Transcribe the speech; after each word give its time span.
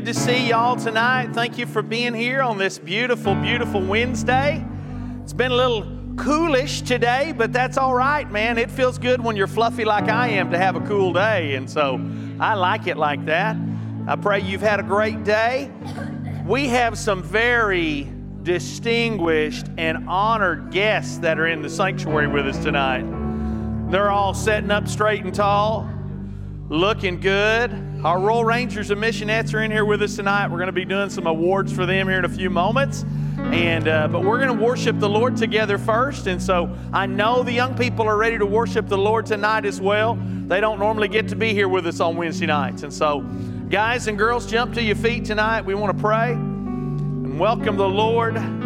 good 0.00 0.14
to 0.14 0.18
see 0.18 0.48
y'all 0.48 0.76
tonight. 0.76 1.28
Thank 1.34 1.58
you 1.58 1.66
for 1.66 1.82
being 1.82 2.14
here 2.14 2.40
on 2.40 2.56
this 2.56 2.78
beautiful, 2.78 3.34
beautiful 3.34 3.82
Wednesday. 3.82 4.64
It's 5.22 5.34
been 5.34 5.52
a 5.52 5.54
little 5.54 6.14
coolish 6.16 6.80
today, 6.80 7.34
but 7.36 7.52
that's 7.52 7.76
all 7.76 7.92
right, 7.92 8.30
man. 8.30 8.56
It 8.56 8.70
feels 8.70 8.96
good 8.96 9.22
when 9.22 9.36
you're 9.36 9.46
fluffy 9.46 9.84
like 9.84 10.04
I 10.04 10.28
am 10.28 10.52
to 10.52 10.58
have 10.58 10.74
a 10.74 10.80
cool 10.86 11.12
day, 11.12 11.54
and 11.54 11.68
so 11.68 12.00
I 12.40 12.54
like 12.54 12.86
it 12.86 12.96
like 12.96 13.26
that. 13.26 13.58
I 14.08 14.16
pray 14.16 14.40
you've 14.40 14.62
had 14.62 14.80
a 14.80 14.82
great 14.82 15.22
day. 15.22 15.70
We 16.46 16.68
have 16.68 16.96
some 16.96 17.22
very 17.22 18.10
distinguished 18.42 19.66
and 19.76 20.08
honored 20.08 20.70
guests 20.70 21.18
that 21.18 21.38
are 21.38 21.46
in 21.46 21.60
the 21.60 21.68
sanctuary 21.68 22.26
with 22.26 22.46
us 22.46 22.56
tonight. 22.56 23.04
They're 23.90 24.10
all 24.10 24.32
sitting 24.32 24.70
up 24.70 24.88
straight 24.88 25.24
and 25.24 25.34
tall, 25.34 25.86
looking 26.70 27.20
good. 27.20 27.89
Our 28.02 28.18
Royal 28.18 28.46
Rangers 28.46 28.90
and 28.90 28.98
Missionettes 28.98 29.52
are 29.52 29.62
in 29.62 29.70
here 29.70 29.84
with 29.84 30.00
us 30.00 30.16
tonight. 30.16 30.48
We're 30.48 30.56
going 30.56 30.68
to 30.68 30.72
be 30.72 30.86
doing 30.86 31.10
some 31.10 31.26
awards 31.26 31.70
for 31.70 31.84
them 31.84 32.08
here 32.08 32.18
in 32.18 32.24
a 32.24 32.30
few 32.30 32.48
moments. 32.48 33.04
And 33.36 33.88
uh, 33.88 34.08
but 34.08 34.24
we're 34.24 34.38
going 34.38 34.56
to 34.56 34.64
worship 34.64 34.98
the 34.98 35.08
Lord 35.08 35.36
together 35.36 35.76
first, 35.76 36.26
and 36.26 36.42
so 36.42 36.74
I 36.94 37.04
know 37.04 37.42
the 37.42 37.52
young 37.52 37.76
people 37.76 38.08
are 38.08 38.16
ready 38.16 38.38
to 38.38 38.46
worship 38.46 38.88
the 38.88 38.96
Lord 38.96 39.26
tonight 39.26 39.66
as 39.66 39.82
well. 39.82 40.14
They 40.14 40.62
don't 40.62 40.78
normally 40.78 41.08
get 41.08 41.28
to 41.28 41.36
be 41.36 41.52
here 41.52 41.68
with 41.68 41.86
us 41.86 42.00
on 42.00 42.16
Wednesday 42.16 42.46
nights, 42.46 42.84
and 42.84 42.92
so 42.92 43.20
guys 43.68 44.06
and 44.06 44.16
girls, 44.16 44.46
jump 44.46 44.72
to 44.74 44.82
your 44.82 44.96
feet 44.96 45.26
tonight. 45.26 45.62
We 45.66 45.74
want 45.74 45.94
to 45.94 46.02
pray 46.02 46.32
and 46.32 47.38
welcome 47.38 47.76
the 47.76 47.88
Lord. 47.88 48.59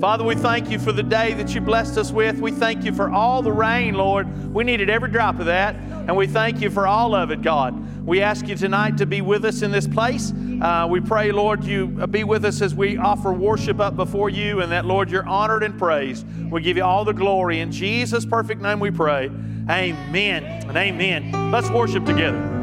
Father, 0.00 0.24
we 0.24 0.34
thank 0.34 0.70
you 0.70 0.78
for 0.78 0.92
the 0.92 1.02
day 1.02 1.34
that 1.34 1.54
you 1.54 1.60
blessed 1.60 1.98
us 1.98 2.10
with. 2.10 2.38
We 2.38 2.52
thank 2.52 2.84
you 2.84 2.92
for 2.94 3.10
all 3.10 3.42
the 3.42 3.52
rain, 3.52 3.92
Lord. 3.92 4.54
We 4.54 4.64
needed 4.64 4.88
every 4.88 5.10
drop 5.10 5.38
of 5.38 5.44
that, 5.44 5.74
and 5.76 6.16
we 6.16 6.26
thank 6.26 6.62
you 6.62 6.70
for 6.70 6.86
all 6.86 7.14
of 7.14 7.30
it, 7.30 7.42
God. 7.42 8.06
We 8.06 8.22
ask 8.22 8.48
you 8.48 8.56
tonight 8.56 8.96
to 8.96 9.04
be 9.04 9.20
with 9.20 9.44
us 9.44 9.60
in 9.60 9.70
this 9.70 9.86
place. 9.86 10.32
Uh, 10.62 10.86
we 10.88 11.02
pray, 11.02 11.32
Lord, 11.32 11.64
you 11.64 11.86
be 12.06 12.24
with 12.24 12.46
us 12.46 12.62
as 12.62 12.74
we 12.74 12.96
offer 12.96 13.30
worship 13.30 13.78
up 13.78 13.94
before 13.94 14.30
you, 14.30 14.62
and 14.62 14.72
that, 14.72 14.86
Lord, 14.86 15.10
you're 15.10 15.28
honored 15.28 15.62
and 15.62 15.78
praised. 15.78 16.26
We 16.50 16.62
give 16.62 16.78
you 16.78 16.82
all 16.82 17.04
the 17.04 17.12
glory. 17.12 17.60
In 17.60 17.70
Jesus' 17.70 18.24
perfect 18.24 18.62
name 18.62 18.80
we 18.80 18.90
pray. 18.90 19.26
Amen 19.68 20.44
and 20.44 20.76
amen. 20.78 21.50
Let's 21.50 21.68
worship 21.68 22.06
together. 22.06 22.59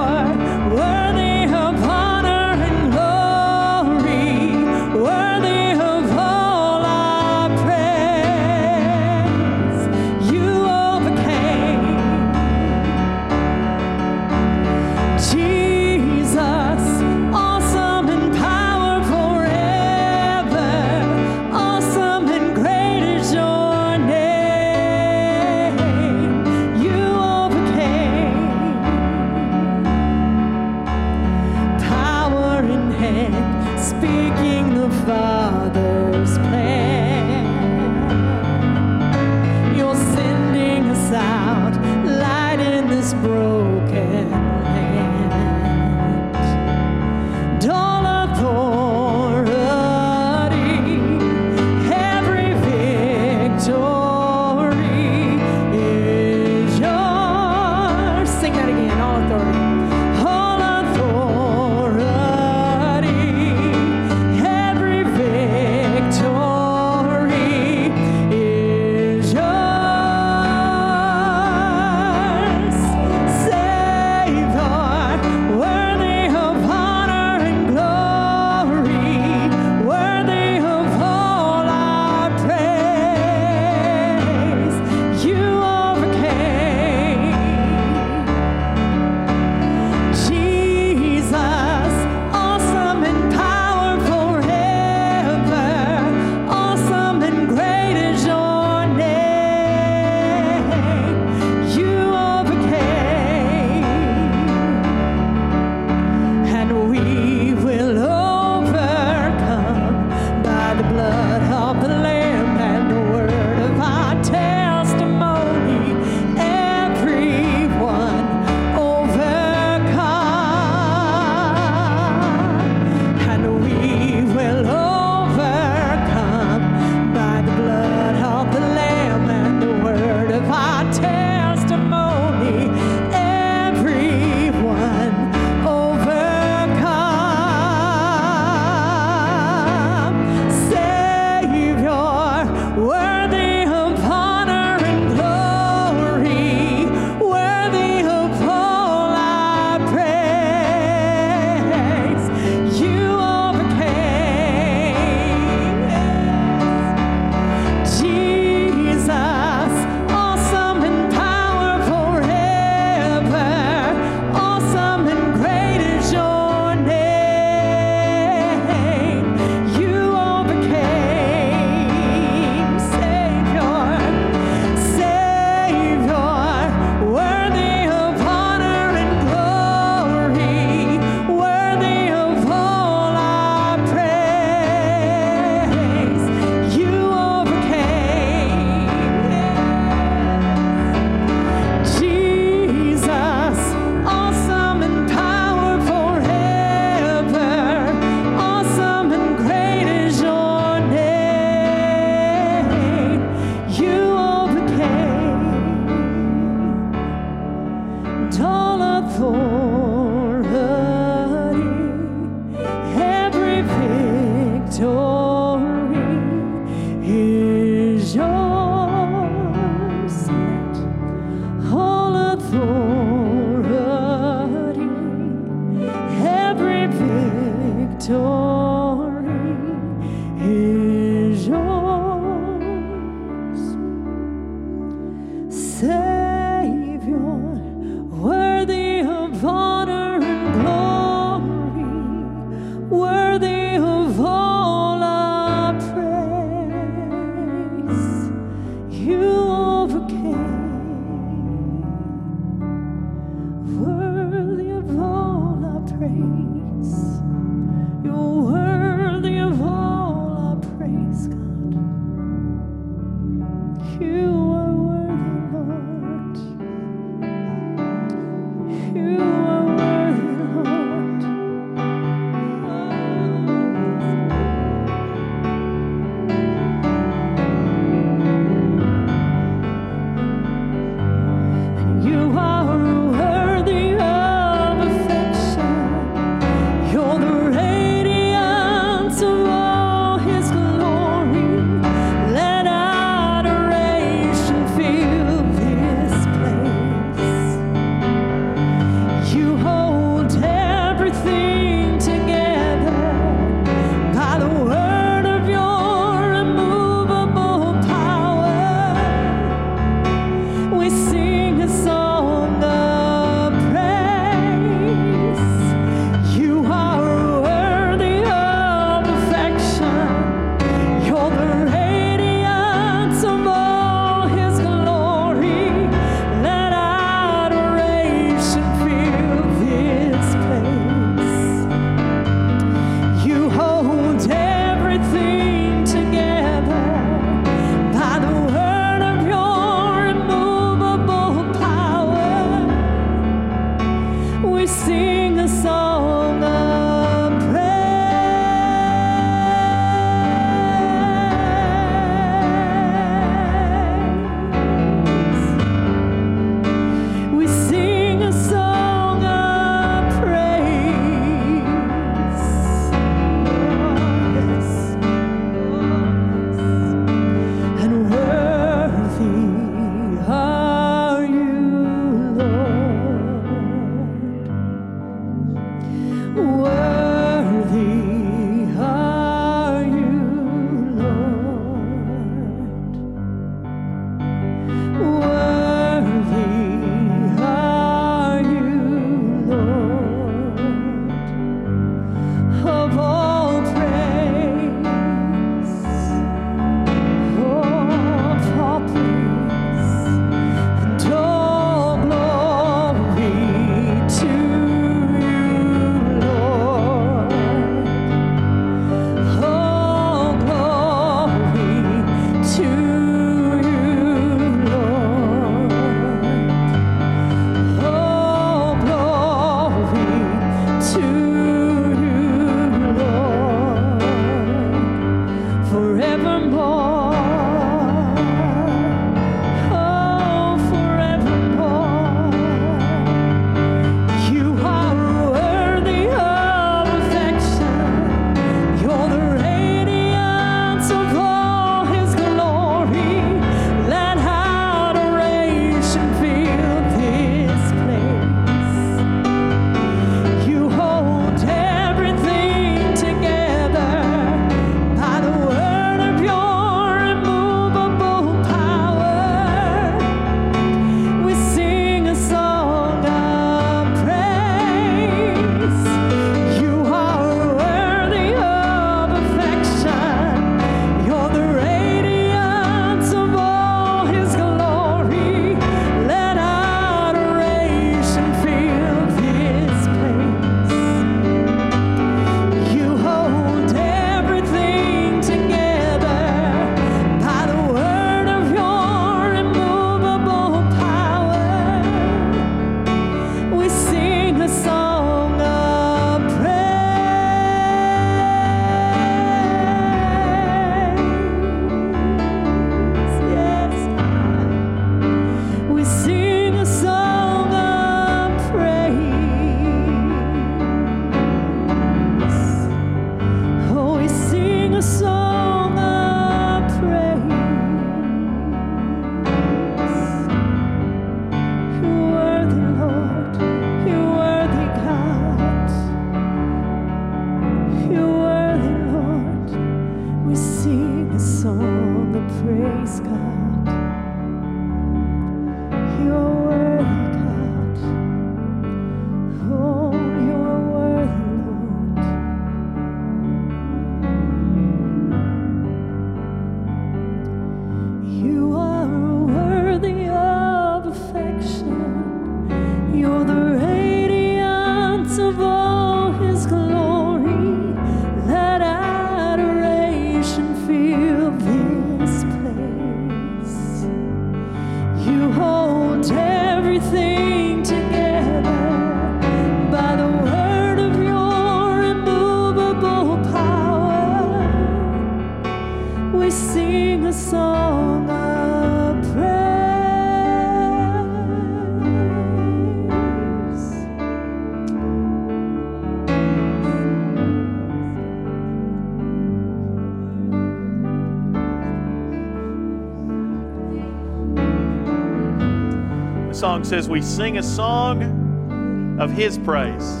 Says, 596.72 596.88
We 596.88 597.02
sing 597.02 597.36
a 597.36 597.42
song 597.42 598.98
of 598.98 599.10
His 599.10 599.36
praise. 599.36 600.00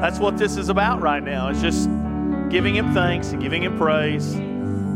That's 0.00 0.20
what 0.20 0.38
this 0.38 0.56
is 0.56 0.68
about 0.68 1.00
right 1.00 1.20
now. 1.20 1.48
It's 1.48 1.60
just 1.60 1.90
giving 2.50 2.76
Him 2.76 2.94
thanks 2.94 3.32
and 3.32 3.42
giving 3.42 3.64
Him 3.64 3.76
praise. 3.76 4.34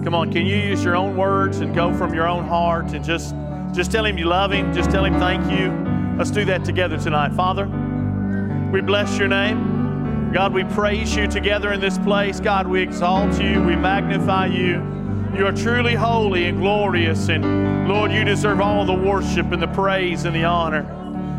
Come 0.04 0.14
on, 0.14 0.30
can 0.30 0.46
you 0.46 0.54
use 0.54 0.84
your 0.84 0.94
own 0.94 1.16
words 1.16 1.58
and 1.58 1.74
go 1.74 1.92
from 1.92 2.14
your 2.14 2.28
own 2.28 2.46
heart 2.46 2.92
and 2.92 3.04
just, 3.04 3.34
just 3.72 3.90
tell 3.90 4.04
Him 4.04 4.16
you 4.16 4.26
love 4.26 4.52
Him? 4.52 4.72
Just 4.72 4.92
tell 4.92 5.04
Him 5.04 5.18
thank 5.18 5.50
you. 5.50 5.72
Let's 6.16 6.30
do 6.30 6.44
that 6.44 6.64
together 6.64 6.96
tonight. 6.96 7.32
Father, 7.32 7.66
we 8.72 8.80
bless 8.80 9.18
your 9.18 9.26
name. 9.26 10.30
God, 10.32 10.54
we 10.54 10.62
praise 10.62 11.16
you 11.16 11.26
together 11.26 11.72
in 11.72 11.80
this 11.80 11.98
place. 11.98 12.38
God, 12.38 12.68
we 12.68 12.80
exalt 12.80 13.42
you. 13.42 13.60
We 13.64 13.74
magnify 13.74 14.46
you. 14.46 14.74
You 15.36 15.46
are 15.46 15.52
truly 15.52 15.96
holy 15.96 16.46
and 16.46 16.60
glorious. 16.60 17.28
And 17.28 17.69
Lord, 17.90 18.12
you 18.12 18.22
deserve 18.22 18.60
all 18.60 18.84
the 18.84 18.94
worship 18.94 19.50
and 19.50 19.60
the 19.60 19.66
praise 19.66 20.24
and 20.24 20.32
the 20.32 20.44
honor. 20.44 20.82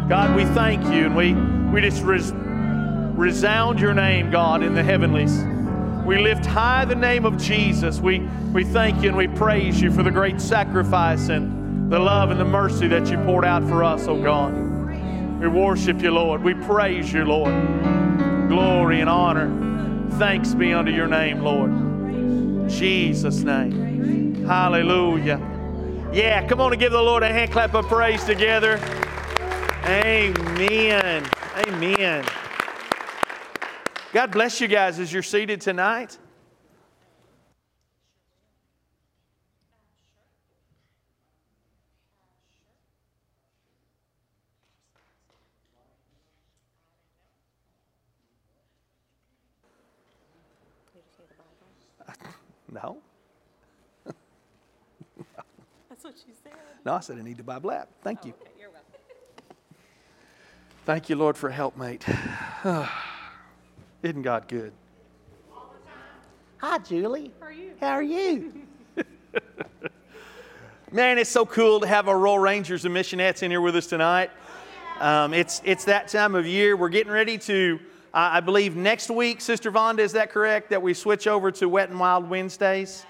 God, 0.10 0.36
we 0.36 0.44
thank 0.44 0.84
you 0.84 1.06
and 1.06 1.16
we, 1.16 1.34
we 1.72 1.80
just 1.80 2.04
res- 2.04 2.34
resound 2.34 3.80
your 3.80 3.94
name, 3.94 4.30
God, 4.32 4.62
in 4.62 4.76
the 4.76 4.84
heavenlies. 4.84 5.46
We 6.06 6.18
lift 6.18 6.46
high 6.46 6.84
the 6.84 6.94
name 6.94 7.24
of 7.24 7.38
Jesus. 7.38 8.02
We, 8.02 8.20
we 8.52 8.66
thank 8.66 9.02
you 9.02 9.08
and 9.08 9.18
we 9.18 9.30
praise 9.30 9.80
you 9.80 9.92
for 9.92 10.04
the 10.04 10.12
great 10.12 10.42
sacrifice 10.42 11.30
and 11.30 11.90
the 11.90 12.00
love 12.00 12.32
and 12.32 12.40
the 12.40 12.44
mercy 12.44 12.90
that 12.90 13.10
you 13.10 13.18
poured 13.20 13.46
out 13.46 13.64
for 13.64 13.82
us, 13.82 14.10
oh 14.10 14.22
God. 14.22 14.52
We 15.40 15.48
worship 15.48 16.02
you, 16.02 16.12
Lord. 16.12 16.44
We 16.44 16.54
praise 16.54 17.14
you, 17.14 17.24
Lord. 17.24 17.54
Glory 18.50 19.00
and 19.00 19.10
honor. 19.10 20.10
Thanks 20.20 20.54
be 20.54 20.74
unto 20.74 20.92
your 20.92 21.08
name, 21.08 21.44
Lord. 21.44 22.70
Jesus' 22.70 23.40
name. 23.40 24.44
Hallelujah. 24.46 25.51
Yeah, 26.14 26.46
come 26.46 26.60
on 26.60 26.74
and 26.74 26.80
give 26.80 26.92
the 26.92 27.02
Lord 27.02 27.24
a 27.24 27.30
hand 27.30 27.54
clap 27.54 27.74
of 27.74 27.88
praise 27.88 28.26
together. 28.26 28.78
Amen. 29.86 31.26
Amen. 31.66 32.26
God 34.12 34.30
bless 34.30 34.60
you 34.60 34.68
guys 34.68 35.00
as 35.00 35.14
you're 35.14 35.24
seated 35.24 35.62
tonight. 35.62 36.18
No, 56.84 56.94
I 56.94 57.00
said 57.00 57.18
I 57.18 57.22
need 57.22 57.38
to 57.38 57.44
buy 57.44 57.58
app. 57.58 57.90
Thank 58.02 58.26
you. 58.26 58.34
You're 58.60 58.70
welcome. 58.70 58.94
Thank 60.86 61.10
you, 61.10 61.16
Lord, 61.16 61.38
for 61.38 61.50
helpmate. 61.50 62.04
Isn't 64.04 64.24
God 64.24 64.48
good? 64.48 64.74
Hi, 66.58 66.80
Julie. 66.80 67.32
How 67.40 67.46
are 67.46 67.52
you? 67.52 67.72
How 67.80 67.92
are 67.92 68.04
you? 68.04 68.54
Man, 70.92 71.20
it's 71.20 71.30
so 71.30 71.46
cool 71.46 71.80
to 71.82 71.88
have 71.88 72.08
our 72.08 72.18
Royal 72.18 72.40
Rangers 72.40 72.86
and 72.86 72.96
Missionettes 72.96 73.44
in 73.44 73.52
here 73.52 73.62
with 73.62 73.76
us 73.76 73.88
tonight. 73.88 74.32
Um, 75.00 75.34
it's, 75.34 75.62
it's 75.64 75.86
that 75.86 76.08
time 76.08 76.36
of 76.36 76.46
year. 76.48 76.76
We're 76.76 76.90
getting 76.90 77.12
ready 77.12 77.38
to, 77.40 77.80
uh, 78.14 78.30
I 78.34 78.40
believe, 78.40 78.76
next 78.76 79.10
week, 79.10 79.40
Sister 79.42 79.72
Vonda, 79.72 80.00
is 80.00 80.14
that 80.14 80.32
correct? 80.32 80.72
That 80.72 80.82
we 80.82 80.94
switch 80.94 81.28
over 81.28 81.52
to 81.52 81.70
Wet 81.70 81.90
and 81.90 82.00
Wild 82.00 82.30
Wednesdays? 82.30 83.06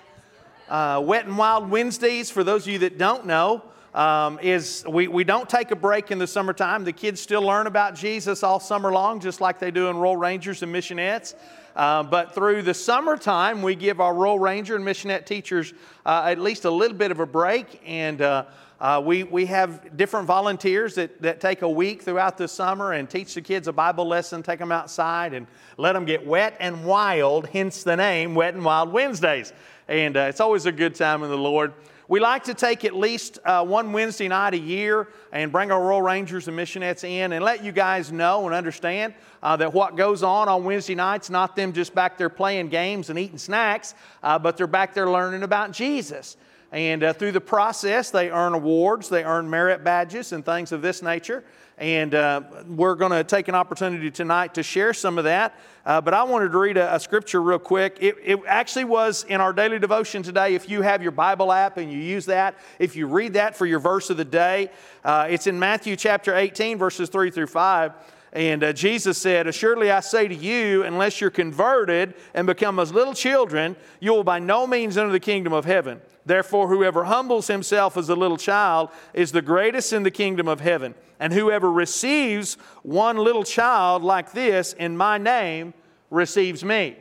Uh, 0.71 1.01
Wet 1.03 1.25
and 1.25 1.37
Wild 1.37 1.69
Wednesdays, 1.69 2.31
for 2.31 2.45
those 2.45 2.65
of 2.65 2.71
you 2.71 2.79
that 2.79 2.97
don't 2.97 3.25
know, 3.25 3.61
um, 3.93 4.39
is 4.39 4.85
we, 4.87 5.09
we 5.09 5.25
don't 5.25 5.49
take 5.49 5.71
a 5.71 5.75
break 5.75 6.11
in 6.11 6.17
the 6.17 6.25
summertime. 6.25 6.85
The 6.85 6.93
kids 6.93 7.19
still 7.19 7.41
learn 7.41 7.67
about 7.67 7.93
Jesus 7.93 8.41
all 8.41 8.61
summer 8.61 8.89
long, 8.89 9.19
just 9.19 9.41
like 9.41 9.59
they 9.59 9.69
do 9.69 9.89
in 9.89 9.97
Royal 9.97 10.15
Rangers 10.15 10.63
and 10.63 10.73
Missionettes. 10.73 11.35
Uh, 11.75 12.03
but 12.03 12.33
through 12.33 12.61
the 12.61 12.73
summertime, 12.73 13.61
we 13.61 13.75
give 13.75 13.99
our 13.99 14.13
Royal 14.13 14.39
Ranger 14.39 14.77
and 14.77 14.85
Missionette 14.85 15.25
teachers 15.25 15.73
uh, 16.05 16.23
at 16.27 16.39
least 16.39 16.63
a 16.63 16.71
little 16.71 16.95
bit 16.95 17.11
of 17.11 17.19
a 17.19 17.25
break. 17.25 17.81
And 17.85 18.21
uh, 18.21 18.45
uh, 18.79 19.01
we, 19.05 19.23
we 19.23 19.45
have 19.47 19.95
different 19.95 20.25
volunteers 20.25 20.95
that, 20.95 21.21
that 21.21 21.39
take 21.41 21.61
a 21.63 21.69
week 21.69 22.01
throughout 22.01 22.37
the 22.37 22.47
summer 22.47 22.93
and 22.93 23.09
teach 23.09 23.33
the 23.35 23.41
kids 23.41 23.67
a 23.67 23.73
Bible 23.73 24.07
lesson, 24.07 24.41
take 24.41 24.59
them 24.59 24.71
outside, 24.71 25.33
and 25.33 25.47
let 25.77 25.93
them 25.93 26.05
get 26.05 26.25
wet 26.25 26.55
and 26.59 26.83
wild, 26.83 27.47
hence 27.49 27.83
the 27.83 27.95
name 27.95 28.35
Wet 28.35 28.53
and 28.53 28.65
Wild 28.65 28.91
Wednesdays. 28.91 29.53
And 29.87 30.17
uh, 30.17 30.21
it's 30.21 30.39
always 30.39 30.65
a 30.65 30.71
good 30.71 30.95
time 30.95 31.23
in 31.23 31.29
the 31.29 31.37
Lord. 31.37 31.73
We 32.07 32.19
like 32.19 32.43
to 32.43 32.53
take 32.53 32.83
at 32.83 32.93
least 32.93 33.39
uh, 33.45 33.63
one 33.63 33.93
Wednesday 33.93 34.27
night 34.27 34.53
a 34.53 34.59
year 34.59 35.07
and 35.31 35.49
bring 35.49 35.71
our 35.71 35.81
Royal 35.81 36.01
Rangers 36.01 36.49
and 36.49 36.59
Missionettes 36.59 37.05
in 37.05 37.31
and 37.31 37.43
let 37.43 37.63
you 37.63 37.71
guys 37.71 38.11
know 38.11 38.45
and 38.45 38.53
understand 38.53 39.13
uh, 39.41 39.55
that 39.55 39.73
what 39.73 39.95
goes 39.95 40.21
on 40.21 40.49
on 40.49 40.65
Wednesday 40.65 40.93
nights, 40.93 41.29
not 41.29 41.55
them 41.55 41.71
just 41.71 41.95
back 41.95 42.17
there 42.17 42.27
playing 42.27 42.67
games 42.67 43.09
and 43.09 43.17
eating 43.17 43.37
snacks, 43.37 43.95
uh, 44.23 44.37
but 44.37 44.57
they're 44.57 44.67
back 44.67 44.93
there 44.93 45.09
learning 45.09 45.43
about 45.43 45.71
Jesus. 45.71 46.35
And 46.73 47.03
uh, 47.03 47.13
through 47.13 47.31
the 47.31 47.41
process, 47.41 48.11
they 48.11 48.29
earn 48.29 48.53
awards, 48.53 49.07
they 49.07 49.23
earn 49.23 49.49
merit 49.49 49.83
badges, 49.83 50.33
and 50.33 50.45
things 50.45 50.71
of 50.73 50.81
this 50.81 51.01
nature. 51.01 51.45
And 51.81 52.13
uh, 52.13 52.41
we're 52.67 52.93
going 52.93 53.11
to 53.11 53.23
take 53.23 53.47
an 53.47 53.55
opportunity 53.55 54.11
tonight 54.11 54.53
to 54.53 54.61
share 54.61 54.93
some 54.93 55.17
of 55.17 55.23
that. 55.23 55.55
Uh, 55.83 55.99
but 55.99 56.13
I 56.13 56.21
wanted 56.21 56.51
to 56.51 56.57
read 56.59 56.77
a, 56.77 56.93
a 56.93 56.99
scripture 56.99 57.41
real 57.41 57.57
quick. 57.57 57.97
It, 57.99 58.17
it, 58.23 58.39
actually 58.45 58.83
was 58.83 59.23
in 59.23 59.41
our 59.41 59.51
daily 59.51 59.79
devotion 59.79 60.21
today. 60.21 60.53
If 60.53 60.69
you 60.69 60.83
have 60.83 61.01
your 61.01 61.11
Bible 61.11 61.51
app 61.51 61.77
and 61.77 61.91
you 61.91 61.97
use 61.97 62.27
that, 62.27 62.53
if 62.77 62.95
you 62.95 63.07
read 63.07 63.33
that 63.33 63.55
for 63.55 63.65
your 63.65 63.79
verse 63.79 64.11
of 64.11 64.17
the 64.17 64.25
day, 64.25 64.69
uh, 65.03 65.25
it's 65.27 65.47
in 65.47 65.57
Matthew 65.57 65.95
chapter 65.95 66.35
18, 66.35 66.77
verses 66.77 67.09
3 67.09 67.31
through 67.31 67.47
5. 67.47 67.93
And 68.33 68.63
uh, 68.63 68.71
Jesus 68.71 69.17
said, 69.17 69.47
Assuredly 69.47 69.91
I 69.91 69.99
say 69.99 70.27
to 70.27 70.35
you, 70.35 70.83
unless 70.83 71.19
you're 71.19 71.29
converted 71.29 72.13
and 72.33 72.47
become 72.47 72.79
as 72.79 72.93
little 72.93 73.13
children, 73.13 73.75
you 73.99 74.13
will 74.13 74.23
by 74.23 74.39
no 74.39 74.65
means 74.65 74.97
enter 74.97 75.11
the 75.11 75.19
kingdom 75.19 75.51
of 75.51 75.65
heaven. 75.65 76.01
Therefore, 76.25 76.67
whoever 76.67 77.03
humbles 77.05 77.47
himself 77.47 77.97
as 77.97 78.07
a 78.09 78.15
little 78.15 78.37
child 78.37 78.89
is 79.13 79.31
the 79.31 79.41
greatest 79.41 79.91
in 79.91 80.03
the 80.03 80.11
kingdom 80.11 80.47
of 80.47 80.61
heaven. 80.61 80.95
And 81.19 81.33
whoever 81.33 81.71
receives 81.71 82.55
one 82.83 83.17
little 83.17 83.43
child 83.43 84.03
like 84.03 84.31
this 84.31 84.73
in 84.73 84.95
my 84.95 85.17
name 85.17 85.73
receives 86.09 86.63
me. 86.63 86.95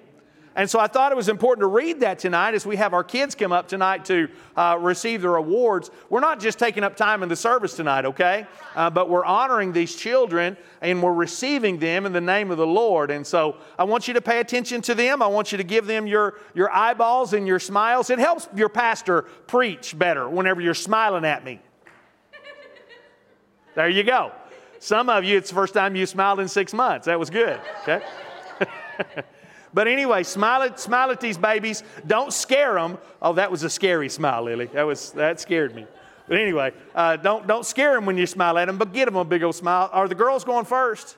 And 0.56 0.68
so 0.68 0.80
I 0.80 0.88
thought 0.88 1.12
it 1.12 1.14
was 1.14 1.28
important 1.28 1.62
to 1.62 1.68
read 1.68 2.00
that 2.00 2.18
tonight 2.18 2.54
as 2.54 2.66
we 2.66 2.74
have 2.76 2.92
our 2.92 3.04
kids 3.04 3.36
come 3.36 3.52
up 3.52 3.68
tonight 3.68 4.04
to 4.06 4.28
uh, 4.56 4.76
receive 4.80 5.22
their 5.22 5.36
awards. 5.36 5.92
We're 6.08 6.20
not 6.20 6.40
just 6.40 6.58
taking 6.58 6.82
up 6.82 6.96
time 6.96 7.22
in 7.22 7.28
the 7.28 7.36
service 7.36 7.76
tonight, 7.76 8.04
okay? 8.04 8.46
Uh, 8.74 8.90
but 8.90 9.08
we're 9.08 9.24
honoring 9.24 9.72
these 9.72 9.94
children 9.94 10.56
and 10.80 11.00
we're 11.02 11.12
receiving 11.12 11.78
them 11.78 12.04
in 12.04 12.12
the 12.12 12.20
name 12.20 12.50
of 12.50 12.56
the 12.58 12.66
Lord. 12.66 13.12
And 13.12 13.24
so 13.24 13.58
I 13.78 13.84
want 13.84 14.08
you 14.08 14.14
to 14.14 14.20
pay 14.20 14.40
attention 14.40 14.82
to 14.82 14.94
them. 14.94 15.22
I 15.22 15.28
want 15.28 15.52
you 15.52 15.58
to 15.58 15.64
give 15.64 15.86
them 15.86 16.08
your, 16.08 16.34
your 16.54 16.70
eyeballs 16.70 17.32
and 17.32 17.46
your 17.46 17.60
smiles. 17.60 18.10
It 18.10 18.18
helps 18.18 18.48
your 18.56 18.68
pastor 18.68 19.22
preach 19.46 19.96
better 19.96 20.28
whenever 20.28 20.60
you're 20.60 20.74
smiling 20.74 21.24
at 21.24 21.44
me. 21.44 21.60
There 23.76 23.88
you 23.88 24.02
go. 24.02 24.32
Some 24.80 25.08
of 25.08 25.22
you, 25.22 25.38
it's 25.38 25.50
the 25.50 25.54
first 25.54 25.74
time 25.74 25.94
you 25.94 26.06
smiled 26.06 26.40
in 26.40 26.48
six 26.48 26.74
months. 26.74 27.06
That 27.06 27.20
was 27.20 27.30
good, 27.30 27.60
okay? 27.82 28.02
But 29.72 29.86
anyway, 29.86 30.24
smile 30.24 30.62
at, 30.62 30.80
smile 30.80 31.10
at 31.10 31.20
these 31.20 31.38
babies. 31.38 31.82
Don't 32.06 32.32
scare 32.32 32.74
them. 32.74 32.98
Oh, 33.22 33.32
that 33.34 33.50
was 33.50 33.62
a 33.62 33.70
scary 33.70 34.08
smile, 34.08 34.42
Lily. 34.44 34.66
That, 34.66 34.82
was, 34.82 35.12
that 35.12 35.40
scared 35.40 35.74
me. 35.74 35.86
But 36.28 36.38
anyway, 36.38 36.72
uh, 36.94 37.16
don't, 37.16 37.46
don't 37.46 37.66
scare 37.66 37.94
them 37.94 38.06
when 38.06 38.16
you 38.16 38.26
smile 38.26 38.58
at 38.58 38.66
them, 38.66 38.78
but 38.78 38.92
get 38.92 39.06
them 39.06 39.16
a 39.16 39.24
big 39.24 39.42
old 39.42 39.54
smile. 39.54 39.90
Are 39.92 40.08
the 40.08 40.14
girls 40.14 40.44
going 40.44 40.64
first? 40.64 41.16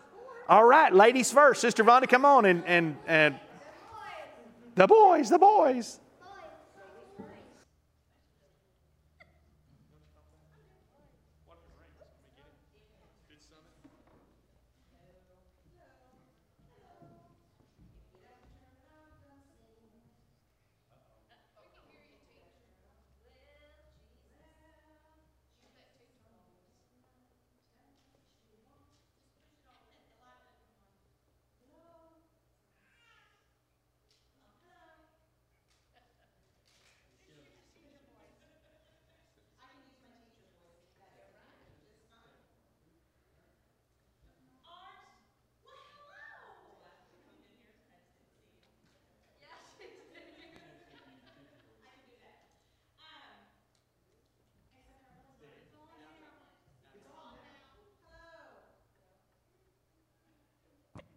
All 0.49 0.65
right, 0.65 0.93
ladies 0.93 1.33
first. 1.33 1.61
Sister 1.61 1.85
Vonda, 1.85 2.09
come 2.09 2.25
on. 2.25 2.45
And, 2.45 2.65
and, 2.67 2.97
and 3.07 3.39
the 4.75 4.87
boys, 4.87 5.31
the 5.31 5.39
boys. 5.39 5.99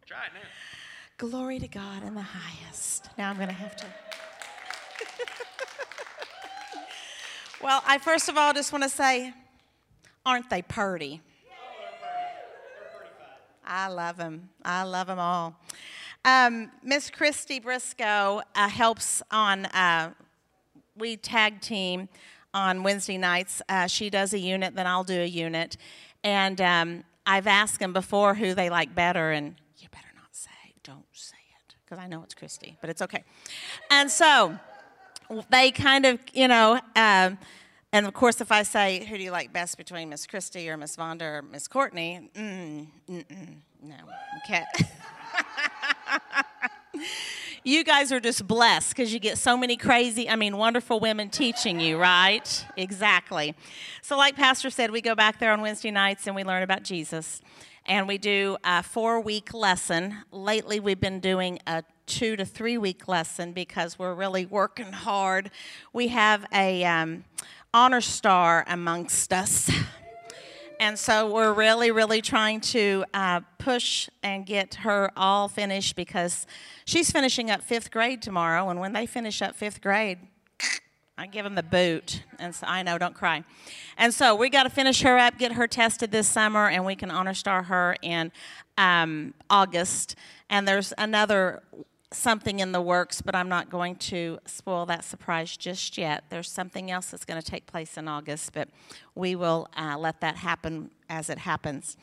Try 0.06 0.26
it 0.26 0.32
now. 0.34 0.40
Glory 1.18 1.60
to 1.60 1.68
God 1.68 2.04
in 2.04 2.14
the 2.14 2.22
highest. 2.22 3.10
Now 3.18 3.30
I'm 3.30 3.38
going 3.38 3.48
to 3.48 3.54
have 3.54 3.76
to. 3.78 3.86
well, 7.64 7.82
I 7.88 7.98
first 7.98 8.30
of 8.30 8.38
all 8.38 8.54
just 8.54 8.72
want 8.72 8.84
to 8.84 8.90
say, 8.90 9.34
aren't 10.26 10.50
they 10.50 10.62
purty? 10.62 11.22
I 13.66 13.88
love 13.88 14.18
them. 14.18 14.50
I 14.64 14.84
love 14.84 15.08
them 15.08 15.20
all. 15.20 15.56
Um, 16.24 16.72
Miss 16.84 17.10
Christy 17.10 17.60
Briscoe 17.60 18.42
uh, 18.56 18.70
helps 18.70 19.22
on, 19.32 19.66
uh, 19.68 20.12
we 20.98 21.18
tag 21.18 21.62
team 21.62 22.10
on 22.54 22.84
Wednesday 22.84 23.18
nights. 23.18 23.62
Uh, 23.70 23.88
she 23.88 24.10
does 24.10 24.34
a 24.34 24.40
unit, 24.40 24.76
then 24.76 24.88
I'll 24.88 25.04
do 25.04 25.22
a 25.22 25.26
unit. 25.26 25.78
And 26.24 26.60
um, 26.62 27.04
I've 27.26 27.48
asked 27.48 27.80
them 27.80 27.94
before 27.94 28.36
who 28.36 28.54
they 28.54 28.70
like 28.70 28.96
better, 28.96 29.32
and 29.32 29.56
you 29.78 29.88
better 29.92 30.08
not 30.16 30.30
say, 30.32 30.50
don't 30.84 31.06
say 31.12 31.36
it, 31.68 31.75
because 31.86 32.04
I 32.04 32.08
know 32.08 32.24
it's 32.24 32.34
Christy, 32.34 32.78
but 32.82 32.90
it's 32.90 33.02
okay. 33.02 33.24
And 33.92 34.10
so 34.10 34.58
they 35.52 35.72
kind 35.72 36.06
of, 36.06 36.20
you 36.34 36.48
know, 36.48 36.80
um, 36.96 37.38
and 37.92 38.06
of 38.06 38.14
course, 38.14 38.42
if 38.42 38.52
I 38.52 38.64
say, 38.64 39.06
who 39.06 39.18
do 39.18 39.24
you 39.24 39.32
like 39.32 39.54
best 39.54 39.78
between 39.78 40.10
Miss 40.10 40.28
Christy 40.28 40.70
or 40.70 40.78
Miss 40.78 40.98
Vonda 40.98 41.22
or 41.22 41.42
Miss 41.42 41.68
Courtney? 41.68 42.30
Mm, 42.34 42.88
mm-mm, 43.10 43.56
no, 43.82 43.96
okay. 44.44 44.66
you 47.64 47.84
guys 47.84 48.12
are 48.12 48.20
just 48.20 48.46
blessed 48.46 48.90
because 48.90 49.14
you 49.14 49.20
get 49.20 49.38
so 49.38 49.56
many 49.56 49.78
crazy, 49.78 50.30
I 50.30 50.36
mean, 50.36 50.58
wonderful 50.58 51.00
women 51.00 51.30
teaching 51.30 51.80
you, 51.80 51.98
right? 51.98 52.66
Exactly. 52.76 53.56
So, 54.02 54.18
like 54.18 54.36
Pastor 54.36 54.70
said, 54.70 54.92
we 54.92 55.02
go 55.02 55.16
back 55.16 55.40
there 55.40 55.54
on 55.54 55.62
Wednesday 55.62 55.92
nights 55.92 56.28
and 56.28 56.36
we 56.36 56.44
learn 56.44 56.64
about 56.64 56.84
Jesus. 56.84 57.42
And 57.88 58.08
we 58.08 58.18
do 58.18 58.58
a 58.64 58.82
four 58.82 59.20
week 59.20 59.54
lesson. 59.54 60.18
Lately, 60.32 60.80
we've 60.80 61.00
been 61.00 61.20
doing 61.20 61.60
a 61.68 61.84
two 62.08 62.36
to 62.36 62.46
three 62.46 62.78
week 62.78 63.08
lesson 63.08 63.52
because 63.54 64.00
we're 64.00 64.14
really 64.16 64.46
working 64.46 64.92
hard. 64.92 65.52
We 65.94 66.08
have 66.08 66.46
a, 66.52 66.84
um, 66.84 67.26
honor 67.76 68.00
star 68.00 68.64
amongst 68.68 69.34
us. 69.34 69.70
And 70.80 70.98
so 70.98 71.32
we're 71.32 71.54
really, 71.54 71.92
really 71.92 72.22
trying 72.22 72.62
to 72.62 73.06
uh, 73.14 73.42
push 73.60 74.10
and 74.24 74.46
get 74.46 74.76
her 74.76 75.12
all 75.16 75.48
finished 75.48 75.96
because 75.96 76.48
she's 76.86 77.12
finishing 77.12 77.52
up 77.52 77.62
fifth 77.62 77.92
grade 77.92 78.22
tomorrow. 78.22 78.70
And 78.70 78.80
when 78.80 78.94
they 78.94 79.06
finish 79.06 79.42
up 79.42 79.56
fifth 79.56 79.82
grade, 79.82 80.20
I 81.18 81.28
give 81.28 81.46
them 81.46 81.56
the 81.56 81.64
boot. 81.64 82.24
And 82.40 82.54
so 82.54 82.68
I 82.68 82.84
know, 82.84 82.98
don't 82.98 83.16
cry. 83.16 83.44
And 83.98 84.14
so 84.14 84.36
we 84.36 84.50
got 84.50 84.64
to 84.64 84.70
finish 84.70 85.02
her 85.02 85.18
up, 85.18 85.38
get 85.38 85.54
her 85.54 85.68
tested 85.68 86.12
this 86.12 86.28
summer, 86.28 86.68
and 86.68 86.86
we 86.86 86.96
can 86.96 87.10
honor 87.10 87.34
star 87.34 87.64
her 87.64 87.96
in 88.02 88.32
um, 88.78 89.34
August. 89.50 90.16
And 90.50 90.68
there's 90.68 90.94
another 90.98 91.64
something 92.12 92.60
in 92.60 92.72
the 92.72 92.82
works, 92.82 93.22
but 93.22 93.36
I'm 93.36 93.50
not 93.50 93.70
going 93.70 93.96
to 93.96 94.40
spoil 94.46 94.86
that 94.88 95.04
surprise 95.04 95.56
just 95.58 95.98
yet. 95.98 96.26
There's 96.30 96.50
something 96.50 96.92
else 96.92 97.08
that's 97.08 97.26
going 97.26 97.42
to 97.42 97.46
take 97.46 97.66
place 97.66 97.98
in 97.98 98.08
August, 98.08 98.54
but 98.54 98.70
we 99.16 99.36
will 99.36 99.68
uh, 99.76 99.98
let 99.98 100.22
that 100.22 100.38
happen 100.38 100.92
as 101.10 101.30
it 101.30 101.40
happens. 101.40 101.98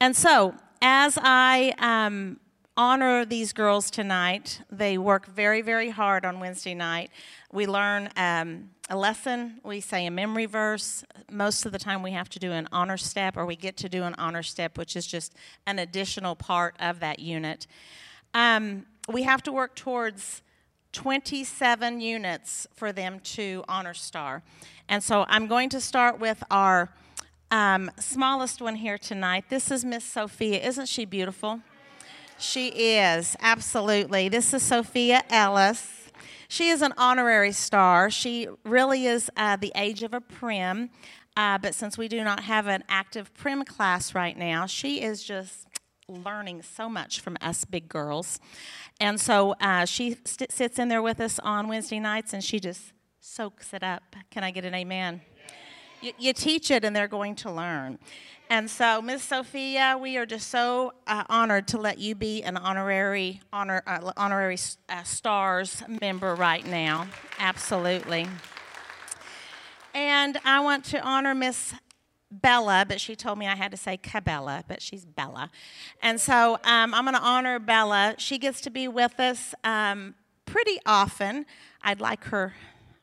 And 0.00 0.14
so, 0.14 0.54
as 0.80 1.18
I 1.20 1.74
um, 1.78 2.38
honor 2.78 3.24
these 3.24 3.52
girls 3.52 3.90
tonight, 3.90 4.62
they 4.70 4.96
work 4.96 5.26
very, 5.26 5.60
very 5.62 5.90
hard 5.90 6.24
on 6.24 6.38
Wednesday 6.38 6.74
night. 6.74 7.10
We 7.52 7.66
learn 7.66 8.08
um, 8.16 8.70
a 8.88 8.96
lesson, 8.96 9.60
we 9.64 9.80
say 9.80 10.06
a 10.06 10.12
memory 10.12 10.46
verse. 10.46 11.04
Most 11.28 11.66
of 11.66 11.72
the 11.72 11.78
time, 11.78 12.04
we 12.04 12.12
have 12.12 12.28
to 12.30 12.38
do 12.38 12.52
an 12.52 12.68
honor 12.70 12.96
step, 12.96 13.36
or 13.36 13.44
we 13.44 13.56
get 13.56 13.76
to 13.78 13.88
do 13.88 14.04
an 14.04 14.14
honor 14.16 14.44
step, 14.44 14.78
which 14.78 14.94
is 14.94 15.08
just 15.08 15.34
an 15.66 15.80
additional 15.80 16.36
part 16.36 16.76
of 16.78 17.00
that 17.00 17.18
unit. 17.18 17.66
Um, 18.32 18.86
we 19.12 19.24
have 19.24 19.42
to 19.42 19.52
work 19.52 19.74
towards 19.74 20.42
27 20.92 22.00
units 22.00 22.68
for 22.74 22.92
them 22.92 23.18
to 23.20 23.64
honor 23.68 23.92
star. 23.92 24.44
And 24.88 25.02
so 25.02 25.26
I'm 25.28 25.48
going 25.48 25.68
to 25.70 25.80
start 25.80 26.20
with 26.20 26.44
our 26.48 26.90
um, 27.50 27.90
smallest 27.98 28.62
one 28.62 28.76
here 28.76 28.98
tonight. 28.98 29.46
This 29.50 29.72
is 29.72 29.84
Miss 29.84 30.04
Sophia. 30.04 30.60
Isn't 30.60 30.86
she 30.86 31.04
beautiful? 31.04 31.60
She 32.40 32.68
is, 32.68 33.36
absolutely. 33.40 34.28
This 34.28 34.54
is 34.54 34.62
Sophia 34.62 35.24
Ellis. 35.28 36.10
She 36.48 36.68
is 36.68 36.82
an 36.82 36.94
honorary 36.96 37.50
star. 37.50 38.10
She 38.10 38.46
really 38.64 39.06
is 39.06 39.28
uh, 39.36 39.56
the 39.56 39.72
age 39.74 40.04
of 40.04 40.14
a 40.14 40.20
prim, 40.20 40.90
uh, 41.36 41.58
but 41.58 41.74
since 41.74 41.98
we 41.98 42.06
do 42.06 42.22
not 42.22 42.40
have 42.40 42.68
an 42.68 42.84
active 42.88 43.34
prim 43.34 43.64
class 43.64 44.14
right 44.14 44.38
now, 44.38 44.66
she 44.66 45.02
is 45.02 45.24
just 45.24 45.66
learning 46.08 46.62
so 46.62 46.88
much 46.88 47.20
from 47.20 47.36
us 47.40 47.64
big 47.64 47.88
girls. 47.88 48.38
And 49.00 49.20
so 49.20 49.56
uh, 49.60 49.84
she 49.84 50.16
st- 50.24 50.52
sits 50.52 50.78
in 50.78 50.88
there 50.88 51.02
with 51.02 51.20
us 51.20 51.40
on 51.40 51.66
Wednesday 51.66 51.98
nights 51.98 52.32
and 52.32 52.42
she 52.42 52.60
just 52.60 52.92
soaks 53.20 53.74
it 53.74 53.82
up. 53.82 54.14
Can 54.30 54.44
I 54.44 54.52
get 54.52 54.64
an 54.64 54.74
amen? 54.74 55.22
You, 56.00 56.12
you 56.18 56.32
teach 56.32 56.70
it 56.70 56.84
and 56.84 56.94
they're 56.94 57.08
going 57.08 57.34
to 57.36 57.50
learn. 57.50 57.98
And 58.50 58.70
so, 58.70 59.02
Miss 59.02 59.22
Sophia, 59.22 59.98
we 60.00 60.16
are 60.16 60.24
just 60.24 60.48
so 60.48 60.94
uh, 61.06 61.24
honored 61.28 61.68
to 61.68 61.78
let 61.78 61.98
you 61.98 62.14
be 62.14 62.42
an 62.42 62.56
honorary 62.56 63.42
honor, 63.52 63.82
uh, 63.86 64.12
honorary 64.16 64.56
uh, 64.88 65.02
stars 65.02 65.82
member 66.00 66.34
right 66.34 66.66
now. 66.66 67.08
Absolutely. 67.38 68.26
And 69.92 70.38
I 70.44 70.60
want 70.60 70.84
to 70.86 71.00
honor 71.00 71.34
Miss 71.34 71.74
Bella, 72.30 72.84
but 72.88 73.00
she 73.00 73.16
told 73.16 73.38
me 73.38 73.46
I 73.46 73.56
had 73.56 73.70
to 73.72 73.76
say 73.76 73.96
Cabela, 73.96 74.62
but 74.68 74.80
she's 74.80 75.04
Bella. 75.04 75.50
And 76.02 76.20
so 76.20 76.54
um, 76.64 76.94
I'm 76.94 77.04
going 77.04 77.16
to 77.16 77.20
honor 77.20 77.58
Bella. 77.58 78.14
She 78.18 78.38
gets 78.38 78.60
to 78.62 78.70
be 78.70 78.86
with 78.88 79.18
us 79.18 79.54
um, 79.64 80.14
pretty 80.46 80.78
often. 80.86 81.44
I'd 81.82 82.00
like 82.00 82.24
her 82.24 82.54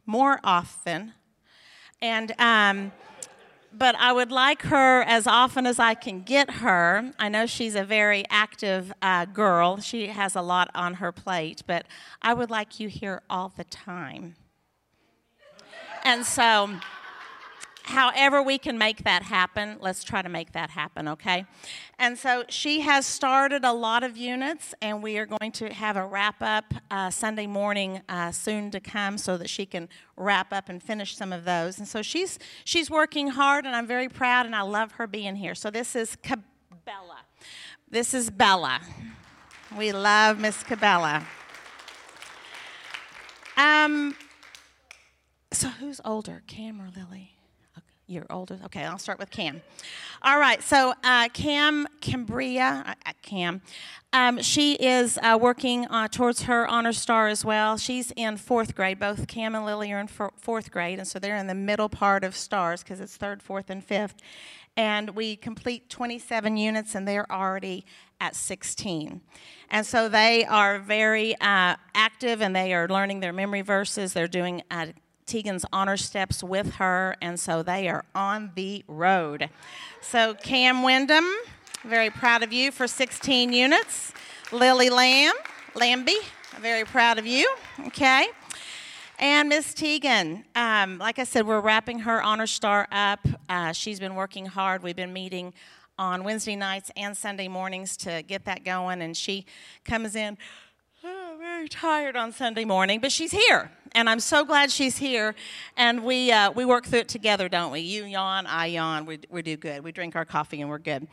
more 0.05 0.39
often. 0.43 1.13
And, 2.05 2.39
um, 2.39 2.91
but 3.73 3.95
I 3.95 4.13
would 4.13 4.31
like 4.31 4.61
her 4.61 5.01
as 5.01 5.25
often 5.25 5.65
as 5.65 5.79
I 5.79 5.95
can 5.95 6.21
get 6.21 6.51
her. 6.51 7.11
I 7.17 7.29
know 7.29 7.47
she's 7.47 7.73
a 7.73 7.83
very 7.83 8.23
active 8.29 8.93
uh, 9.01 9.25
girl. 9.25 9.79
She 9.79 10.05
has 10.05 10.35
a 10.35 10.43
lot 10.43 10.69
on 10.75 10.93
her 10.95 11.11
plate, 11.11 11.63
but 11.65 11.87
I 12.21 12.35
would 12.35 12.51
like 12.51 12.79
you 12.79 12.89
here 12.89 13.23
all 13.27 13.51
the 13.57 13.63
time. 13.63 14.35
And 16.03 16.23
so 16.27 16.75
however 17.85 18.41
we 18.41 18.57
can 18.57 18.77
make 18.77 19.03
that 19.03 19.21
happen, 19.21 19.77
let's 19.79 20.03
try 20.03 20.21
to 20.21 20.29
make 20.29 20.53
that 20.53 20.71
happen, 20.71 21.07
okay? 21.07 21.45
And 21.99 22.17
so 22.17 22.43
she 22.49 22.81
has 22.81 23.05
started 23.05 23.63
a 23.63 23.73
lot 23.73 24.03
of 24.03 24.17
units, 24.17 24.73
and 24.81 25.03
we 25.03 25.19
are 25.19 25.27
going 25.27 25.51
to 25.53 25.71
have 25.71 25.95
a 25.95 26.05
wrap 26.05 26.37
up 26.41 26.73
uh, 26.89 27.11
Sunday 27.11 27.45
morning 27.45 28.01
uh, 28.09 28.31
soon 28.31 28.71
to 28.71 28.79
come 28.79 29.19
so 29.19 29.37
that 29.37 29.49
she 29.49 29.67
can 29.67 29.87
wrap 30.17 30.51
up 30.51 30.67
and 30.67 30.81
finish 30.81 31.15
some 31.15 31.31
of 31.31 31.45
those. 31.45 31.77
And 31.77 31.87
so 31.87 32.01
she's 32.01 32.39
she's 32.63 32.89
working 32.89 33.27
hard, 33.27 33.65
and 33.65 33.75
I'm 33.75 33.87
very 33.87 34.09
proud, 34.09 34.47
and 34.47 34.55
I 34.55 34.61
love 34.61 34.93
her 34.93 35.05
being 35.05 35.35
here. 35.35 35.53
So 35.53 35.69
this 35.69 35.95
is 35.95 36.17
Cabela. 36.23 37.19
This 37.89 38.15
is 38.15 38.31
Bella. 38.31 38.81
We 39.77 39.91
love 39.91 40.39
Miss 40.39 40.63
Cabela. 40.63 41.23
Um. 43.57 44.15
So 45.51 45.69
who's 45.69 46.01
older, 46.03 46.41
Cam 46.47 46.81
or 46.81 46.89
Lily? 46.93 47.34
You're 48.07 48.27
older. 48.29 48.59
Okay, 48.65 48.83
I'll 48.83 48.99
start 48.99 49.17
with 49.17 49.31
Cam. 49.31 49.63
All 50.21 50.39
right, 50.39 50.61
so 50.61 50.93
uh, 51.03 51.27
Cam 51.29 51.87
Cambria, 52.01 52.83
uh, 52.85 52.93
uh, 53.03 53.13
Cam, 53.23 53.63
um, 54.13 54.39
she 54.43 54.75
is 54.75 55.17
uh, 55.23 55.39
working 55.41 55.87
uh, 55.87 56.07
towards 56.07 56.43
her 56.43 56.67
honor 56.67 56.93
star 56.93 57.27
as 57.27 57.43
well. 57.43 57.77
She's 57.77 58.11
in 58.15 58.37
fourth 58.37 58.75
grade. 58.75 58.99
Both 58.99 59.27
Cam 59.27 59.55
and 59.55 59.65
Lily 59.65 59.91
are 59.91 59.99
in 59.99 60.07
fourth 60.07 60.69
grade, 60.69 60.99
and 60.99 61.07
so 61.07 61.17
they're 61.17 61.35
in 61.35 61.47
the 61.47 61.55
middle 61.55 61.89
part 61.89 62.23
of 62.23 62.35
stars 62.35 62.83
because 62.83 62.99
it's 62.99 63.17
third, 63.17 63.41
fourth, 63.41 63.71
and 63.71 63.83
fifth. 63.83 64.17
And 64.77 65.11
we 65.11 65.35
complete 65.35 65.89
27 65.89 66.57
units, 66.57 66.93
and 66.93 67.07
they're 67.07 67.31
already 67.31 67.85
at 68.21 68.35
16. 68.35 69.21
And 69.71 69.85
so 69.85 70.09
they 70.09 70.45
are 70.45 70.77
very 70.77 71.33
uh, 71.41 71.75
active 71.95 72.41
and 72.41 72.55
they 72.55 72.73
are 72.73 72.87
learning 72.87 73.19
their 73.19 73.33
memory 73.33 73.61
verses. 73.61 74.13
They're 74.13 74.27
doing 74.27 74.61
Tegan's 75.25 75.65
honor 75.73 75.97
steps 75.97 76.43
with 76.43 76.75
her, 76.75 77.15
and 77.21 77.39
so 77.39 77.63
they 77.63 77.87
are 77.89 78.05
on 78.13 78.51
the 78.55 78.83
road. 78.87 79.49
So, 80.01 80.35
Cam 80.35 80.83
Wyndham, 80.83 81.25
very 81.83 82.09
proud 82.09 82.43
of 82.43 82.53
you 82.53 82.71
for 82.71 82.87
16 82.87 83.51
units. 83.51 84.13
Lily 84.51 84.89
Lamb, 84.89 85.33
Lambie, 85.73 86.19
very 86.59 86.85
proud 86.85 87.17
of 87.17 87.25
you. 87.25 87.51
Okay. 87.87 88.27
And 89.17 89.49
Miss 89.49 89.73
Tegan, 89.73 90.45
um, 90.55 90.97
like 90.97 91.19
I 91.19 91.23
said, 91.23 91.47
we're 91.47 91.61
wrapping 91.61 91.99
her 91.99 92.21
honor 92.21 92.47
star 92.47 92.87
up. 92.91 93.25
Uh, 93.47 93.71
she's 93.71 93.99
been 93.99 94.15
working 94.15 94.45
hard. 94.45 94.83
We've 94.83 94.95
been 94.95 95.13
meeting 95.13 95.53
on 95.97 96.23
Wednesday 96.23 96.55
nights 96.55 96.91
and 96.97 97.15
Sunday 97.15 97.47
mornings 97.47 97.95
to 97.97 98.21
get 98.23 98.45
that 98.45 98.63
going, 98.63 99.01
and 99.01 99.15
she 99.15 99.45
comes 99.85 100.15
in 100.15 100.37
oh, 101.03 101.35
very 101.39 101.67
tired 101.67 102.15
on 102.15 102.31
Sunday 102.31 102.65
morning, 102.65 102.99
but 102.99 103.11
she's 103.11 103.31
here 103.31 103.71
and 103.95 104.09
I'm 104.09 104.19
so 104.19 104.43
glad 104.45 104.69
she's 104.69 104.97
here. 104.97 105.33
And 105.77 106.03
we, 106.03 106.31
uh, 106.31 106.51
we 106.51 106.65
work 106.65 106.85
through 106.85 106.99
it 106.99 107.07
together, 107.07 107.49
don't 107.49 107.71
we? 107.71 107.79
You 107.79 108.03
yawn, 108.03 108.45
I 108.45 108.67
yawn. 108.67 109.05
We, 109.05 109.19
we 109.29 109.41
do 109.41 109.57
good. 109.57 109.83
We 109.83 109.91
drink 109.91 110.15
our 110.15 110.25
coffee 110.25 110.61
and 110.61 110.69
we're 110.69 110.77
good. 110.77 111.07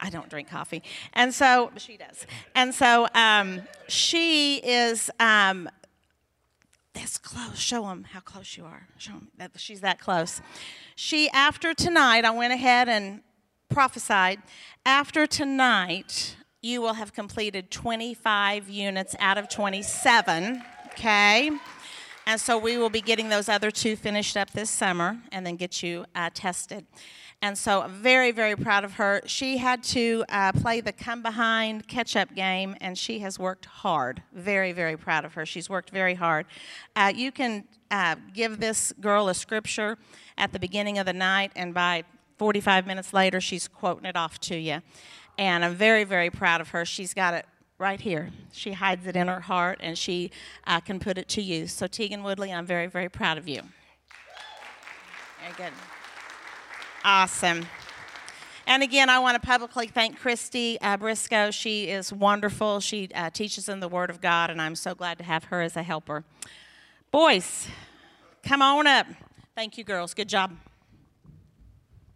I 0.00 0.10
don't 0.10 0.28
drink 0.28 0.50
coffee. 0.50 0.82
And 1.14 1.32
so 1.32 1.70
she 1.76 1.96
does. 1.96 2.26
And 2.54 2.74
so 2.74 3.08
um, 3.14 3.62
she 3.88 4.56
is 4.56 5.10
um, 5.20 5.70
this 6.92 7.16
close. 7.16 7.58
Show 7.58 7.84
them 7.84 8.04
how 8.04 8.20
close 8.20 8.56
you 8.56 8.64
are. 8.64 8.88
Show 8.98 9.12
them 9.12 9.28
that 9.38 9.52
she's 9.56 9.80
that 9.80 10.00
close. 10.00 10.42
She, 10.96 11.30
after 11.30 11.72
tonight, 11.72 12.24
I 12.24 12.30
went 12.30 12.52
ahead 12.52 12.88
and 12.88 13.22
prophesied. 13.68 14.42
After 14.84 15.26
tonight, 15.26 16.36
you 16.60 16.80
will 16.80 16.94
have 16.94 17.12
completed 17.12 17.70
25 17.70 18.68
units 18.68 19.14
out 19.20 19.38
of 19.38 19.48
27. 19.48 20.62
Okay? 20.88 21.50
And 22.26 22.40
so 22.40 22.56
we 22.56 22.78
will 22.78 22.90
be 22.90 23.02
getting 23.02 23.28
those 23.28 23.48
other 23.48 23.70
two 23.70 23.96
finished 23.96 24.36
up 24.36 24.50
this 24.50 24.70
summer 24.70 25.18
and 25.30 25.46
then 25.46 25.56
get 25.56 25.82
you 25.82 26.06
uh, 26.14 26.30
tested. 26.32 26.86
And 27.42 27.58
so 27.58 27.86
very, 27.88 28.30
very 28.30 28.56
proud 28.56 28.84
of 28.84 28.94
her. 28.94 29.20
She 29.26 29.58
had 29.58 29.82
to 29.84 30.24
uh, 30.30 30.52
play 30.52 30.80
the 30.80 30.92
come 30.92 31.22
behind 31.22 31.86
catch 31.86 32.16
up 32.16 32.34
game, 32.34 32.74
and 32.80 32.96
she 32.96 33.18
has 33.18 33.38
worked 33.38 33.66
hard. 33.66 34.22
Very, 34.32 34.72
very 34.72 34.96
proud 34.96 35.26
of 35.26 35.34
her. 35.34 35.44
She's 35.44 35.68
worked 35.68 35.90
very 35.90 36.14
hard. 36.14 36.46
Uh, 36.96 37.12
you 37.14 37.30
can 37.30 37.64
uh, 37.90 38.16
give 38.32 38.60
this 38.60 38.94
girl 38.98 39.28
a 39.28 39.34
scripture 39.34 39.98
at 40.38 40.52
the 40.52 40.58
beginning 40.58 40.96
of 40.96 41.04
the 41.04 41.12
night, 41.12 41.52
and 41.54 41.74
by 41.74 42.04
45 42.38 42.86
minutes 42.86 43.12
later, 43.12 43.42
she's 43.42 43.68
quoting 43.68 44.06
it 44.06 44.16
off 44.16 44.38
to 44.40 44.56
you. 44.56 44.80
And 45.36 45.64
I'm 45.64 45.74
very, 45.74 46.04
very 46.04 46.30
proud 46.30 46.62
of 46.62 46.70
her. 46.70 46.86
She's 46.86 47.12
got 47.12 47.34
it 47.34 47.46
right 47.78 48.00
here. 48.00 48.30
She 48.52 48.72
hides 48.72 49.06
it 49.06 49.16
in 49.16 49.28
her 49.28 49.40
heart, 49.40 49.78
and 49.82 49.96
she 49.96 50.30
uh, 50.66 50.80
can 50.80 51.00
put 51.00 51.18
it 51.18 51.28
to 51.28 51.42
use. 51.42 51.72
So, 51.72 51.86
Tegan 51.86 52.22
Woodley, 52.22 52.52
I'm 52.52 52.66
very, 52.66 52.86
very 52.86 53.08
proud 53.08 53.38
of 53.38 53.48
you. 53.48 53.62
Very 55.40 55.54
good. 55.56 55.72
Awesome. 57.04 57.66
And 58.66 58.82
again, 58.82 59.10
I 59.10 59.18
want 59.18 59.40
to 59.40 59.46
publicly 59.46 59.88
thank 59.88 60.18
Christy 60.18 60.80
uh, 60.80 60.96
Briscoe. 60.96 61.50
She 61.50 61.90
is 61.90 62.12
wonderful. 62.12 62.80
She 62.80 63.10
uh, 63.14 63.28
teaches 63.28 63.68
in 63.68 63.80
the 63.80 63.88
Word 63.88 64.08
of 64.08 64.22
God, 64.22 64.48
and 64.48 64.60
I'm 64.60 64.74
so 64.74 64.94
glad 64.94 65.18
to 65.18 65.24
have 65.24 65.44
her 65.44 65.60
as 65.60 65.76
a 65.76 65.82
helper. 65.82 66.24
Boys, 67.10 67.68
come 68.42 68.62
on 68.62 68.86
up. 68.86 69.06
Thank 69.54 69.76
you, 69.76 69.84
girls. 69.84 70.14
Good 70.14 70.28
job. 70.28 70.56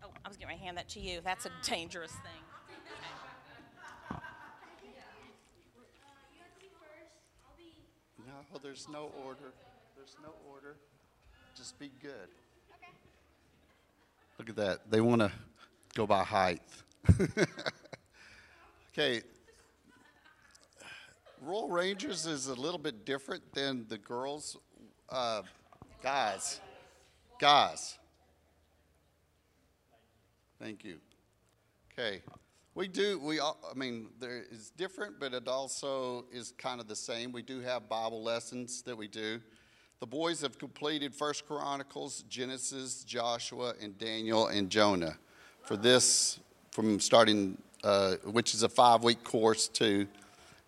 Oh, 0.02 0.08
I 0.24 0.28
was 0.28 0.38
going 0.38 0.56
to 0.56 0.62
hand 0.62 0.78
that 0.78 0.88
to 0.90 1.00
you. 1.00 1.20
That's 1.22 1.44
a 1.44 1.50
dangerous 1.62 2.12
thing. 2.12 2.47
No, 8.52 8.58
there's 8.62 8.88
no 8.88 9.10
order. 9.24 9.52
There's 9.96 10.16
no 10.22 10.30
order. 10.50 10.76
Just 11.56 11.78
be 11.78 11.90
good. 12.00 12.28
Okay. 12.70 12.92
Look 14.38 14.48
at 14.48 14.56
that. 14.56 14.90
They 14.90 15.00
want 15.00 15.20
to 15.20 15.30
go 15.94 16.06
by 16.06 16.22
height. 16.24 16.62
okay. 18.92 19.22
Royal 21.42 21.68
Rangers 21.68 22.26
is 22.26 22.48
a 22.48 22.54
little 22.54 22.78
bit 22.78 23.04
different 23.04 23.52
than 23.52 23.86
the 23.88 23.98
girls. 23.98 24.56
Uh, 25.08 25.42
guys. 26.02 26.60
Guys. 27.38 27.98
Thank 30.60 30.84
you. 30.84 30.96
Okay. 31.92 32.22
We 32.74 32.86
do, 32.86 33.18
we, 33.18 33.40
all- 33.40 33.58
I 33.68 33.76
mean, 33.76 34.08
there 34.20 34.44
is 34.50 34.70
different, 34.70 35.18
but 35.18 35.34
it 35.34 35.48
also 35.48 36.26
is 36.32 36.52
kind 36.58 36.80
of 36.80 36.86
the 36.86 36.96
same. 36.96 37.32
We 37.32 37.42
do 37.42 37.60
have 37.60 37.88
Bible 37.88 38.22
lessons 38.22 38.82
that 38.82 38.96
we 38.96 39.08
do. 39.08 39.40
The 40.00 40.06
boys 40.06 40.42
have 40.42 40.58
completed 40.58 41.12
First 41.12 41.46
Chronicles, 41.48 42.22
Genesis, 42.28 43.02
Joshua, 43.02 43.74
and 43.80 43.98
Daniel 43.98 44.46
and 44.46 44.70
Jonah 44.70 45.16
for 45.64 45.76
this 45.76 46.38
from 46.70 47.00
starting, 47.00 47.58
uh, 47.82 48.14
which 48.24 48.54
is 48.54 48.62
a 48.62 48.68
five 48.68 49.02
week 49.02 49.24
course 49.24 49.66
too. 49.66 50.06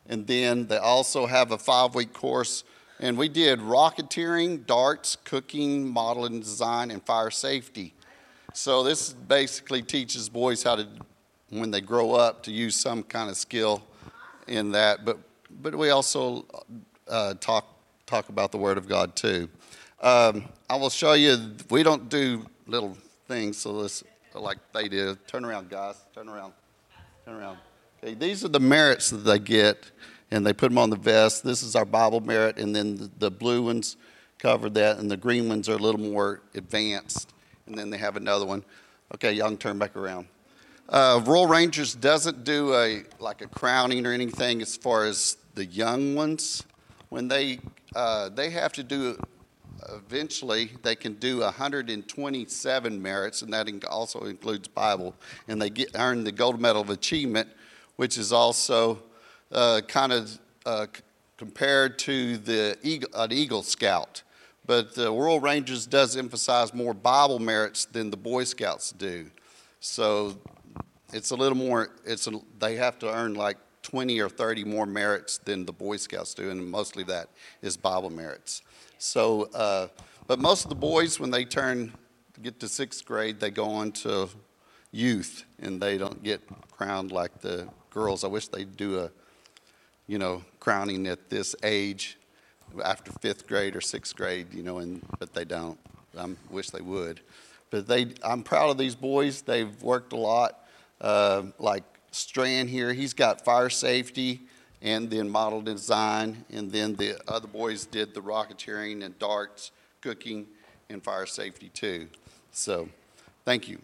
And 0.06 0.26
then 0.26 0.66
they 0.66 0.78
also 0.78 1.26
have 1.26 1.52
a 1.52 1.58
five 1.58 1.94
week 1.94 2.12
course, 2.12 2.64
and 2.98 3.16
we 3.16 3.28
did 3.28 3.60
rocketeering, 3.60 4.66
darts, 4.66 5.14
cooking, 5.22 5.88
modeling 5.88 6.40
design, 6.40 6.90
and 6.90 7.00
fire 7.06 7.30
safety. 7.30 7.94
So 8.52 8.82
this 8.82 9.12
basically 9.12 9.82
teaches 9.82 10.28
boys 10.28 10.64
how 10.64 10.74
to, 10.74 10.88
when 11.50 11.70
they 11.70 11.80
grow 11.80 12.12
up, 12.12 12.42
to 12.44 12.52
use 12.52 12.76
some 12.76 13.02
kind 13.02 13.28
of 13.28 13.36
skill 13.36 13.82
in 14.46 14.72
that. 14.72 15.04
But 15.04 15.18
but 15.62 15.74
we 15.74 15.90
also 15.90 16.46
uh, 17.08 17.34
talk 17.34 17.66
talk 18.06 18.28
about 18.28 18.52
the 18.52 18.58
Word 18.58 18.78
of 18.78 18.88
God 18.88 19.16
too. 19.16 19.48
Um, 20.00 20.44
I 20.68 20.76
will 20.76 20.90
show 20.90 21.12
you. 21.12 21.54
We 21.68 21.82
don't 21.82 22.08
do 22.08 22.46
little 22.66 22.96
things, 23.28 23.58
so 23.58 23.72
let's 23.72 24.02
like 24.34 24.58
they 24.72 24.88
do. 24.88 25.16
Turn 25.26 25.44
around, 25.44 25.68
guys. 25.68 25.96
Turn 26.14 26.28
around. 26.28 26.52
Turn 27.24 27.34
around. 27.34 27.58
Okay, 28.02 28.14
these 28.14 28.44
are 28.44 28.48
the 28.48 28.60
merits 28.60 29.10
that 29.10 29.18
they 29.18 29.38
get, 29.38 29.90
and 30.30 30.46
they 30.46 30.52
put 30.52 30.70
them 30.70 30.78
on 30.78 30.88
the 30.88 30.96
vest. 30.96 31.44
This 31.44 31.62
is 31.62 31.76
our 31.76 31.84
Bible 31.84 32.20
merit, 32.20 32.58
and 32.58 32.74
then 32.74 32.96
the, 32.96 33.10
the 33.18 33.30
blue 33.30 33.62
ones 33.62 33.96
cover 34.38 34.70
that, 34.70 34.98
and 34.98 35.10
the 35.10 35.16
green 35.16 35.48
ones 35.48 35.68
are 35.68 35.74
a 35.74 35.78
little 35.78 36.00
more 36.00 36.40
advanced. 36.54 37.34
And 37.66 37.76
then 37.76 37.90
they 37.90 37.98
have 37.98 38.16
another 38.16 38.46
one. 38.46 38.64
Okay, 39.14 39.32
y'all 39.32 39.48
can 39.48 39.58
turn 39.58 39.78
back 39.78 39.96
around. 39.96 40.26
Uh, 40.90 41.22
Royal 41.24 41.46
Rangers 41.46 41.94
doesn't 41.94 42.42
do 42.42 42.74
a 42.74 43.04
like 43.20 43.42
a 43.42 43.46
crowning 43.46 44.04
or 44.04 44.12
anything 44.12 44.60
as 44.60 44.76
far 44.76 45.04
as 45.04 45.36
the 45.54 45.64
young 45.64 46.16
ones. 46.16 46.64
When 47.10 47.28
they 47.28 47.60
uh, 47.94 48.30
they 48.30 48.50
have 48.50 48.72
to 48.72 48.82
do 48.82 49.16
eventually 49.88 50.72
they 50.82 50.96
can 50.96 51.14
do 51.14 51.40
127 51.42 53.02
merits, 53.02 53.42
and 53.42 53.52
that 53.52 53.68
also 53.88 54.24
includes 54.24 54.66
Bible, 54.66 55.14
and 55.46 55.62
they 55.62 55.70
get 55.70 55.90
earn 55.94 56.24
the 56.24 56.32
Gold 56.32 56.60
Medal 56.60 56.82
of 56.82 56.90
Achievement, 56.90 57.48
which 57.94 58.18
is 58.18 58.32
also 58.32 59.00
uh, 59.52 59.82
kind 59.86 60.12
of 60.12 60.40
uh, 60.66 60.86
compared 61.36 62.00
to 62.00 62.36
the 62.36 62.76
Eagle, 62.82 63.10
an 63.14 63.30
Eagle 63.30 63.62
Scout. 63.62 64.24
But 64.66 64.96
the 64.96 65.12
Royal 65.12 65.38
Rangers 65.38 65.86
does 65.86 66.16
emphasize 66.16 66.74
more 66.74 66.94
Bible 66.94 67.38
merits 67.38 67.84
than 67.84 68.10
the 68.10 68.16
Boy 68.16 68.42
Scouts 68.42 68.90
do. 68.90 69.30
So 69.78 70.36
it's 71.12 71.30
a 71.30 71.36
little 71.36 71.56
more, 71.56 71.90
it's 72.04 72.26
a, 72.26 72.32
they 72.58 72.76
have 72.76 72.98
to 73.00 73.12
earn 73.12 73.34
like 73.34 73.56
20 73.82 74.20
or 74.20 74.28
30 74.28 74.64
more 74.64 74.86
merits 74.86 75.38
than 75.38 75.64
the 75.64 75.72
Boy 75.72 75.96
Scouts 75.96 76.34
do, 76.34 76.50
and 76.50 76.70
mostly 76.70 77.02
that 77.04 77.28
is 77.62 77.76
Bible 77.76 78.10
merits. 78.10 78.62
So, 78.98 79.44
uh, 79.54 79.88
but 80.26 80.38
most 80.38 80.64
of 80.64 80.68
the 80.68 80.76
boys, 80.76 81.18
when 81.18 81.30
they 81.30 81.44
turn, 81.44 81.92
get 82.42 82.60
to 82.60 82.68
sixth 82.68 83.04
grade, 83.04 83.40
they 83.40 83.50
go 83.50 83.66
on 83.66 83.92
to 83.92 84.28
youth, 84.92 85.44
and 85.60 85.80
they 85.80 85.98
don't 85.98 86.22
get 86.22 86.40
crowned 86.70 87.12
like 87.12 87.40
the 87.40 87.68
girls. 87.90 88.24
I 88.24 88.28
wish 88.28 88.48
they'd 88.48 88.76
do 88.76 89.00
a, 89.00 89.10
you 90.06 90.18
know, 90.18 90.42
crowning 90.58 91.06
at 91.06 91.30
this 91.30 91.54
age 91.62 92.18
after 92.84 93.12
fifth 93.20 93.46
grade 93.46 93.74
or 93.74 93.80
sixth 93.80 94.14
grade, 94.14 94.52
you 94.52 94.62
know, 94.62 94.78
and 94.78 95.02
but 95.18 95.32
they 95.34 95.44
don't. 95.44 95.78
I 96.18 96.28
wish 96.50 96.70
they 96.70 96.80
would. 96.80 97.20
But 97.70 97.86
they, 97.86 98.08
I'm 98.22 98.42
proud 98.42 98.70
of 98.70 98.78
these 98.78 98.96
boys. 98.96 99.42
They've 99.42 99.80
worked 99.82 100.12
a 100.12 100.16
lot. 100.16 100.59
Uh, 101.00 101.44
like 101.58 101.84
Strand 102.10 102.68
here, 102.68 102.92
he's 102.92 103.14
got 103.14 103.44
fire 103.44 103.70
safety 103.70 104.40
and 104.82 105.10
then 105.10 105.28
model 105.28 105.60
design, 105.60 106.44
and 106.50 106.72
then 106.72 106.94
the 106.94 107.20
other 107.28 107.46
boys 107.46 107.84
did 107.86 108.14
the 108.14 108.20
rocketeering 108.20 109.04
and 109.04 109.18
darts, 109.18 109.72
cooking, 110.00 110.46
and 110.88 111.02
fire 111.04 111.26
safety 111.26 111.68
too. 111.68 112.08
So, 112.50 112.88
thank 113.44 113.68
you. 113.68 113.78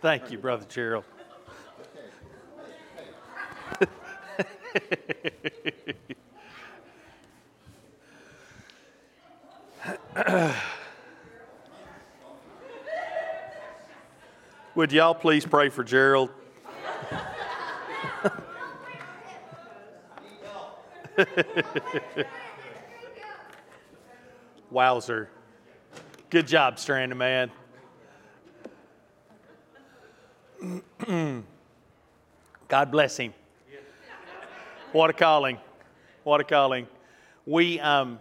Thank 0.00 0.30
you, 0.30 0.38
Brother 0.38 0.66
Gerald. 0.68 1.04
Would 14.74 14.90
y'all 14.90 15.14
please 15.14 15.46
pray 15.46 15.68
for 15.68 15.84
Gerald? 15.84 16.30
Wowzer. 24.70 25.28
Good 26.30 26.48
job, 26.48 26.80
Stranded 26.80 27.18
Man. 27.18 27.50
God 32.68 32.90
bless 32.90 33.16
him. 33.16 33.32
What 34.90 35.10
a 35.10 35.12
calling. 35.12 35.58
What 36.24 36.40
a 36.40 36.44
calling. 36.44 36.88
We, 37.46 37.78
um, 37.78 38.18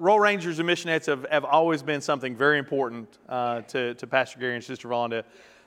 Royal 0.00 0.20
Rangers 0.20 0.60
and 0.60 0.68
Missionettes 0.68 1.06
have, 1.06 1.26
have 1.28 1.44
always 1.44 1.82
been 1.82 2.00
something 2.00 2.36
very 2.36 2.60
important 2.60 3.18
uh, 3.28 3.62
to, 3.62 3.94
to 3.94 4.06
Pastor 4.06 4.38
Gary 4.38 4.54
and 4.54 4.62
Sister 4.62 4.86
Vonda. 4.86 5.24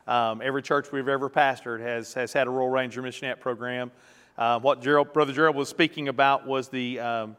Um, 0.08 0.42
every 0.42 0.62
church 0.62 0.90
we've 0.94 1.10
ever 1.10 1.30
pastored 1.30 1.82
has, 1.82 2.14
has 2.14 2.32
had 2.32 2.48
a 2.48 2.50
Royal 2.50 2.70
Ranger 2.70 3.02
Missionette 3.02 3.42
program. 3.42 3.92
Uh, 4.38 4.58
what 4.62 4.82
Gerald, 4.82 5.12
Brother 5.12 5.34
Gerald 5.34 5.58
was 5.58 5.68
speaking 5.68 6.08
about 6.08 6.48
was 6.48 6.70
the 6.70 6.98
um, 7.02 7.36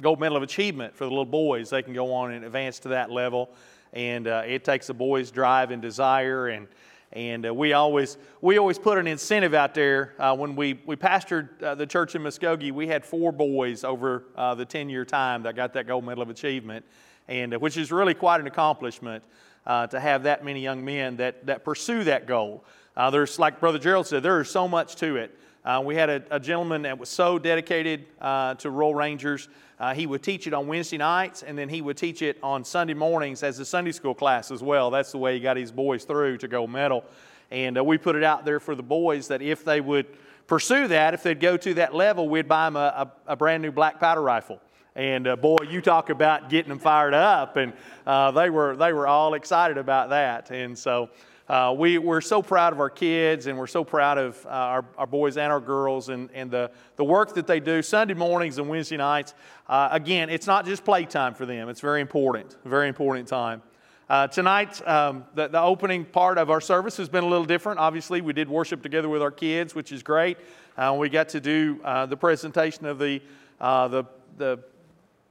Gold 0.00 0.20
Medal 0.20 0.36
of 0.36 0.44
Achievement 0.44 0.94
for 0.94 1.02
the 1.02 1.10
little 1.10 1.24
boys. 1.24 1.70
They 1.70 1.82
can 1.82 1.94
go 1.94 2.12
on 2.12 2.30
and 2.30 2.44
advance 2.44 2.78
to 2.80 2.88
that 2.90 3.10
level. 3.10 3.50
And 3.92 4.28
uh, 4.28 4.44
it 4.46 4.62
takes 4.62 4.88
a 4.88 4.94
boy's 4.94 5.32
drive 5.32 5.72
and 5.72 5.82
desire 5.82 6.46
and 6.46 6.68
and 7.12 7.46
uh, 7.46 7.54
we 7.54 7.72
always 7.72 8.16
we 8.40 8.58
always 8.58 8.78
put 8.78 8.98
an 8.98 9.06
incentive 9.06 9.54
out 9.54 9.74
there. 9.74 10.14
Uh, 10.18 10.34
when 10.36 10.56
we 10.56 10.80
we 10.86 10.96
pastored 10.96 11.62
uh, 11.62 11.74
the 11.74 11.86
church 11.86 12.14
in 12.14 12.22
Muskogee, 12.22 12.72
we 12.72 12.86
had 12.86 13.04
four 13.04 13.32
boys 13.32 13.84
over 13.84 14.24
uh, 14.36 14.54
the 14.54 14.64
10 14.64 14.88
year 14.88 15.04
time 15.04 15.42
that 15.44 15.54
got 15.56 15.72
that 15.74 15.86
gold 15.86 16.04
medal 16.04 16.22
of 16.22 16.30
achievement, 16.30 16.84
and 17.28 17.54
uh, 17.54 17.58
which 17.58 17.76
is 17.76 17.92
really 17.92 18.14
quite 18.14 18.40
an 18.40 18.46
accomplishment 18.46 19.22
uh, 19.66 19.86
to 19.86 20.00
have 20.00 20.24
that 20.24 20.44
many 20.44 20.60
young 20.60 20.84
men 20.84 21.16
that 21.16 21.46
that 21.46 21.64
pursue 21.64 22.04
that 22.04 22.26
goal. 22.26 22.64
there's 23.10 23.38
like 23.38 23.60
Brother 23.60 23.78
Gerald 23.78 24.06
said, 24.06 24.22
there 24.22 24.40
is 24.40 24.50
so 24.50 24.66
much 24.66 24.96
to 24.96 25.16
it. 25.16 25.38
Uh, 25.66 25.82
we 25.84 25.96
had 25.96 26.08
a, 26.08 26.22
a, 26.30 26.38
gentleman 26.38 26.82
that 26.82 26.96
was 26.96 27.08
so 27.08 27.40
dedicated 27.40 28.06
uh, 28.20 28.54
to 28.54 28.70
Royal 28.70 28.94
Rangers. 28.94 29.48
Uh, 29.80 29.92
he 29.92 30.06
would 30.06 30.22
teach 30.22 30.46
it 30.46 30.54
on 30.54 30.68
Wednesday 30.68 30.96
nights, 30.96 31.42
and 31.42 31.58
then 31.58 31.68
he 31.68 31.82
would 31.82 31.96
teach 31.96 32.22
it 32.22 32.38
on 32.40 32.64
Sunday 32.64 32.94
mornings 32.94 33.42
as 33.42 33.58
a 33.58 33.64
Sunday 33.64 33.90
school 33.90 34.14
class 34.14 34.52
as 34.52 34.62
well. 34.62 34.92
That's 34.92 35.10
the 35.10 35.18
way 35.18 35.34
he 35.34 35.40
got 35.40 35.56
his 35.56 35.72
boys 35.72 36.04
through 36.04 36.38
to 36.38 36.46
go 36.46 36.68
medal. 36.68 37.02
And 37.50 37.76
uh, 37.76 37.82
we 37.82 37.98
put 37.98 38.14
it 38.14 38.22
out 38.22 38.44
there 38.44 38.60
for 38.60 38.76
the 38.76 38.82
boys 38.84 39.26
that 39.26 39.42
if 39.42 39.64
they 39.64 39.80
would 39.80 40.06
pursue 40.46 40.86
that, 40.86 41.14
if 41.14 41.24
they'd 41.24 41.40
go 41.40 41.56
to 41.56 41.74
that 41.74 41.92
level, 41.92 42.28
we'd 42.28 42.46
buy 42.46 42.66
them 42.66 42.76
a, 42.76 43.10
a, 43.26 43.32
a 43.32 43.36
brand 43.36 43.60
new 43.60 43.72
black 43.72 43.98
powder 43.98 44.22
rifle. 44.22 44.60
And 44.94 45.26
uh, 45.26 45.34
boy, 45.34 45.56
you 45.68 45.80
talk 45.80 46.10
about 46.10 46.48
getting 46.48 46.68
them 46.68 46.78
fired 46.78 47.12
up, 47.12 47.56
and 47.56 47.72
uh, 48.06 48.30
they 48.30 48.50
were 48.50 48.76
they 48.76 48.92
were 48.92 49.08
all 49.08 49.34
excited 49.34 49.78
about 49.78 50.10
that. 50.10 50.52
And 50.52 50.78
so 50.78 51.10
uh, 51.48 51.72
we, 51.76 51.96
we're 51.98 52.20
so 52.20 52.42
proud 52.42 52.72
of 52.72 52.80
our 52.80 52.90
kids 52.90 53.46
and 53.46 53.56
we're 53.56 53.68
so 53.68 53.84
proud 53.84 54.18
of 54.18 54.44
uh, 54.46 54.48
our, 54.48 54.84
our 54.98 55.06
boys 55.06 55.36
and 55.36 55.52
our 55.52 55.60
girls 55.60 56.08
and, 56.08 56.28
and 56.34 56.50
the, 56.50 56.70
the 56.96 57.04
work 57.04 57.34
that 57.34 57.46
they 57.46 57.60
do 57.60 57.82
Sunday 57.82 58.14
mornings 58.14 58.58
and 58.58 58.68
Wednesday 58.68 58.96
nights. 58.96 59.32
Uh, 59.68 59.88
again, 59.92 60.28
it's 60.28 60.48
not 60.48 60.66
just 60.66 60.84
playtime 60.84 61.34
for 61.34 61.46
them, 61.46 61.68
it's 61.68 61.80
very 61.80 62.00
important, 62.00 62.56
very 62.64 62.88
important 62.88 63.28
time. 63.28 63.62
Uh, 64.08 64.26
tonight, 64.26 64.86
um, 64.88 65.24
the, 65.34 65.48
the 65.48 65.60
opening 65.60 66.04
part 66.04 66.38
of 66.38 66.50
our 66.50 66.60
service 66.60 66.96
has 66.96 67.08
been 67.08 67.24
a 67.24 67.28
little 67.28 67.44
different. 67.44 67.78
Obviously, 67.78 68.20
we 68.20 68.32
did 68.32 68.48
worship 68.48 68.82
together 68.82 69.08
with 69.08 69.22
our 69.22 69.32
kids, 69.32 69.74
which 69.74 69.90
is 69.90 70.02
great. 70.02 70.38
Uh, 70.76 70.96
we 70.98 71.08
got 71.08 71.28
to 71.28 71.40
do 71.40 71.80
uh, 71.84 72.06
the 72.06 72.16
presentation 72.16 72.86
of 72.86 72.98
the, 72.98 73.20
the, 73.60 74.04
the 74.36 74.58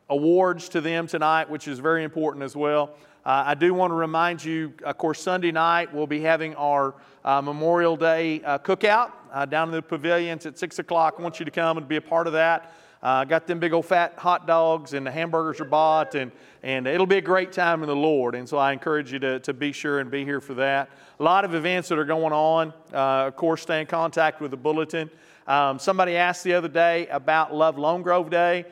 awards 0.10 0.70
to 0.70 0.82
them 0.82 1.08
tonight, 1.08 1.50
which 1.50 1.68
is 1.68 1.80
very 1.80 2.04
important 2.04 2.44
as 2.44 2.56
well. 2.56 2.96
Uh, 3.26 3.44
I 3.48 3.56
do 3.56 3.74
want 3.74 3.90
to 3.90 3.96
remind 3.96 4.46
you, 4.46 4.72
of 4.84 5.00
course, 5.00 5.20
Sunday 5.20 5.52
night 5.52 5.92
we'll 5.92 6.06
be 6.06 6.22
having 6.22 6.54
our 6.56 6.94
uh, 7.24 7.42
Memorial 7.42 7.98
Day 7.98 8.40
uh, 8.44 8.60
cookout 8.60 9.14
uh, 9.34 9.48
down 9.48 9.70
in 9.70 9.74
the 9.74 9.82
pavilions 9.82 10.46
at 10.46 10.60
6 10.60 10.78
o'clock. 10.78 11.16
I 11.18 11.24
want 11.24 11.40
you 11.40 11.46
to 11.46 11.50
come 11.50 11.80
and 11.80 11.88
be 11.88 11.96
a 11.96 12.02
part 12.02 12.28
of 12.28 12.34
that. 12.34 12.76
I 13.02 13.22
uh, 13.22 13.26
got 13.26 13.48
them 13.48 13.58
big 13.58 13.74
old 13.74 13.88
fat 13.88 14.14
hot 14.20 14.46
dogs 14.46 14.94
and 14.94 15.08
the 15.08 15.12
hamburgers 15.12 15.60
are 15.60 15.66
bought, 15.66 16.14
and, 16.14 16.32
and 16.62 16.86
it'll 16.86 17.08
be 17.08 17.18
a 17.18 17.22
great 17.22 17.52
time 17.52 17.82
in 17.82 17.88
the 17.88 17.96
Lord. 17.96 18.36
And 18.36 18.48
so 18.48 18.60
I 18.60 18.74
encourage 18.74 19.12
you 19.12 19.18
to, 19.18 19.40
to 19.40 19.54
be 19.56 19.72
sure 19.72 20.02
and 20.02 20.12
be 20.12 20.24
here 20.24 20.40
for 20.40 20.54
that. 20.56 20.92
A 21.20 21.24
lot 21.24 21.46
of 21.46 21.56
events 21.56 21.90
that 21.90 21.98
are 21.98 22.06
going 22.06 22.32
on. 22.32 22.74
Uh, 22.94 23.26
of 23.28 23.36
course, 23.36 23.64
stay 23.64 23.82
in 23.82 23.88
contact 23.88 24.40
with 24.40 24.52
the 24.52 24.58
bulletin. 24.58 25.10
Um, 25.48 25.80
somebody 25.80 26.16
asked 26.16 26.44
the 26.44 26.54
other 26.54 26.68
day 26.68 27.08
about 27.08 27.52
Love 27.52 27.80
Lone 27.80 28.04
Grove 28.04 28.30
Day. 28.30 28.66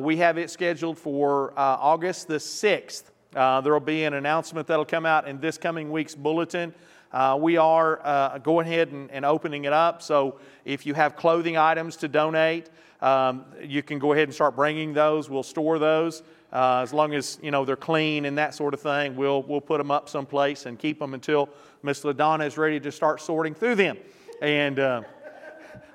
we 0.00 0.18
have 0.18 0.38
it 0.38 0.50
scheduled 0.50 0.96
for 0.96 1.52
August 1.56 2.28
the 2.28 2.36
6th. 2.36 3.10
Uh, 3.34 3.60
there 3.60 3.72
will 3.72 3.80
be 3.80 4.04
an 4.04 4.14
announcement 4.14 4.66
that'll 4.66 4.84
come 4.84 5.04
out 5.04 5.26
in 5.26 5.40
this 5.40 5.58
coming 5.58 5.90
week's 5.90 6.14
bulletin. 6.14 6.74
Uh, 7.12 7.36
we 7.40 7.56
are 7.56 8.00
uh, 8.04 8.38
going 8.38 8.66
ahead 8.66 8.92
and, 8.92 9.10
and, 9.10 9.24
opening 9.24 9.64
it 9.64 9.72
up. 9.72 10.02
So 10.02 10.38
if 10.64 10.84
you 10.84 10.94
have 10.94 11.16
clothing 11.16 11.56
items 11.56 11.96
to 11.96 12.08
donate, 12.08 12.68
um, 13.00 13.44
you 13.62 13.82
can 13.82 13.98
go 13.98 14.12
ahead 14.12 14.24
and 14.24 14.34
start 14.34 14.56
bringing 14.56 14.92
those. 14.92 15.30
We'll 15.30 15.42
store 15.42 15.78
those. 15.78 16.22
Uh, 16.52 16.80
as 16.82 16.92
long 16.92 17.14
as 17.14 17.38
you 17.42 17.50
know 17.50 17.64
they're 17.64 17.76
clean 17.76 18.24
and 18.24 18.38
that 18.38 18.54
sort 18.54 18.74
of 18.74 18.80
thing, 18.80 19.16
we'll, 19.16 19.42
we'll 19.42 19.60
put 19.60 19.78
them 19.78 19.90
up 19.90 20.08
someplace 20.08 20.66
and 20.66 20.78
keep 20.78 20.98
them 20.98 21.14
until 21.14 21.48
Miss 21.82 22.02
LaDonna 22.02 22.46
is 22.46 22.56
ready 22.56 22.80
to 22.80 22.92
start 22.92 23.20
sorting 23.20 23.54
through 23.54 23.74
them. 23.74 23.96
And 24.40 24.78
uh, 24.78 25.02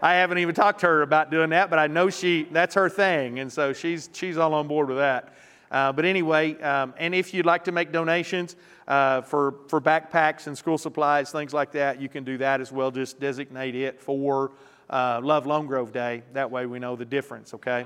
I 0.02 0.15
haven't 0.15 0.39
even 0.39 0.56
talked 0.56 0.80
to 0.82 0.88
her 0.88 1.02
about 1.04 1.32
doing 1.32 1.52
that, 1.52 1.70
but 1.70 1.80
I 1.80 1.88
know 1.88 2.10
she 2.10 2.48
that's 2.52 2.76
her 2.76 2.89
thing, 2.89 3.39
and 3.39 3.52
so 3.52 3.74
she's 3.74 4.10
she's 4.13 4.38
all 4.38 4.54
on 4.54 4.67
board 4.67 4.88
with 4.88 4.98
that. 4.98 5.34
Uh, 5.71 5.91
but 5.91 6.03
anyway, 6.03 6.60
um, 6.62 6.93
and 6.97 7.15
if 7.15 7.34
you'd 7.34 7.45
like 7.45 7.63
to 7.63 7.71
make 7.71 7.93
donations 7.93 8.57
uh, 8.89 9.21
for, 9.21 9.55
for 9.69 9.79
backpacks 9.79 10.47
and 10.47 10.57
school 10.57 10.77
supplies, 10.77 11.31
things 11.31 11.53
like 11.53 11.71
that, 11.71 12.01
you 12.01 12.10
can 12.10 12.25
do 12.25 12.38
that 12.38 12.60
as 12.60 12.73
well. 12.73 12.91
Just 12.91 13.21
designate 13.21 13.73
it 13.73 14.01
for 14.01 14.51
uh, 14.89 15.21
Love 15.23 15.47
Lone 15.47 15.67
Grove 15.67 15.93
Day. 15.93 16.23
That 16.34 16.51
way 16.51 16.65
we 16.65 16.77
know 16.77 16.97
the 16.97 17.05
difference, 17.05 17.53
okay? 17.53 17.86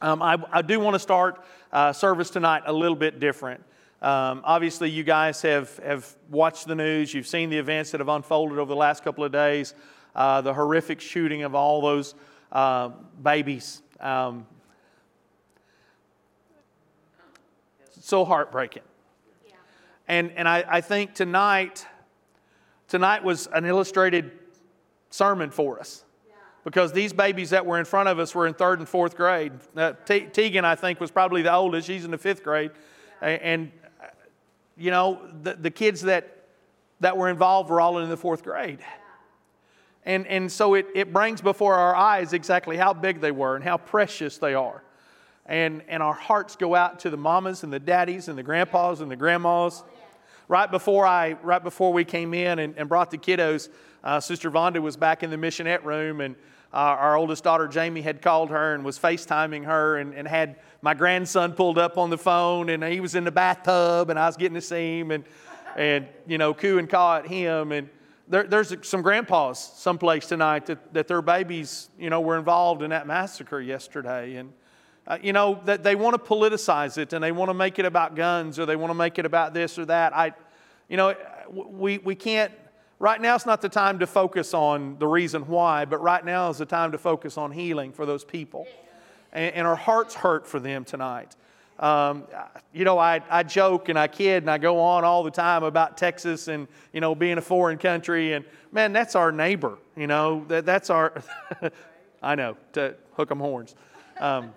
Um, 0.00 0.22
I, 0.22 0.42
I, 0.50 0.62
do 0.62 0.80
want 0.80 0.94
to 0.94 0.98
start 0.98 1.44
uh, 1.72 1.92
service 1.92 2.30
tonight 2.30 2.62
a 2.66 2.72
little 2.72 2.96
bit 2.96 3.20
different. 3.20 3.62
Um, 4.00 4.40
obviously, 4.44 4.90
you 4.90 5.04
guys 5.04 5.42
have, 5.42 5.76
have 5.78 6.10
watched 6.30 6.66
the 6.66 6.74
news, 6.74 7.12
you've 7.12 7.26
seen 7.26 7.50
the 7.50 7.58
events 7.58 7.90
that 7.90 8.00
have 8.00 8.08
unfolded 8.08 8.58
over 8.58 8.68
the 8.68 8.76
last 8.76 9.04
couple 9.04 9.24
of 9.24 9.32
days, 9.32 9.74
uh, 10.14 10.40
the 10.40 10.52
horrific 10.52 11.00
shooting 11.00 11.42
of 11.42 11.54
all 11.54 11.82
those 11.82 12.14
uh, 12.52 12.90
babies. 13.22 13.82
Um, 14.00 14.46
so 18.04 18.24
heartbreaking. 18.24 18.82
Yeah. 19.46 19.54
And, 20.08 20.32
and 20.32 20.46
I, 20.46 20.64
I 20.68 20.80
think 20.82 21.14
tonight, 21.14 21.86
tonight 22.86 23.24
was 23.24 23.48
an 23.52 23.64
illustrated 23.64 24.30
sermon 25.08 25.50
for 25.50 25.80
us 25.80 26.04
because 26.64 26.92
these 26.92 27.12
babies 27.12 27.50
that 27.50 27.64
were 27.64 27.78
in 27.78 27.84
front 27.84 28.08
of 28.08 28.18
us 28.18 28.34
were 28.34 28.46
in 28.46 28.54
third 28.54 28.78
and 28.78 28.88
fourth 28.88 29.16
grade. 29.16 29.52
Uh, 29.74 29.92
Tegan, 30.04 30.64
I 30.64 30.74
think, 30.74 31.00
was 31.00 31.10
probably 31.10 31.42
the 31.42 31.54
oldest. 31.54 31.86
She's 31.86 32.04
in 32.04 32.10
the 32.10 32.18
fifth 32.18 32.42
grade. 32.42 32.72
Yeah. 33.22 33.28
And, 33.28 33.72
uh, 34.00 34.06
you 34.76 34.90
know, 34.90 35.26
the, 35.42 35.54
the 35.54 35.70
kids 35.70 36.02
that, 36.02 36.44
that 37.00 37.16
were 37.16 37.30
involved 37.30 37.70
were 37.70 37.80
all 37.80 37.98
in 37.98 38.10
the 38.10 38.16
fourth 38.16 38.42
grade. 38.42 38.80
Yeah. 38.80 38.86
And, 40.06 40.26
and 40.26 40.52
so 40.52 40.74
it, 40.74 40.86
it 40.94 41.12
brings 41.12 41.40
before 41.40 41.74
our 41.74 41.96
eyes 41.96 42.34
exactly 42.34 42.76
how 42.76 42.92
big 42.92 43.22
they 43.22 43.30
were 43.30 43.56
and 43.56 43.64
how 43.64 43.78
precious 43.78 44.36
they 44.36 44.52
are 44.52 44.82
and, 45.46 45.82
and 45.88 46.02
our 46.02 46.14
hearts 46.14 46.56
go 46.56 46.74
out 46.74 47.00
to 47.00 47.10
the 47.10 47.16
mamas 47.16 47.64
and 47.64 47.72
the 47.72 47.78
daddies 47.78 48.28
and 48.28 48.38
the 48.38 48.42
grandpas 48.42 49.00
and 49.00 49.10
the 49.10 49.16
grandmas. 49.16 49.82
Right 50.48 50.70
before, 50.70 51.06
I, 51.06 51.34
right 51.42 51.62
before 51.62 51.92
we 51.92 52.04
came 52.04 52.34
in 52.34 52.58
and, 52.58 52.74
and 52.76 52.88
brought 52.88 53.10
the 53.10 53.18
kiddos, 53.18 53.68
uh, 54.02 54.20
Sister 54.20 54.50
Vonda 54.50 54.80
was 54.80 54.96
back 54.96 55.22
in 55.22 55.30
the 55.30 55.36
missionette 55.36 55.84
room, 55.84 56.20
and 56.20 56.36
uh, 56.72 56.76
our 56.76 57.16
oldest 57.16 57.44
daughter 57.44 57.66
Jamie 57.66 58.02
had 58.02 58.20
called 58.20 58.50
her 58.50 58.74
and 58.74 58.84
was 58.84 58.98
FaceTiming 58.98 59.64
her 59.64 59.96
and, 59.96 60.12
and 60.14 60.28
had 60.28 60.56
my 60.82 60.92
grandson 60.92 61.52
pulled 61.52 61.78
up 61.78 61.96
on 61.96 62.10
the 62.10 62.18
phone, 62.18 62.68
and 62.68 62.84
he 62.84 63.00
was 63.00 63.14
in 63.14 63.24
the 63.24 63.32
bathtub, 63.32 64.10
and 64.10 64.18
I 64.18 64.26
was 64.26 64.36
getting 64.36 64.54
to 64.54 64.60
see 64.60 64.98
him, 64.98 65.10
and, 65.10 65.24
and 65.76 66.06
you 66.26 66.36
know, 66.36 66.52
coo 66.52 66.78
and 66.78 66.88
caw 66.88 67.16
at 67.16 67.26
him. 67.26 67.72
And 67.72 67.88
there, 68.28 68.44
there's 68.44 68.74
some 68.86 69.00
grandpas 69.00 69.58
someplace 69.58 70.26
tonight 70.26 70.66
that, 70.66 70.92
that 70.92 71.08
their 71.08 71.22
babies, 71.22 71.88
you 71.98 72.10
know, 72.10 72.20
were 72.20 72.36
involved 72.36 72.82
in 72.82 72.90
that 72.90 73.06
massacre 73.06 73.60
yesterday. 73.60 74.36
And, 74.36 74.52
uh, 75.06 75.18
you 75.22 75.32
know, 75.32 75.60
that 75.64 75.82
they 75.82 75.94
want 75.94 76.14
to 76.14 76.18
politicize 76.18 76.96
it 76.96 77.12
and 77.12 77.22
they 77.22 77.32
want 77.32 77.50
to 77.50 77.54
make 77.54 77.78
it 77.78 77.84
about 77.84 78.14
guns 78.14 78.58
or 78.58 78.66
they 78.66 78.76
want 78.76 78.90
to 78.90 78.94
make 78.94 79.18
it 79.18 79.26
about 79.26 79.52
this 79.52 79.78
or 79.78 79.84
that. 79.84 80.16
I, 80.16 80.32
you 80.88 80.96
know, 80.96 81.14
we, 81.50 81.98
we 81.98 82.14
can't, 82.14 82.52
right 82.98 83.20
now 83.20 83.34
it's 83.34 83.44
not 83.44 83.60
the 83.60 83.68
time 83.68 83.98
to 83.98 84.06
focus 84.06 84.54
on 84.54 84.98
the 84.98 85.06
reason 85.06 85.46
why, 85.46 85.84
but 85.84 86.00
right 86.00 86.24
now 86.24 86.48
is 86.48 86.58
the 86.58 86.66
time 86.66 86.92
to 86.92 86.98
focus 86.98 87.36
on 87.36 87.50
healing 87.52 87.92
for 87.92 88.06
those 88.06 88.24
people. 88.24 88.66
And, 89.32 89.54
and 89.54 89.66
our 89.66 89.76
hearts 89.76 90.14
hurt 90.14 90.46
for 90.46 90.58
them 90.58 90.84
tonight. 90.84 91.36
Um, 91.78 92.24
you 92.72 92.84
know, 92.84 92.98
I, 92.98 93.20
I 93.28 93.42
joke 93.42 93.88
and 93.88 93.98
I 93.98 94.06
kid 94.06 94.42
and 94.44 94.50
I 94.50 94.58
go 94.58 94.80
on 94.80 95.04
all 95.04 95.22
the 95.22 95.30
time 95.30 95.64
about 95.64 95.98
Texas 95.98 96.48
and, 96.48 96.68
you 96.92 97.00
know, 97.00 97.14
being 97.14 97.36
a 97.36 97.42
foreign 97.42 97.78
country. 97.78 98.32
And 98.32 98.44
man, 98.72 98.92
that's 98.92 99.16
our 99.16 99.32
neighbor, 99.32 99.76
you 99.96 100.06
know, 100.06 100.44
that, 100.48 100.64
that's 100.64 100.88
our, 100.88 101.20
I 102.22 102.36
know, 102.36 102.56
to 102.72 102.94
hook 103.14 103.30
'em 103.30 103.40
horns. 103.40 103.74
Um, 104.18 104.52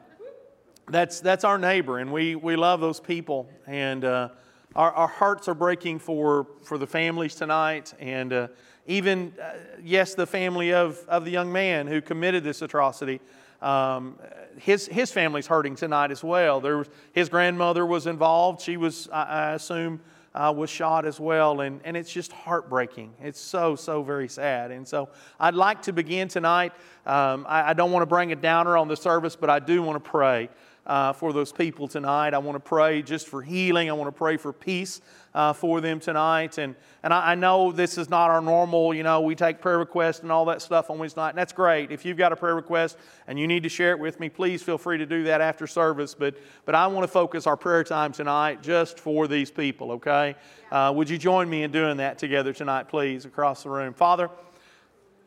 that's, 0.90 1.20
that's 1.20 1.44
our 1.44 1.58
neighbor, 1.58 2.00
and 2.00 2.12
we, 2.12 2.36
we 2.36 2.56
love 2.56 2.80
those 2.80 3.00
people. 3.00 3.50
And 3.66 4.06
uh, 4.06 4.30
our, 4.76 4.92
our 4.94 5.08
hearts 5.08 5.48
are 5.48 5.54
breaking 5.54 6.00
for, 6.00 6.48
for 6.64 6.78
the 6.78 6.88
families 6.88 7.36
tonight, 7.36 7.94
and 8.00 8.32
uh, 8.32 8.48
even, 8.86 9.34
uh, 9.42 9.54
yes, 9.84 10.16
the 10.16 10.26
family 10.26 10.74
of, 10.74 10.98
of 11.10 11.26
the 11.26 11.32
young 11.32 11.52
man 11.52 11.88
who 11.88 12.02
committed 12.02 12.44
this 12.44 12.62
atrocity. 12.62 13.20
Um, 13.62 14.18
his, 14.58 14.88
his 14.88 15.12
family's 15.12 15.48
hurting 15.48 15.76
tonight 15.76 16.12
as 16.12 16.24
well. 16.24 16.62
There 16.62 16.78
was, 16.78 16.90
his 17.12 17.28
grandmother 17.28 17.86
was 17.86 18.08
involved. 18.08 18.62
She 18.62 18.78
was, 18.78 19.10
I, 19.12 19.24
I 19.24 19.54
assume, 19.56 20.00
uh, 20.34 20.54
was 20.56 20.70
shot 20.70 21.06
as 21.06 21.20
well. 21.20 21.62
And, 21.62 21.82
and 21.84 21.98
it's 21.98 22.12
just 22.12 22.32
heartbreaking. 22.32 23.14
It's 23.22 23.40
so, 23.42 23.76
so 23.76 24.04
very 24.04 24.30
sad. 24.30 24.72
And 24.72 24.88
so 24.88 25.10
I'd 25.40 25.56
like 25.56 25.82
to 25.84 25.94
begin 25.94 26.28
tonight. 26.28 26.72
Um, 27.06 27.46
I, 27.50 27.72
I, 27.72 27.74
don't 27.74 27.92
want 27.92 28.04
to 28.04 28.08
bring 28.08 28.32
a 28.32 28.36
downer 28.36 28.78
on 28.78 28.88
the 28.88 28.96
service, 28.96 29.36
but 29.36 29.50
I 29.50 29.60
do 29.60 29.82
want 29.82 30.02
to 30.02 30.10
pray 30.10 30.50
uh, 30.88 31.12
for 31.12 31.34
those 31.34 31.52
people 31.52 31.88
tonight. 31.88 32.34
I 32.34 32.38
want 32.38 32.56
to 32.56 32.62
pray 32.62 33.02
just 33.02 33.28
for 33.28 33.42
healing. 33.42 33.90
I 33.90 33.94
want 33.94 34.08
to 34.08 34.18
pray 34.18 34.38
for 34.38 34.54
peace 34.54 35.02
uh, 35.36 35.52
for 35.52 35.82
them 35.82 36.00
tonight. 36.00 36.58
And, 36.58 36.76
and 37.04 37.14
I, 37.14 37.32
I, 37.32 37.36
know 37.36 37.74
this 37.74 37.98
is 37.98 38.10
not 38.10 38.32
our 38.32 38.42
normal, 38.42 38.94
you 38.94 39.04
know, 39.04 39.22
we 39.22 39.36
take 39.36 39.60
prayer 39.62 39.78
requests 39.78 40.22
and 40.22 40.32
all 40.32 40.46
that 40.46 40.62
stuff 40.62 40.90
on 40.90 40.98
Wednesday 40.98 41.22
night. 41.22 41.30
And 41.30 41.38
that's 41.38 41.52
great. 41.52 41.92
If 41.92 42.06
you've 42.06 42.18
got 42.18 42.32
a 42.32 42.36
prayer 42.38 42.56
request 42.56 42.98
and 43.28 43.38
you 43.38 43.48
need 43.48 43.64
to 43.64 43.70
share 43.70 43.92
it 43.92 44.00
with 44.00 44.20
me, 44.20 44.30
please 44.30 44.64
feel 44.64 44.78
free 44.78 44.98
to 44.98 45.06
do 45.06 45.26
that 45.26 45.42
after 45.42 45.68
service. 45.68 46.16
But, 46.16 46.38
but 46.66 46.74
I 46.74 46.88
want 46.88 47.04
to 47.04 47.10
focus 47.10 47.46
our 47.46 47.58
prayer 47.58 47.84
time 47.84 48.14
tonight 48.14 48.64
just 48.64 48.98
for 48.98 49.28
these 49.28 49.52
people, 49.52 49.92
okay? 49.92 50.36
Uh, 50.72 50.94
would 50.96 51.10
you 51.10 51.18
join 51.18 51.50
me 51.50 51.64
in 51.64 51.72
doing 51.72 51.98
that 51.98 52.18
together 52.18 52.54
tonight, 52.54 52.88
please, 52.88 53.26
across 53.26 53.64
the 53.64 53.70
room? 53.70 53.94
Father, 53.94 54.30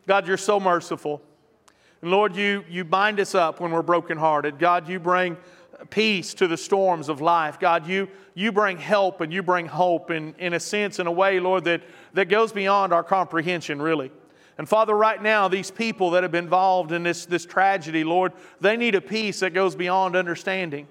God, 0.07 0.27
you're 0.27 0.39
so 0.39 0.59
merciful. 0.59 1.23
And 2.03 2.11
Lord, 2.11 2.35
you, 2.35 2.65
you 2.69 2.85
bind 2.85 3.21
us 3.21 3.35
up 3.35 3.61
when 3.61 3.73
we're 3.73 3.83
brokenhearted. 3.83 4.59
God, 4.59 4.89
you 4.89 4.99
bring 4.99 5.37
peace 5.91 6.35
to 6.35 6.47
the 6.47 6.57
storms 6.57 7.09
of 7.09 7.21
life. 7.21 7.59
God, 7.59 7.87
you, 7.87 8.09
you 8.35 8.53
bring 8.53 8.79
help 8.79 9.21
and 9.21 9.33
you 9.33 9.43
bring 9.43 9.67
hope 9.67 10.11
in, 10.11 10.35
in 10.39 10.53
a 10.55 10.61
sense, 10.61 10.99
in 10.99 11.07
a 11.07 11.13
way, 11.13 11.41
Lord, 11.41 11.65
that, 11.65 11.83
that 12.15 12.29
goes 12.29 12.53
beyond 12.53 12.93
our 12.93 13.03
comprehension, 13.03 13.81
really. 13.81 14.11
And 14.59 14.69
Father, 14.69 14.95
right 14.95 15.23
now, 15.23 15.49
these 15.49 15.71
people 15.71 16.11
that 16.11 16.23
have 16.23 16.33
been 16.33 16.45
involved 16.45 16.93
in 16.93 17.03
this, 17.03 17.25
this 17.25 17.47
tragedy, 17.47 18.05
Lord, 18.05 18.33
they 18.61 18.77
need 18.77 18.95
a 18.95 19.01
peace 19.01 19.41
that 19.41 19.55
goes 19.55 19.75
beyond 19.75 20.17
understanding. 20.17 20.87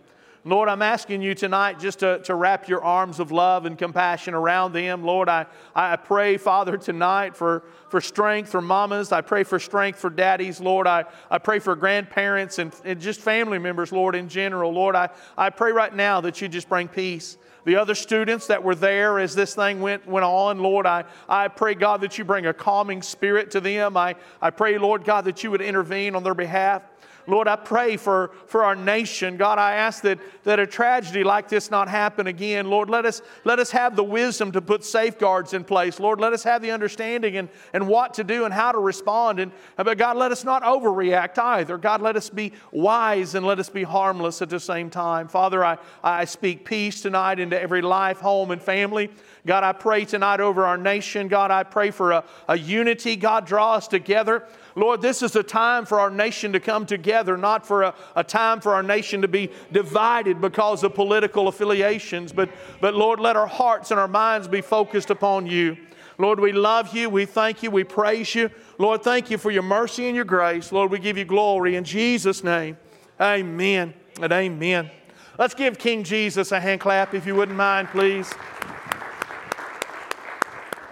Lord, 0.46 0.70
I'm 0.70 0.82
asking 0.82 1.22
you 1.22 1.36
tonight 1.36 1.80
just 1.80 2.00
to, 2.00 2.20
to 2.20 2.34
wrap 2.34 2.70
your 2.70 2.82
arms 2.82 3.20
of 3.20 3.30
love 3.32 3.66
and 3.66 3.78
compassion 3.78 4.34
around 4.34 4.72
them. 4.72 5.04
Lord, 5.04 5.28
I, 5.28 5.46
I 5.76 5.98
pray, 5.98 6.38
Father, 6.38 6.78
tonight 6.78 7.36
for, 7.36 7.64
for 7.90 8.00
strength 8.00 8.50
for 8.50 8.62
mamas. 8.62 9.12
I 9.12 9.20
pray 9.20 9.44
for 9.44 9.60
strength 9.60 10.00
for 10.00 10.10
daddies, 10.10 10.62
Lord. 10.62 10.88
I, 10.88 11.04
I 11.30 11.40
pray 11.40 11.60
for 11.60 11.76
grandparents 11.76 12.58
and, 12.58 12.74
and 12.86 13.02
just 13.02 13.20
family 13.20 13.60
members, 13.60 13.92
Lord, 13.92 14.16
in 14.16 14.30
general. 14.30 14.72
Lord, 14.72 14.96
I, 14.96 15.10
I 15.38 15.50
pray 15.50 15.74
right 15.74 15.94
now 15.94 16.22
that 16.22 16.40
you 16.40 16.48
just 16.48 16.70
bring 16.70 16.88
peace. 16.88 17.38
The 17.66 17.76
other 17.76 17.94
students 17.94 18.48
that 18.48 18.64
were 18.64 18.76
there 18.76 19.20
as 19.20 19.36
this 19.36 19.54
thing 19.54 19.82
went, 19.82 20.08
went 20.08 20.24
on, 20.24 20.60
Lord, 20.60 20.86
I, 20.86 21.04
I 21.28 21.50
pray, 21.50 21.76
God, 21.76 22.00
that 22.02 22.18
you 22.18 22.24
bring 22.24 22.46
a 22.46 22.54
calming 22.54 23.02
spirit 23.02 23.52
to 23.52 23.60
them. 23.60 23.98
I, 23.98 24.16
I 24.42 24.52
pray, 24.52 24.78
Lord 24.78 25.04
God, 25.04 25.26
that 25.26 25.44
you 25.44 25.52
would 25.52 25.62
intervene 25.62 26.16
on 26.16 26.24
their 26.24 26.34
behalf. 26.34 26.84
Lord, 27.30 27.48
I 27.48 27.56
pray 27.56 27.98
for, 27.98 28.32
for 28.48 28.64
our 28.64 28.76
nation. 28.76 29.38
God, 29.38 29.60
I 29.60 29.76
ask 29.76 30.02
that, 30.04 30.20
that 30.44 30.60
a 30.60 30.68
tragedy 30.68 31.24
like 31.24 31.48
this 31.48 31.70
not 31.72 31.88
happen 31.88 32.28
again. 32.28 32.70
Lord, 32.70 32.90
let 32.90 33.06
us, 33.06 33.22
let 33.44 33.60
us 33.60 33.72
have 33.72 33.96
the 33.96 34.04
wisdom 34.04 34.52
to 34.54 34.62
put 34.62 34.84
safeguards 34.84 35.54
in 35.54 35.64
place. 35.64 36.00
Lord, 36.00 36.20
let 36.20 36.34
us 36.34 36.44
have 36.44 36.62
the 36.62 36.72
understanding 36.72 37.38
and, 37.38 37.50
and 37.74 37.88
what 37.88 38.16
to 38.16 38.24
do 38.24 38.46
and 38.46 38.54
how 38.54 38.72
to 38.72 38.80
respond. 38.80 39.40
And, 39.40 39.52
uh, 39.78 39.84
but 39.84 39.98
God, 39.98 40.18
let 40.18 40.32
us 40.32 40.44
not 40.44 40.64
overreact 40.64 41.38
either. 41.38 41.78
God, 41.78 42.02
let 42.02 42.16
us 42.16 42.30
be 42.30 42.54
wise 42.72 43.36
and 43.36 43.46
let 43.46 43.60
us 43.60 43.70
be 43.70 43.84
harmless 43.84 44.42
at 44.42 44.50
the 44.50 44.60
same 44.60 44.90
time. 44.90 45.28
Father, 45.28 45.64
I, 45.64 45.78
I 46.04 46.26
speak 46.26 46.66
peace 46.66 47.02
tonight 47.02 47.40
into 47.40 47.60
every 47.60 47.82
life, 47.82 48.20
home, 48.20 48.52
and 48.52 48.62
family. 48.62 49.10
God, 49.46 49.64
I 49.64 49.72
pray 49.72 50.06
tonight 50.06 50.42
over 50.42 50.66
our 50.66 50.78
nation. 50.78 51.28
God, 51.28 51.50
I 51.50 51.64
pray 51.64 51.92
for 51.92 52.12
a, 52.12 52.24
a 52.48 52.58
unity. 52.58 53.16
God, 53.16 53.46
draw 53.46 53.76
us 53.76 53.88
together. 53.88 54.46
Lord, 54.80 55.02
this 55.02 55.22
is 55.22 55.36
a 55.36 55.44
time 55.44 55.86
for 55.86 56.00
our 56.00 56.10
nation 56.10 56.54
to 56.54 56.60
come 56.60 56.86
together, 56.86 57.36
not 57.36 57.68
for 57.68 57.84
a, 57.84 57.94
a 58.16 58.24
time 58.24 58.62
for 58.62 58.74
our 58.74 58.82
nation 58.82 59.22
to 59.22 59.28
be 59.28 59.52
divided 59.72 60.40
because 60.40 60.84
of 60.84 60.96
political 60.96 61.48
affiliations. 61.50 62.32
But, 62.32 62.50
but 62.80 62.96
Lord, 62.96 63.20
let 63.20 63.36
our 63.36 63.48
hearts 63.48 63.92
and 63.92 64.00
our 64.00 64.08
minds 64.08 64.48
be 64.48 64.62
focused 64.62 65.10
upon 65.10 65.48
you. 65.48 65.78
Lord, 66.18 66.40
we 66.40 66.52
love 66.52 66.96
you. 66.96 67.10
We 67.10 67.26
thank 67.26 67.62
you. 67.62 67.72
We 67.72 67.84
praise 67.84 68.36
you. 68.36 68.50
Lord, 68.78 69.04
thank 69.04 69.30
you 69.30 69.38
for 69.38 69.52
your 69.52 69.64
mercy 69.64 70.08
and 70.08 70.16
your 70.16 70.26
grace. 70.26 70.72
Lord, 70.72 70.92
we 70.92 71.00
give 71.00 71.18
you 71.18 71.26
glory 71.26 71.76
in 71.76 71.84
Jesus' 71.84 72.44
name. 72.44 72.78
Amen 73.20 73.94
and 74.22 74.32
amen. 74.32 74.92
Let's 75.38 75.54
give 75.54 75.78
King 75.78 76.04
Jesus 76.04 76.52
a 76.52 76.60
hand 76.60 76.82
clap 76.82 77.14
if 77.14 77.26
you 77.26 77.36
wouldn't 77.36 77.58
mind, 77.58 77.90
please. 77.90 78.34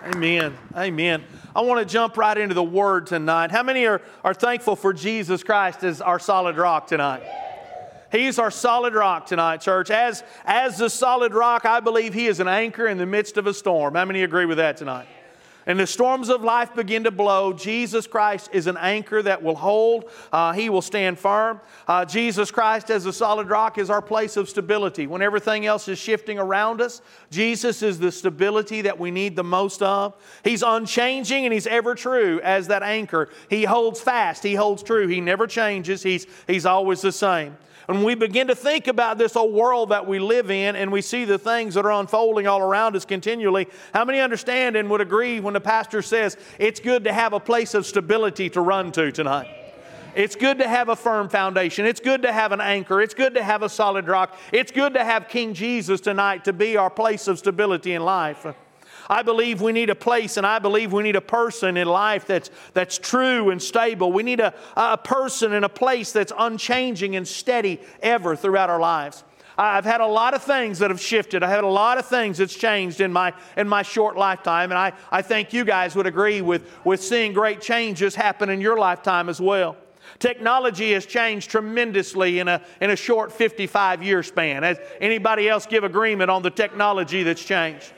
Amen. 0.03 0.57
Amen. 0.75 1.23
I 1.57 1.61
want 1.61 1.79
to 1.79 1.91
jump 1.91 2.17
right 2.17 2.37
into 2.37 2.53
the 2.53 2.61
Word 2.61 3.07
tonight. 3.07 3.49
How 3.49 3.63
many 3.63 3.87
are, 3.87 3.99
are 4.23 4.35
thankful 4.35 4.75
for 4.75 4.93
Jesus 4.93 5.41
Christ 5.41 5.83
as 5.83 6.01
our 6.01 6.19
solid 6.19 6.55
rock 6.55 6.85
tonight? 6.85 7.23
He's 8.11 8.37
our 8.37 8.51
solid 8.51 8.93
rock 8.93 9.25
tonight, 9.25 9.61
church. 9.61 9.89
As, 9.89 10.23
as 10.45 10.77
the 10.77 10.87
solid 10.87 11.33
rock, 11.33 11.65
I 11.65 11.79
believe 11.79 12.13
He 12.13 12.27
is 12.27 12.39
an 12.39 12.47
anchor 12.47 12.85
in 12.85 12.99
the 12.99 13.07
midst 13.07 13.37
of 13.37 13.47
a 13.47 13.55
storm. 13.55 13.95
How 13.95 14.05
many 14.05 14.21
agree 14.21 14.45
with 14.45 14.57
that 14.57 14.77
tonight? 14.77 15.07
And 15.67 15.77
the 15.77 15.85
storms 15.85 16.29
of 16.29 16.45
life 16.45 16.73
begin 16.73 17.03
to 17.03 17.11
blow, 17.11 17.51
Jesus 17.51 18.07
Christ 18.07 18.49
is 18.53 18.67
an 18.67 18.77
anchor 18.77 19.21
that 19.21 19.43
will 19.43 19.55
hold. 19.55 20.09
Uh, 20.31 20.53
he 20.53 20.69
will 20.69 20.81
stand 20.81 21.19
firm. 21.19 21.59
Uh, 21.89 22.05
Jesus 22.05 22.49
Christ, 22.51 22.89
as 22.89 23.05
a 23.05 23.11
solid 23.11 23.49
rock, 23.49 23.77
is 23.77 23.89
our 23.89 24.01
place 24.01 24.37
of 24.37 24.47
stability. 24.47 25.07
When 25.07 25.21
everything 25.21 25.65
else 25.65 25.89
is 25.89 25.99
shifting 25.99 26.39
around 26.39 26.79
us, 26.79 27.01
Jesus 27.31 27.83
is 27.83 27.99
the 27.99 28.13
stability 28.13 28.83
that 28.83 28.97
we 28.97 29.11
need 29.11 29.35
the 29.35 29.43
most 29.43 29.83
of. 29.83 30.15
He's 30.41 30.63
unchanging 30.63 31.43
and 31.43 31.53
He's 31.53 31.67
ever 31.67 31.95
true 31.95 32.39
as 32.41 32.67
that 32.67 32.81
anchor. 32.81 33.27
He 33.49 33.65
holds 33.65 33.99
fast, 33.99 34.43
He 34.43 34.55
holds 34.55 34.83
true, 34.83 35.07
He 35.07 35.19
never 35.19 35.47
changes, 35.47 36.01
He's, 36.01 36.25
he's 36.47 36.65
always 36.65 37.01
the 37.01 37.11
same. 37.11 37.57
When 37.87 38.03
we 38.03 38.15
begin 38.15 38.47
to 38.47 38.55
think 38.55 38.87
about 38.87 39.17
this 39.17 39.37
old 39.37 39.53
world 39.53 39.89
that 39.89 40.05
we 40.05 40.19
live 40.19 40.51
in 40.51 40.75
and 40.75 40.91
we 40.91 41.01
see 41.01 41.23
the 41.23 41.39
things 41.39 41.75
that 41.75 41.85
are 41.85 41.93
unfolding 41.93 42.45
all 42.45 42.59
around 42.59 42.97
us 42.97 43.05
continually, 43.05 43.69
how 43.93 44.03
many 44.03 44.19
understand 44.19 44.75
and 44.75 44.89
would 44.89 44.99
agree 44.99 45.39
when 45.39 45.53
the 45.53 45.61
pastor 45.61 46.01
says 46.01 46.35
it's 46.59 46.81
good 46.81 47.05
to 47.05 47.13
have 47.13 47.31
a 47.31 47.39
place 47.39 47.73
of 47.73 47.85
stability 47.85 48.49
to 48.49 48.59
run 48.59 48.91
to 48.91 49.09
tonight? 49.13 49.47
It's 50.15 50.35
good 50.35 50.57
to 50.57 50.67
have 50.67 50.89
a 50.89 50.97
firm 50.97 51.29
foundation. 51.29 51.85
It's 51.85 52.01
good 52.01 52.23
to 52.23 52.33
have 52.33 52.51
an 52.51 52.59
anchor. 52.59 52.99
It's 53.01 53.13
good 53.13 53.35
to 53.35 53.43
have 53.43 53.63
a 53.63 53.69
solid 53.69 54.09
rock. 54.09 54.35
It's 54.51 54.71
good 54.73 54.95
to 54.95 55.03
have 55.05 55.29
King 55.29 55.53
Jesus 55.53 56.01
tonight 56.01 56.43
to 56.43 56.51
be 56.51 56.75
our 56.75 56.89
place 56.89 57.29
of 57.29 57.39
stability 57.39 57.93
in 57.93 58.03
life. 58.03 58.45
I 59.09 59.23
believe 59.23 59.61
we 59.61 59.71
need 59.71 59.89
a 59.89 59.95
place 59.95 60.37
and 60.37 60.45
I 60.45 60.59
believe 60.59 60.91
we 60.93 61.03
need 61.03 61.15
a 61.15 61.21
person 61.21 61.77
in 61.77 61.87
life 61.87 62.27
that's, 62.27 62.49
that's 62.73 62.97
true 62.97 63.49
and 63.49 63.61
stable. 63.61 64.11
We 64.11 64.23
need 64.23 64.39
a, 64.39 64.53
a 64.75 64.97
person 64.97 65.53
in 65.53 65.63
a 65.63 65.69
place 65.69 66.11
that's 66.11 66.33
unchanging 66.37 67.15
and 67.15 67.27
steady 67.27 67.79
ever 68.01 68.35
throughout 68.35 68.69
our 68.69 68.79
lives. 68.79 69.23
I've 69.57 69.85
had 69.85 70.01
a 70.01 70.07
lot 70.07 70.35
of 70.35 70.43
things 70.43 70.79
that 70.79 70.91
have 70.91 71.01
shifted. 71.01 71.41
I 71.41 71.49
had 71.49 71.63
a 71.63 71.67
lot 71.67 71.97
of 71.97 72.05
things 72.05 72.37
that's 72.37 72.53
changed 72.53 73.01
in 73.01 73.11
my, 73.11 73.33
in 73.55 73.67
my 73.67 73.81
short 73.81 74.15
lifetime. 74.15 74.69
And 74.71 74.77
I, 74.77 74.93
I 75.11 75.23
think 75.23 75.51
you 75.51 75.65
guys 75.65 75.95
would 75.95 76.05
agree 76.05 76.41
with, 76.41 76.69
with 76.85 77.01
seeing 77.01 77.33
great 77.33 77.59
changes 77.59 78.13
happen 78.13 78.49
in 78.49 78.61
your 78.61 78.77
lifetime 78.77 79.29
as 79.29 79.41
well. 79.41 79.75
Technology 80.19 80.93
has 80.93 81.05
changed 81.05 81.49
tremendously 81.49 82.39
in 82.39 82.47
a, 82.47 82.61
in 82.81 82.91
a 82.91 82.95
short 82.95 83.31
55 83.31 84.03
year 84.03 84.21
span. 84.21 84.63
Has 84.63 84.77
anybody 85.01 85.49
else 85.49 85.65
give 85.65 85.83
agreement 85.83 86.29
on 86.29 86.43
the 86.43 86.51
technology 86.51 87.23
that's 87.23 87.43
changed? 87.43 87.93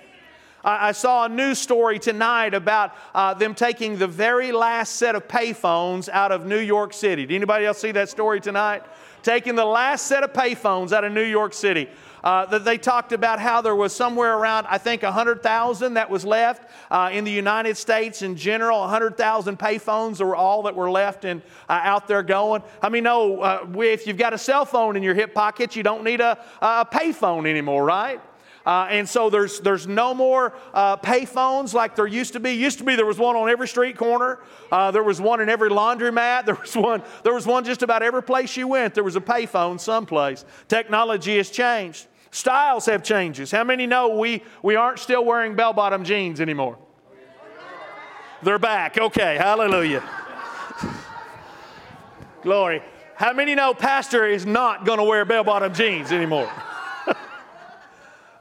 I 0.64 0.91
saw 0.91 1.26
a 1.26 1.30
news 1.30 1.57
story 1.57 1.99
tonight 1.99 2.53
about 2.53 2.93
uh, 3.16 3.34
them 3.34 3.55
taking 3.55 3.97
the 3.97 4.07
very 4.07 4.51
last 4.51 4.95
set 4.95 5.16
of 5.16 5.28
payphones 5.28 6.10
out 6.10 6.32
of 6.32 6.45
New 6.45 6.60
York 6.60 6.93
City. 6.93 7.26
Did 7.26 7.36
anybody 7.36 7.66
else 7.66 7.80
see 7.80 7.91
that 7.91 8.10
story 8.10 8.41
tonight? 8.41 8.84
Taking 9.24 9.55
the 9.55 9.66
last 9.66 10.07
set 10.07 10.24
of 10.24 10.34
payphones 10.34 10.91
out 10.91 11.03
of 11.03 11.14
New 11.14 11.24
York 11.24 11.53
City. 11.53 11.89
Uh, 12.24 12.45
that 12.47 12.66
they 12.66 12.78
talked 12.78 13.14
about 13.14 13.39
how 13.39 13.62
there 13.62 13.76
was 13.76 13.95
somewhere 13.95 14.38
around, 14.38 14.68
I 14.68 14.78
think, 14.78 15.03
100,000 15.03 15.93
that 15.93 16.10
was 16.10 16.26
left 16.26 16.70
uh, 16.91 17.10
in 17.14 17.24
the 17.24 17.32
United 17.32 17.78
States 17.78 18.22
in 18.22 18.36
general. 18.36 18.82
100,000 18.82 19.57
payphones 19.57 20.20
were 20.20 20.36
all 20.36 20.64
that 20.64 20.76
were 20.76 20.91
left 20.91 21.24
and 21.24 21.41
uh, 21.70 21.80
out 21.82 22.10
there 22.10 22.22
going. 22.22 22.62
I 22.82 22.89
mean, 22.89 23.05
no, 23.05 23.39
uh, 23.39 23.66
if 23.78 24.05
you've 24.05 24.18
got 24.18 24.34
a 24.34 24.38
cell 24.38 24.66
phone 24.66 24.97
in 24.97 25.03
your 25.03 25.14
hip 25.14 25.34
pocket, 25.34 25.78
you 25.78 25.84
don't 25.84 26.03
need 26.03 26.20
a, 26.20 26.38
a 26.62 26.86
payphone 26.86 27.47
anymore, 27.47 27.86
right? 27.86 28.20
Uh, 28.70 28.86
and 28.91 29.09
so 29.09 29.32
there's, 29.32 29.59
there's 29.61 29.88
no 29.88 30.13
more 30.13 30.53
uh, 30.76 30.95
pay 30.95 31.26
phones 31.26 31.74
like 31.74 31.95
there 31.95 32.05
used 32.05 32.34
to 32.34 32.39
be. 32.39 32.51
Used 32.51 32.78
to 32.78 32.84
be 32.84 32.95
there 32.95 33.03
was 33.03 33.17
one 33.17 33.36
on 33.36 33.49
every 33.49 33.67
street 33.67 33.97
corner. 33.97 34.38
Uh, 34.72 34.91
there 34.91 35.01
was 35.01 35.20
one 35.20 35.41
in 35.41 35.49
every 35.49 35.72
laundromat. 35.72 36.45
There 36.49 36.53
was 36.53 36.76
one, 36.76 37.01
there 37.24 37.34
was 37.34 37.47
one 37.47 37.63
just 37.65 37.82
about 37.82 38.03
every 38.03 38.22
place 38.22 38.55
you 38.55 38.67
went. 38.67 38.93
There 38.93 39.03
was 39.03 39.15
a 39.15 39.22
pay 39.22 39.47
phone 39.47 39.80
someplace. 39.80 40.45
Technology 40.67 41.38
has 41.38 41.49
changed. 41.49 42.05
Styles 42.30 42.86
have 42.86 43.01
changes. 43.01 43.49
How 43.49 43.63
many 43.63 43.88
know 43.88 44.09
we, 44.09 44.43
we 44.61 44.76
aren't 44.76 44.99
still 44.99 45.26
wearing 45.26 45.55
bell 45.55 45.74
bottom 45.74 46.03
jeans 46.03 46.39
anymore? 46.39 46.78
They're 48.43 48.59
back. 48.59 48.99
Okay, 48.99 49.36
hallelujah. 49.36 50.03
Glory. 52.43 52.84
How 53.15 53.34
many 53.34 53.55
know 53.55 53.74
Pastor 53.74 54.28
is 54.28 54.45
not 54.45 54.86
going 54.86 54.99
to 54.99 55.03
wear 55.05 55.26
bell 55.26 55.43
bottom 55.43 55.74
jeans 55.74 56.11
anymore? 56.11 56.51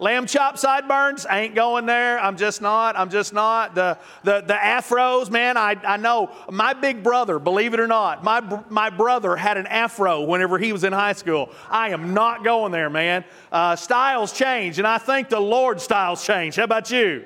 Lamb 0.01 0.27
chop 0.27 0.59
sideburns, 0.59 1.27
I 1.27 1.41
ain't 1.41 1.57
going 1.57 1.85
there. 1.87 2.21
I'm 2.21 2.37
just 2.37 2.63
not. 2.63 2.97
I'm 2.97 3.11
just 3.11 3.33
not. 3.33 3.75
The, 3.75 3.99
the, 4.23 4.43
the 4.43 4.55
afros, 4.55 5.29
man, 5.29 5.57
I, 5.57 5.77
I 5.85 5.97
know. 5.97 6.31
My 6.49 6.73
big 6.73 7.03
brother, 7.03 7.41
believe 7.41 7.75
it 7.75 7.81
or 7.81 7.89
not, 7.89 8.23
my, 8.23 8.63
my 8.69 8.91
brother 8.91 9.35
had 9.35 9.57
an 9.57 9.67
afro 9.67 10.23
whenever 10.23 10.57
he 10.57 10.73
was 10.73 10.85
in 10.85 10.93
high 10.93 11.15
school. 11.15 11.51
I 11.69 11.91
am 11.91 12.15
not 12.15 12.45
going 12.45 12.71
there, 12.71 12.89
man. 12.89 13.25
Uh, 13.51 13.75
styles 13.75 14.33
change, 14.33 14.79
and 14.79 14.87
I 14.87 14.99
think 14.99 15.31
the 15.31 15.41
Lord 15.41 15.81
styles 15.81 16.25
change. 16.25 16.55
How 16.55 16.65
about 16.65 16.93
you? 16.93 17.25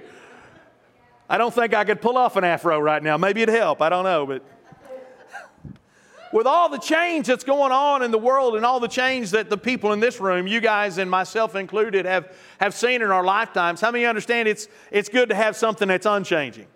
I 1.29 1.37
don't 1.37 1.53
think 1.53 1.75
I 1.75 1.85
could 1.85 2.01
pull 2.01 2.17
off 2.17 2.37
an 2.37 2.45
afro 2.45 2.79
right 2.81 3.03
now. 3.03 3.19
Maybe 3.19 3.43
it'd 3.43 3.55
help. 3.55 3.83
I 3.83 3.91
don't 3.91 4.05
know, 4.05 4.25
but 4.25 4.43
with 6.33 6.47
all 6.47 6.69
the 6.69 6.79
change 6.79 7.27
that's 7.27 7.45
going 7.45 7.73
on 7.73 8.03
in 8.03 8.11
the 8.11 8.19
world 8.19 8.57
and 8.57 8.65
all 8.65 8.81
the 8.81 8.89
change 8.89 9.31
that 9.33 9.51
the 9.51 9.59
people 9.59 9.93
in 9.93 10.01
this 10.01 10.19
room, 10.19 10.47
you 10.47 10.61
guys 10.61 10.99
and 10.99 11.11
myself 11.11 11.55
included, 11.55 12.07
have, 12.07 12.35
have 12.59 12.75
seen 12.75 13.03
in 13.03 13.11
our 13.11 13.23
lifetimes, 13.23 13.81
how 13.81 13.91
many 13.91 14.07
understand 14.07 14.49
it's, 14.49 14.67
it's 14.91 15.09
good 15.09 15.29
to 15.29 15.35
have 15.35 15.57
something 15.57 15.89
that's 15.89 16.07
unchanging? 16.07 16.67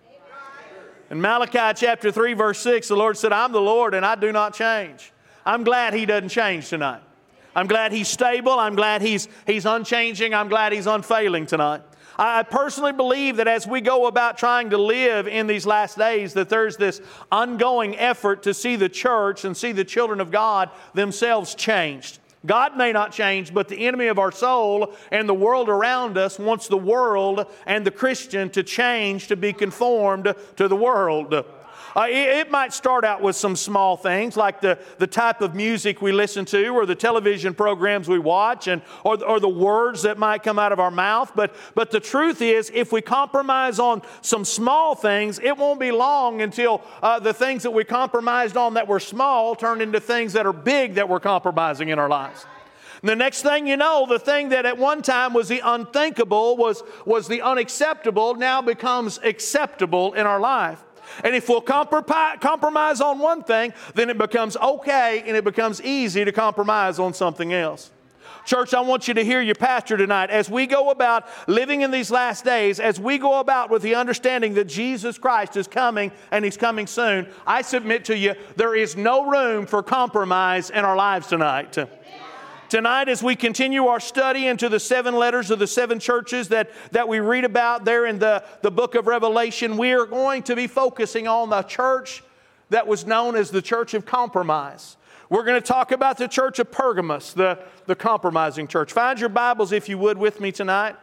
In 1.11 1.21
Malachi 1.21 1.73
chapter 1.77 2.11
3, 2.11 2.35
verse 2.35 2.59
6, 2.59 2.89
the 2.89 2.97
Lord 2.97 3.17
said, 3.17 3.33
I'm 3.33 3.53
the 3.53 3.61
Lord 3.61 3.95
and 3.95 4.05
I 4.05 4.15
do 4.15 4.33
not 4.33 4.55
change. 4.55 5.13
I'm 5.45 5.65
glad 5.65 5.95
He 5.95 6.05
doesn't 6.05 6.31
change 6.31 6.69
tonight. 6.69 7.01
I'm 7.55 7.69
glad 7.69 7.93
He's 7.93 8.09
stable. 8.09 8.59
I'm 8.59 8.75
glad 8.75 9.01
He's, 9.01 9.29
he's 9.47 9.65
unchanging. 9.65 10.35
I'm 10.35 10.49
glad 10.49 10.73
He's 10.73 10.87
unfailing 10.87 11.47
tonight. 11.47 11.83
I 12.19 12.43
personally 12.45 12.93
believe 12.93 13.37
that 13.37 13.49
as 13.49 13.67
we 13.67 13.81
go 13.81 14.07
about 14.07 14.39
trying 14.39 14.71
to 14.71 14.79
live 14.79 15.29
in 15.29 15.47
these 15.47 15.67
last 15.67 15.99
days, 15.99 16.33
that 16.35 16.49
there's 16.49 16.77
this 16.77 17.01
ongoing 17.31 17.97
effort 17.97 18.43
to 18.45 18.55
see 18.55 18.77
the 18.77 18.89
church 18.89 19.45
and 19.45 19.57
see 19.57 19.73
the 19.73 19.85
children 19.85 20.21
of 20.21 20.31
God 20.31 20.71
themselves 20.95 21.55
changed. 21.55 22.19
God 22.47 22.77
may 22.77 22.93
not 22.93 23.13
change, 23.13 23.53
but 23.53 23.69
the 23.69 23.87
enemy 23.87 24.07
of 24.07 24.19
our 24.19 24.31
soul 24.33 24.95
and 25.11 25.29
the 25.29 25.35
world 25.35 25.69
around 25.69 26.17
us 26.17 26.39
wants 26.39 26.69
the 26.69 26.77
world 26.77 27.47
and 27.67 27.85
the 27.85 27.91
Christian 27.91 28.51
to 28.51 28.63
change 28.63 29.27
to 29.29 29.37
be 29.37 29.53
conformed 29.53 30.33
to 30.57 30.69
the 30.69 30.77
world. 30.77 31.45
Uh, 31.95 32.07
it, 32.09 32.51
might 32.51 32.73
start 32.73 33.05
out 33.05 33.23
with 33.23 33.35
some 33.35 33.57
small 33.57 33.97
things 33.97 34.37
like 34.37 34.61
the, 34.61 34.79
the 34.99 35.07
type 35.07 35.41
of 35.41 35.55
music 35.55 36.01
we 36.03 36.13
listen 36.13 36.45
to 36.45 36.69
or 36.69 36.87
the 36.87 36.95
television 36.95 37.55
programs 37.55 38.09
we 38.09 38.19
watch 38.19 38.69
and, 38.69 38.83
or, 39.03 39.23
or 39.25 39.41
the 39.41 39.49
words 39.49 40.03
that 40.03 40.19
might 40.19 40.43
come 40.43 40.59
out 40.59 40.73
of 40.73 40.79
our 40.79 40.91
mouth. 40.91 41.33
But, 41.35 41.55
but 41.75 41.91
the 41.91 42.01
truth 42.01 42.41
is, 42.43 42.71
if 42.75 42.93
we 42.93 43.01
compromise 43.01 43.79
on 43.79 44.03
some 44.21 44.45
small 44.45 44.95
things, 44.95 45.39
it 45.39 45.57
won't 45.57 45.81
be 45.81 45.91
long 45.91 46.43
until 46.43 46.83
uh, 47.03 47.19
the 47.19 47.33
things 47.33 47.63
that 47.63 47.73
we 47.73 47.85
compromised 47.85 48.57
on 48.57 48.75
that 48.75 48.87
were 48.87 49.01
small 49.01 49.57
turn 49.57 49.81
into 49.81 49.99
things 49.99 50.35
that 50.35 50.47
are 50.47 50.53
big 50.53 50.95
that 50.95 51.09
we're 51.09 51.21
compromising 51.21 51.89
in 51.89 51.99
our 51.99 52.09
lives. 52.09 52.47
The 53.03 53.17
next 53.17 53.43
thing 53.43 53.67
you 53.67 53.77
know, 53.77 54.07
the 54.09 54.19
thing 54.19 54.49
that 54.51 54.67
at 54.67 54.79
one 54.79 55.03
time 55.03 55.33
was 55.33 55.49
the 55.49 55.61
unthinkable, 55.65 56.57
was, 56.57 56.83
was 57.05 57.29
the 57.29 57.43
unacceptable, 57.43 58.35
now 58.35 58.63
becomes 58.63 59.19
acceptable 59.23 60.15
in 60.15 60.27
our 60.27 60.41
life. 60.41 60.83
And 61.25 61.35
if 61.35 61.49
we'll 61.49 61.61
compromise 61.61 63.01
on 63.01 63.19
one 63.19 63.43
thing, 63.43 63.73
then 63.95 64.11
it 64.11 64.19
becomes 64.19 64.57
okay 64.57 65.23
and 65.27 65.37
it 65.37 65.45
becomes 65.45 65.83
easy 65.83 66.25
to 66.25 66.33
compromise 66.33 66.99
on 66.99 67.15
something 67.15 67.53
else. 67.53 67.91
Church, 68.47 68.75
I 68.75 68.81
want 68.81 69.09
you 69.09 69.15
to 69.15 69.25
hear 69.25 69.41
your 69.41 69.57
pastor 69.57 69.97
tonight. 69.97 70.31
As 70.31 70.49
we 70.49 70.67
go 70.67 70.91
about 70.91 71.27
living 71.49 71.81
in 71.81 71.91
these 71.91 72.13
last 72.13 72.45
days, 72.45 72.79
as 72.79 73.01
we 73.01 73.19
go 73.19 73.41
about 73.41 73.71
with 73.71 73.83
the 73.83 73.97
understanding 73.97 74.55
that 74.55 74.67
Jesus 74.67 75.19
Christ 75.19 75.57
is 75.57 75.67
coming 75.67 76.13
and 76.31 76.45
He's 76.45 76.57
coming 76.57 76.87
soon, 76.87 77.27
I 77.45 77.63
submit 77.63 78.05
to 78.05 78.17
you 78.17 78.37
there 78.55 78.77
is 78.77 78.97
no 78.97 79.29
room 79.29 79.67
for 79.67 79.83
compromise 79.83 80.71
in 80.71 80.85
our 80.85 80.95
lives 80.95 81.27
tonight. 81.27 81.77
Tonight, 82.69 83.09
as 83.09 83.23
we 83.23 83.37
continue 83.37 83.87
our 83.87 84.01
study 84.01 84.49
into 84.49 84.69
the 84.69 84.81
seven 84.81 85.15
letters 85.15 85.53
of 85.53 85.61
the 85.61 85.69
seven 85.69 86.01
churches 86.01 86.49
that, 86.49 86.71
that 86.91 87.07
we 87.07 87.21
read 87.21 87.45
about 87.45 87.85
there 87.85 88.07
in 88.07 88.19
the, 88.19 88.43
the 88.63 88.73
book 88.73 88.97
of 88.97 89.07
Revelation, 89.07 89.77
we 89.77 89.93
are 89.93 90.05
going 90.05 90.43
to 90.45 90.57
be 90.57 90.67
focusing 90.67 91.29
on 91.29 91.51
the 91.51 91.63
church 91.63 92.25
that 92.71 92.89
was 92.89 93.07
known 93.07 93.37
as 93.37 93.53
the 93.53 93.63
church 93.63 93.95
of 93.95 94.05
compromise. 94.05 94.97
We're 95.31 95.45
going 95.45 95.61
to 95.61 95.67
talk 95.67 95.93
about 95.93 96.19
the 96.19 96.27
church 96.27 96.59
of 96.59 96.73
Pergamos, 96.73 97.35
the, 97.35 97.61
the 97.87 97.95
compromising 97.95 98.67
church. 98.67 98.93
Find 98.93 99.21
your 99.21 99.29
Bibles, 99.29 99.71
if 99.71 99.89
you 99.89 99.97
would, 99.99 100.19
with 100.19 100.41
me 100.41 100.51
tonight. 100.51 100.97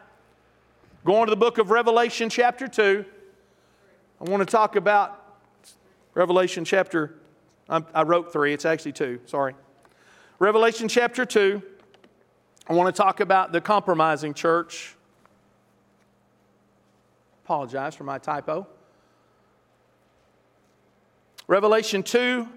Going 1.06 1.26
to 1.26 1.30
the 1.30 1.36
book 1.36 1.56
of 1.56 1.70
Revelation, 1.70 2.28
chapter 2.28 2.68
2. 2.68 3.06
I 4.20 4.30
want 4.30 4.42
to 4.42 4.50
talk 4.50 4.76
about 4.76 5.20
Revelation 6.12 6.66
chapter, 6.66 7.14
I, 7.70 7.82
I 7.94 8.02
wrote 8.02 8.32
3, 8.32 8.52
it's 8.52 8.66
actually 8.66 8.92
2, 8.92 9.20
sorry. 9.24 9.54
Revelation 10.40 10.88
chapter 10.88 11.24
2, 11.24 11.62
I 12.66 12.72
want 12.72 12.94
to 12.94 13.02
talk 13.02 13.20
about 13.20 13.52
the 13.52 13.60
compromising 13.60 14.34
church. 14.34 14.96
Apologize 17.44 17.94
for 17.94 18.02
my 18.02 18.18
typo. 18.18 18.66
Revelation 21.46 22.02
2, 22.02 22.48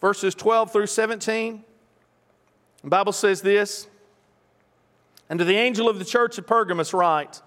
verses 0.00 0.36
12 0.36 0.72
through 0.72 0.86
17. 0.86 1.64
The 2.84 2.88
Bible 2.88 3.12
says 3.12 3.42
this 3.42 3.88
And 5.28 5.40
to 5.40 5.44
the 5.44 5.56
angel 5.56 5.88
of 5.88 5.98
the 5.98 6.04
church 6.04 6.38
of 6.38 6.46
Pergamos, 6.46 6.94
write, 6.94 7.42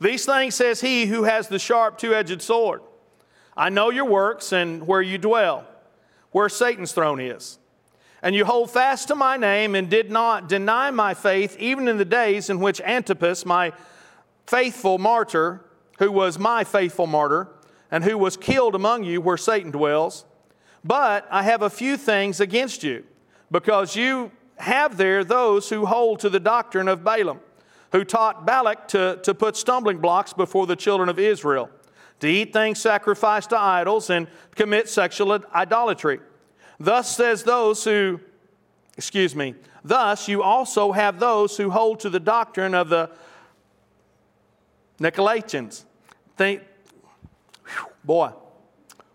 These 0.00 0.24
things 0.24 0.54
says 0.54 0.82
he 0.82 1.06
who 1.06 1.24
has 1.24 1.48
the 1.48 1.58
sharp 1.58 1.98
two 1.98 2.14
edged 2.14 2.42
sword. 2.42 2.80
I 3.56 3.70
know 3.70 3.90
your 3.90 4.04
works 4.04 4.52
and 4.52 4.86
where 4.86 5.02
you 5.02 5.18
dwell, 5.18 5.66
where 6.30 6.48
Satan's 6.48 6.92
throne 6.92 7.20
is 7.20 7.58
and 8.22 8.34
you 8.34 8.44
hold 8.44 8.70
fast 8.70 9.08
to 9.08 9.14
my 9.14 9.36
name 9.36 9.74
and 9.74 9.88
did 9.88 10.10
not 10.10 10.48
deny 10.48 10.90
my 10.90 11.14
faith, 11.14 11.56
even 11.58 11.88
in 11.88 11.96
the 11.96 12.04
days 12.04 12.50
in 12.50 12.60
which 12.60 12.80
Antipas, 12.80 13.46
my 13.46 13.72
faithful 14.46 14.98
martyr, 14.98 15.64
who 15.98 16.12
was 16.12 16.38
my 16.38 16.64
faithful 16.64 17.06
martyr, 17.06 17.48
and 17.90 18.04
who 18.04 18.18
was 18.18 18.36
killed 18.36 18.74
among 18.74 19.04
you 19.04 19.20
where 19.20 19.36
Satan 19.36 19.70
dwells. 19.70 20.24
But 20.84 21.26
I 21.30 21.42
have 21.42 21.62
a 21.62 21.70
few 21.70 21.96
things 21.96 22.40
against 22.40 22.82
you, 22.82 23.04
because 23.50 23.96
you 23.96 24.30
have 24.56 24.96
there 24.96 25.24
those 25.24 25.68
who 25.68 25.86
hold 25.86 26.20
to 26.20 26.28
the 26.28 26.40
doctrine 26.40 26.88
of 26.88 27.02
Balaam, 27.02 27.40
who 27.92 28.04
taught 28.04 28.46
Balak 28.46 28.88
to, 28.88 29.18
to 29.22 29.34
put 29.34 29.56
stumbling 29.56 29.98
blocks 29.98 30.32
before 30.32 30.66
the 30.66 30.76
children 30.76 31.08
of 31.08 31.18
Israel, 31.18 31.70
to 32.20 32.28
eat 32.28 32.52
things 32.52 32.78
sacrificed 32.78 33.50
to 33.50 33.58
idols 33.58 34.10
and 34.10 34.28
commit 34.54 34.88
sexual 34.88 35.38
idolatry. 35.54 36.20
Thus 36.80 37.14
says 37.14 37.42
those 37.42 37.84
who, 37.84 38.20
excuse 38.96 39.36
me, 39.36 39.54
thus 39.84 40.28
you 40.28 40.42
also 40.42 40.92
have 40.92 41.20
those 41.20 41.58
who 41.58 41.68
hold 41.68 42.00
to 42.00 42.10
the 42.10 42.18
doctrine 42.18 42.74
of 42.74 42.88
the 42.88 43.10
Nicolaitans. 44.98 45.84
Think, 46.38 46.62
boy, 48.02 48.30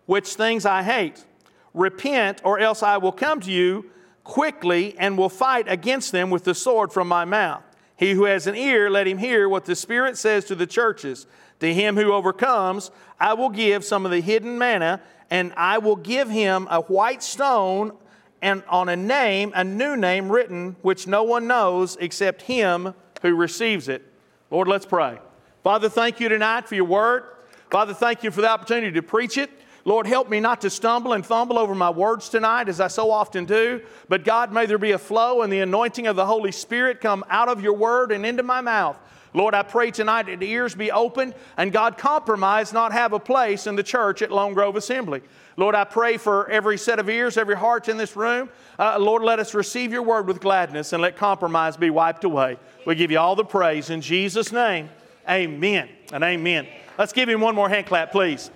which 0.05 0.35
things 0.35 0.65
I 0.65 0.83
hate. 0.83 1.25
Repent, 1.73 2.39
or 2.43 2.59
else 2.59 2.83
I 2.83 2.97
will 2.97 3.11
come 3.11 3.41
to 3.41 3.51
you 3.51 3.89
quickly 4.23 4.95
and 4.97 5.17
will 5.17 5.29
fight 5.29 5.65
against 5.67 6.11
them 6.11 6.29
with 6.29 6.43
the 6.43 6.53
sword 6.53 6.93
from 6.93 7.07
my 7.07 7.25
mouth. 7.25 7.63
He 7.97 8.11
who 8.11 8.25
has 8.25 8.45
an 8.45 8.55
ear, 8.55 8.89
let 8.89 9.07
him 9.07 9.17
hear 9.17 9.49
what 9.49 9.65
the 9.65 9.75
Spirit 9.75 10.17
says 10.17 10.45
to 10.45 10.55
the 10.55 10.67
churches. 10.67 11.25
To 11.61 11.73
him 11.73 11.95
who 11.95 12.11
overcomes, 12.11 12.91
I 13.19 13.33
will 13.33 13.49
give 13.49 13.83
some 13.83 14.05
of 14.05 14.11
the 14.11 14.19
hidden 14.19 14.57
manna 14.57 15.01
and 15.29 15.53
I 15.57 15.77
will 15.77 15.95
give 15.95 16.29
him 16.29 16.67
a 16.69 16.81
white 16.81 17.23
stone 17.23 17.93
and 18.41 18.63
on 18.69 18.89
a 18.89 18.95
name, 18.95 19.51
a 19.55 19.63
new 19.63 19.95
name 19.95 20.31
written, 20.31 20.75
which 20.81 21.07
no 21.07 21.23
one 21.23 21.47
knows 21.47 21.97
except 21.99 22.43
him 22.43 22.93
who 23.21 23.35
receives 23.35 23.89
it. 23.89 24.03
Lord, 24.51 24.67
let's 24.67 24.85
pray. 24.85 25.19
Father, 25.63 25.89
thank 25.89 26.19
you 26.19 26.29
tonight 26.29 26.67
for 26.67 26.75
your 26.75 26.85
word. 26.85 27.23
Father, 27.71 27.93
thank 27.93 28.23
you 28.23 28.29
for 28.29 28.41
the 28.41 28.49
opportunity 28.49 28.91
to 28.91 29.01
preach 29.01 29.37
it. 29.37 29.49
Lord, 29.83 30.07
help 30.07 30.29
me 30.29 30.39
not 30.39 30.61
to 30.61 30.69
stumble 30.69 31.13
and 31.13 31.23
fumble 31.23 31.59
over 31.59 31.75
my 31.75 31.91
words 31.91 32.29
tonight 32.29 32.69
as 32.69 32.79
I 32.79 32.87
so 32.87 33.11
often 33.11 33.45
do. 33.45 33.81
But 34.09 34.23
God, 34.23 34.51
may 34.51 34.65
there 34.65 34.79
be 34.79 34.91
a 34.91 34.97
flow 34.97 35.43
and 35.43 35.53
the 35.53 35.59
anointing 35.59 36.07
of 36.07 36.15
the 36.15 36.25
Holy 36.25 36.51
Spirit 36.51 37.01
come 37.01 37.23
out 37.29 37.49
of 37.49 37.61
your 37.61 37.73
word 37.73 38.11
and 38.11 38.25
into 38.25 38.41
my 38.41 38.61
mouth. 38.61 38.97
Lord, 39.35 39.53
I 39.53 39.63
pray 39.63 39.91
tonight 39.91 40.27
that 40.27 40.41
ears 40.41 40.75
be 40.75 40.91
opened 40.91 41.35
and 41.57 41.73
God 41.73 41.97
compromise 41.97 42.71
not 42.71 42.93
have 42.93 43.11
a 43.11 43.19
place 43.19 43.67
in 43.67 43.75
the 43.75 43.83
church 43.83 44.21
at 44.21 44.31
Lone 44.31 44.53
Grove 44.53 44.77
Assembly. 44.77 45.21
Lord, 45.57 45.75
I 45.75 45.83
pray 45.83 46.15
for 46.15 46.49
every 46.49 46.77
set 46.77 46.99
of 46.99 47.09
ears, 47.09 47.37
every 47.37 47.57
heart 47.57 47.89
in 47.89 47.97
this 47.97 48.15
room. 48.15 48.49
Uh, 48.79 48.97
Lord, 48.97 49.23
let 49.23 49.39
us 49.39 49.53
receive 49.53 49.91
your 49.91 50.03
word 50.03 50.25
with 50.25 50.39
gladness 50.39 50.93
and 50.93 51.01
let 51.01 51.17
compromise 51.17 51.75
be 51.75 51.89
wiped 51.89 52.23
away. 52.23 52.57
We 52.87 52.95
give 52.95 53.11
you 53.11 53.19
all 53.19 53.35
the 53.35 53.43
praise 53.43 53.89
in 53.89 53.99
Jesus' 53.99 54.53
name. 54.53 54.89
Amen 55.29 55.89
and 56.13 56.23
amen. 56.23 56.65
Let's 56.97 57.11
give 57.11 57.27
him 57.27 57.41
one 57.41 57.55
more 57.55 57.67
hand 57.67 57.87
clap, 57.87 58.13
please. 58.13 58.49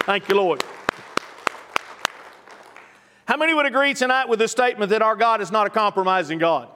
Thank 0.00 0.30
you, 0.30 0.36
Lord. 0.36 0.64
How 3.26 3.36
many 3.36 3.52
would 3.52 3.66
agree 3.66 3.92
tonight 3.92 4.30
with 4.30 4.38
the 4.38 4.48
statement 4.48 4.90
that 4.90 5.02
our 5.02 5.16
God 5.16 5.42
is 5.42 5.50
not 5.50 5.66
a 5.66 5.70
compromising 5.70 6.38
God? 6.38 6.70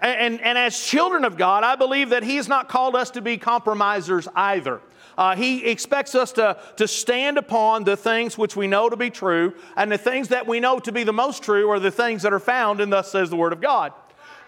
And, 0.00 0.40
and 0.40 0.56
as 0.56 0.78
children 0.78 1.24
of 1.24 1.36
God, 1.36 1.62
I 1.62 1.76
believe 1.76 2.10
that 2.10 2.22
He 2.22 2.36
has 2.36 2.48
not 2.48 2.68
called 2.68 2.96
us 2.96 3.10
to 3.10 3.20
be 3.20 3.36
compromisers 3.36 4.28
either. 4.34 4.80
Uh, 5.18 5.36
he 5.36 5.66
expects 5.66 6.14
us 6.14 6.32
to, 6.32 6.58
to 6.76 6.88
stand 6.88 7.36
upon 7.36 7.84
the 7.84 7.94
things 7.94 8.38
which 8.38 8.56
we 8.56 8.66
know 8.66 8.88
to 8.88 8.96
be 8.96 9.10
true, 9.10 9.52
and 9.76 9.92
the 9.92 9.98
things 9.98 10.28
that 10.28 10.46
we 10.46 10.60
know 10.60 10.78
to 10.78 10.92
be 10.92 11.04
the 11.04 11.12
most 11.12 11.42
true 11.42 11.68
are 11.68 11.78
the 11.78 11.90
things 11.90 12.22
that 12.22 12.32
are 12.32 12.40
found 12.40 12.80
in 12.80 12.88
Thus 12.88 13.12
Says 13.12 13.28
the 13.28 13.36
Word 13.36 13.52
of 13.52 13.60
God. 13.60 13.92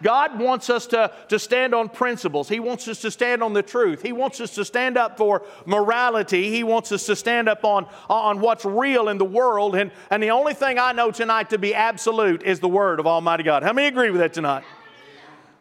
God 0.02 0.38
wants 0.38 0.68
us 0.68 0.86
to, 0.88 1.12
to 1.28 1.38
stand 1.38 1.74
on 1.74 1.88
principles. 1.88 2.48
He 2.48 2.58
wants 2.58 2.88
us 2.88 3.00
to 3.02 3.10
stand 3.10 3.42
on 3.42 3.52
the 3.52 3.62
truth. 3.62 4.02
He 4.02 4.12
wants 4.12 4.40
us 4.40 4.54
to 4.56 4.64
stand 4.64 4.96
up 4.96 5.16
for 5.16 5.42
morality. 5.64 6.50
He 6.50 6.64
wants 6.64 6.90
us 6.90 7.06
to 7.06 7.14
stand 7.14 7.48
up 7.48 7.64
on, 7.64 7.86
on 8.08 8.40
what's 8.40 8.64
real 8.64 9.08
in 9.08 9.18
the 9.18 9.24
world. 9.24 9.76
And, 9.76 9.92
and 10.10 10.22
the 10.22 10.30
only 10.30 10.54
thing 10.54 10.78
I 10.78 10.92
know 10.92 11.12
tonight 11.12 11.50
to 11.50 11.58
be 11.58 11.74
absolute 11.74 12.42
is 12.42 12.58
the 12.58 12.68
Word 12.68 12.98
of 12.98 13.06
Almighty 13.06 13.44
God. 13.44 13.62
How 13.62 13.72
many 13.72 13.86
agree 13.86 14.10
with 14.10 14.20
that 14.20 14.32
tonight? 14.34 14.64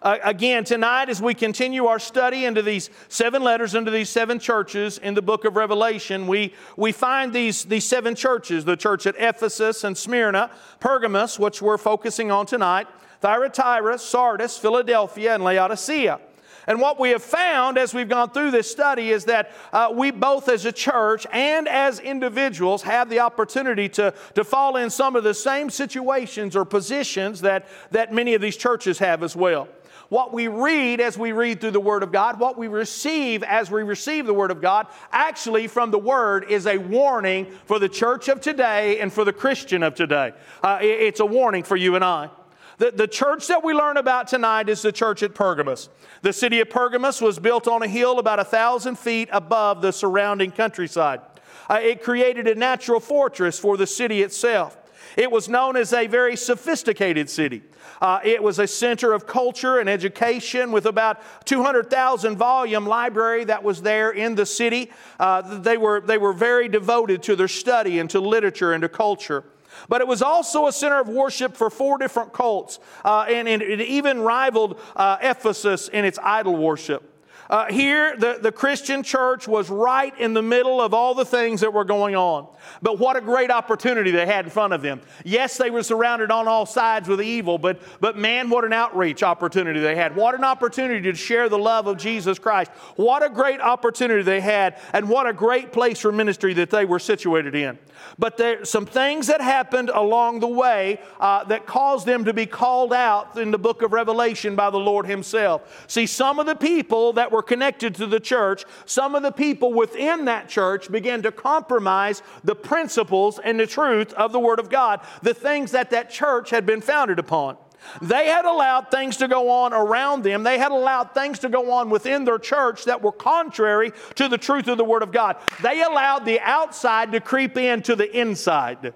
Uh, 0.01 0.17
again, 0.23 0.63
tonight, 0.63 1.09
as 1.09 1.21
we 1.21 1.31
continue 1.31 1.85
our 1.85 1.99
study 1.99 2.45
into 2.45 2.63
these 2.63 2.89
seven 3.07 3.43
letters, 3.43 3.75
into 3.75 3.91
these 3.91 4.09
seven 4.09 4.39
churches 4.39 4.97
in 4.97 5.13
the 5.13 5.21
book 5.21 5.45
of 5.45 5.55
Revelation, 5.55 6.25
we, 6.25 6.55
we 6.75 6.91
find 6.91 7.31
these, 7.31 7.65
these 7.65 7.85
seven 7.85 8.15
churches 8.15 8.65
the 8.65 8.75
church 8.75 9.05
at 9.05 9.13
Ephesus 9.19 9.83
and 9.83 9.95
Smyrna, 9.95 10.49
Pergamos, 10.79 11.37
which 11.37 11.61
we're 11.61 11.77
focusing 11.77 12.31
on 12.31 12.47
tonight, 12.47 12.87
Thyatira, 13.19 13.99
Sardis, 13.99 14.57
Philadelphia, 14.57 15.35
and 15.35 15.43
Laodicea. 15.43 16.19
And 16.65 16.81
what 16.81 16.99
we 16.99 17.11
have 17.11 17.21
found 17.21 17.77
as 17.77 17.93
we've 17.93 18.09
gone 18.09 18.31
through 18.31 18.51
this 18.51 18.71
study 18.71 19.11
is 19.11 19.25
that 19.25 19.51
uh, 19.71 19.91
we 19.93 20.09
both 20.09 20.49
as 20.49 20.65
a 20.65 20.71
church 20.71 21.27
and 21.31 21.67
as 21.67 21.99
individuals 21.99 22.81
have 22.83 23.07
the 23.07 23.19
opportunity 23.19 23.87
to, 23.89 24.15
to 24.33 24.43
fall 24.43 24.77
in 24.77 24.89
some 24.89 25.15
of 25.15 25.23
the 25.23 25.33
same 25.35 25.69
situations 25.69 26.55
or 26.55 26.65
positions 26.65 27.41
that, 27.41 27.67
that 27.91 28.11
many 28.11 28.33
of 28.33 28.41
these 28.41 28.57
churches 28.57 28.97
have 28.97 29.21
as 29.21 29.35
well 29.35 29.67
what 30.11 30.33
we 30.33 30.49
read 30.49 30.99
as 30.99 31.17
we 31.17 31.31
read 31.31 31.61
through 31.61 31.71
the 31.71 31.79
Word 31.79 32.03
of 32.03 32.11
God, 32.11 32.37
what 32.37 32.57
we 32.57 32.67
receive 32.67 33.43
as 33.43 33.71
we 33.71 33.81
receive 33.81 34.25
the 34.25 34.33
Word 34.33 34.51
of 34.51 34.61
God, 34.61 34.87
actually 35.09 35.67
from 35.67 35.89
the 35.89 35.97
Word 35.97 36.43
is 36.49 36.67
a 36.67 36.77
warning 36.77 37.45
for 37.63 37.79
the 37.79 37.87
church 37.87 38.27
of 38.27 38.41
today 38.41 38.99
and 38.99 39.13
for 39.13 39.23
the 39.23 39.31
Christian 39.31 39.83
of 39.83 39.95
today. 39.95 40.33
Uh, 40.61 40.79
it's 40.81 41.21
a 41.21 41.25
warning 41.25 41.63
for 41.63 41.77
you 41.77 41.95
and 41.95 42.03
I. 42.03 42.29
The, 42.77 42.91
the 42.91 43.07
church 43.07 43.47
that 43.47 43.63
we 43.63 43.73
learn 43.73 43.95
about 43.95 44.27
tonight 44.27 44.67
is 44.67 44.81
the 44.81 44.91
church 44.91 45.23
at 45.23 45.33
Pergamos. 45.33 45.87
The 46.23 46.33
city 46.33 46.59
of 46.59 46.69
Pergamos 46.69 47.21
was 47.21 47.39
built 47.39 47.65
on 47.65 47.81
a 47.81 47.87
hill 47.87 48.19
about 48.19 48.39
a 48.39 48.43
thousand 48.43 48.99
feet 48.99 49.29
above 49.31 49.81
the 49.81 49.93
surrounding 49.93 50.51
countryside. 50.51 51.21
Uh, 51.69 51.79
it 51.81 52.03
created 52.03 52.49
a 52.49 52.55
natural 52.55 52.99
fortress 52.99 53.57
for 53.57 53.77
the 53.77 53.87
city 53.87 54.23
itself. 54.23 54.77
It 55.17 55.31
was 55.31 55.49
known 55.49 55.75
as 55.75 55.93
a 55.93 56.07
very 56.07 56.35
sophisticated 56.35 57.29
city. 57.29 57.63
Uh, 58.01 58.19
it 58.23 58.41
was 58.41 58.59
a 58.59 58.67
center 58.67 59.13
of 59.13 59.27
culture 59.27 59.79
and 59.79 59.89
education 59.89 60.71
with 60.71 60.85
about 60.85 61.21
200,000 61.45 62.37
volume 62.37 62.85
library 62.85 63.43
that 63.45 63.63
was 63.63 63.81
there 63.81 64.11
in 64.11 64.35
the 64.35 64.45
city. 64.45 64.91
Uh, 65.19 65.59
they, 65.59 65.77
were, 65.77 66.01
they 66.01 66.17
were 66.17 66.33
very 66.33 66.67
devoted 66.67 67.21
to 67.23 67.35
their 67.35 67.47
study 67.47 67.99
and 67.99 68.09
to 68.09 68.19
literature 68.19 68.73
and 68.73 68.81
to 68.81 68.89
culture. 68.89 69.43
But 69.87 70.01
it 70.01 70.07
was 70.07 70.21
also 70.21 70.67
a 70.67 70.71
center 70.71 70.99
of 70.99 71.07
worship 71.07 71.55
for 71.55 71.69
four 71.69 71.97
different 71.97 72.33
cults, 72.33 72.79
uh, 73.05 73.25
and, 73.29 73.47
and, 73.47 73.61
it 73.61 73.81
even 73.81 74.19
rivaled 74.19 74.79
uh, 74.95 75.17
Ephesus 75.21 75.87
in 75.87 76.05
its 76.05 76.19
idol 76.21 76.55
worship. 76.55 77.10
Uh, 77.51 77.69
here, 77.69 78.15
the, 78.15 78.39
the 78.41 78.51
Christian 78.51 79.03
church 79.03 79.45
was 79.45 79.69
right 79.69 80.17
in 80.17 80.33
the 80.33 80.41
middle 80.41 80.79
of 80.79 80.93
all 80.93 81.13
the 81.13 81.25
things 81.25 81.59
that 81.59 81.73
were 81.73 81.83
going 81.83 82.15
on. 82.15 82.47
But 82.81 82.97
what 82.97 83.17
a 83.17 83.21
great 83.21 83.51
opportunity 83.51 84.09
they 84.09 84.25
had 84.25 84.45
in 84.45 84.51
front 84.51 84.71
of 84.71 84.81
them. 84.81 85.01
Yes, 85.25 85.57
they 85.57 85.69
were 85.69 85.83
surrounded 85.83 86.31
on 86.31 86.47
all 86.47 86.65
sides 86.65 87.09
with 87.09 87.21
evil, 87.21 87.57
but, 87.57 87.81
but 87.99 88.17
man, 88.17 88.49
what 88.49 88.63
an 88.63 88.71
outreach 88.71 89.21
opportunity 89.21 89.81
they 89.81 89.97
had. 89.97 90.15
What 90.15 90.33
an 90.33 90.45
opportunity 90.45 91.11
to 91.11 91.17
share 91.17 91.49
the 91.49 91.57
love 91.57 91.87
of 91.87 91.97
Jesus 91.97 92.39
Christ. 92.39 92.71
What 92.95 93.21
a 93.21 93.27
great 93.27 93.59
opportunity 93.59 94.23
they 94.23 94.39
had, 94.39 94.79
and 94.93 95.09
what 95.09 95.27
a 95.27 95.33
great 95.33 95.73
place 95.73 95.99
for 95.99 96.13
ministry 96.13 96.53
that 96.53 96.69
they 96.69 96.85
were 96.85 96.99
situated 96.99 97.53
in. 97.53 97.77
But 98.17 98.37
there 98.37 98.63
some 98.65 98.85
things 98.85 99.27
that 99.27 99.41
happened 99.41 99.89
along 99.89 100.39
the 100.39 100.47
way 100.47 100.99
uh, 101.19 101.43
that 101.45 101.65
caused 101.65 102.05
them 102.05 102.25
to 102.25 102.33
be 102.33 102.45
called 102.45 102.93
out 102.93 103.37
in 103.37 103.51
the 103.51 103.59
book 103.59 103.81
of 103.81 103.93
Revelation 103.93 104.55
by 104.55 104.69
the 104.69 104.79
Lord 104.79 105.05
Himself. 105.05 105.85
See, 105.87 106.05
some 106.05 106.39
of 106.39 106.45
the 106.45 106.55
people 106.55 107.13
that 107.13 107.31
were 107.31 107.40
connected 107.41 107.95
to 107.95 108.07
the 108.07 108.19
church, 108.19 108.65
some 108.85 109.15
of 109.15 109.23
the 109.23 109.31
people 109.31 109.73
within 109.73 110.25
that 110.25 110.49
church 110.49 110.91
began 110.91 111.21
to 111.23 111.31
compromise 111.31 112.21
the 112.43 112.55
principles 112.55 113.39
and 113.39 113.59
the 113.59 113.67
truth 113.67 114.13
of 114.13 114.31
the 114.31 114.39
Word 114.39 114.59
of 114.59 114.69
God, 114.69 115.01
the 115.21 115.33
things 115.33 115.71
that 115.71 115.91
that 115.91 116.09
church 116.09 116.49
had 116.49 116.65
been 116.65 116.81
founded 116.81 117.19
upon. 117.19 117.57
They 118.01 118.27
had 118.27 118.45
allowed 118.45 118.91
things 118.91 119.17
to 119.17 119.27
go 119.27 119.49
on 119.49 119.73
around 119.73 120.23
them. 120.23 120.43
They 120.43 120.57
had 120.59 120.71
allowed 120.71 121.13
things 121.13 121.39
to 121.39 121.49
go 121.49 121.71
on 121.71 121.89
within 121.89 122.25
their 122.25 122.37
church 122.37 122.85
that 122.85 123.01
were 123.01 123.11
contrary 123.11 123.91
to 124.15 124.27
the 124.27 124.37
truth 124.37 124.67
of 124.67 124.77
the 124.77 124.85
Word 124.85 125.03
of 125.03 125.11
God. 125.11 125.37
They 125.61 125.81
allowed 125.81 126.25
the 126.25 126.39
outside 126.39 127.11
to 127.11 127.19
creep 127.19 127.57
into 127.57 127.95
the 127.95 128.19
inside 128.19 128.93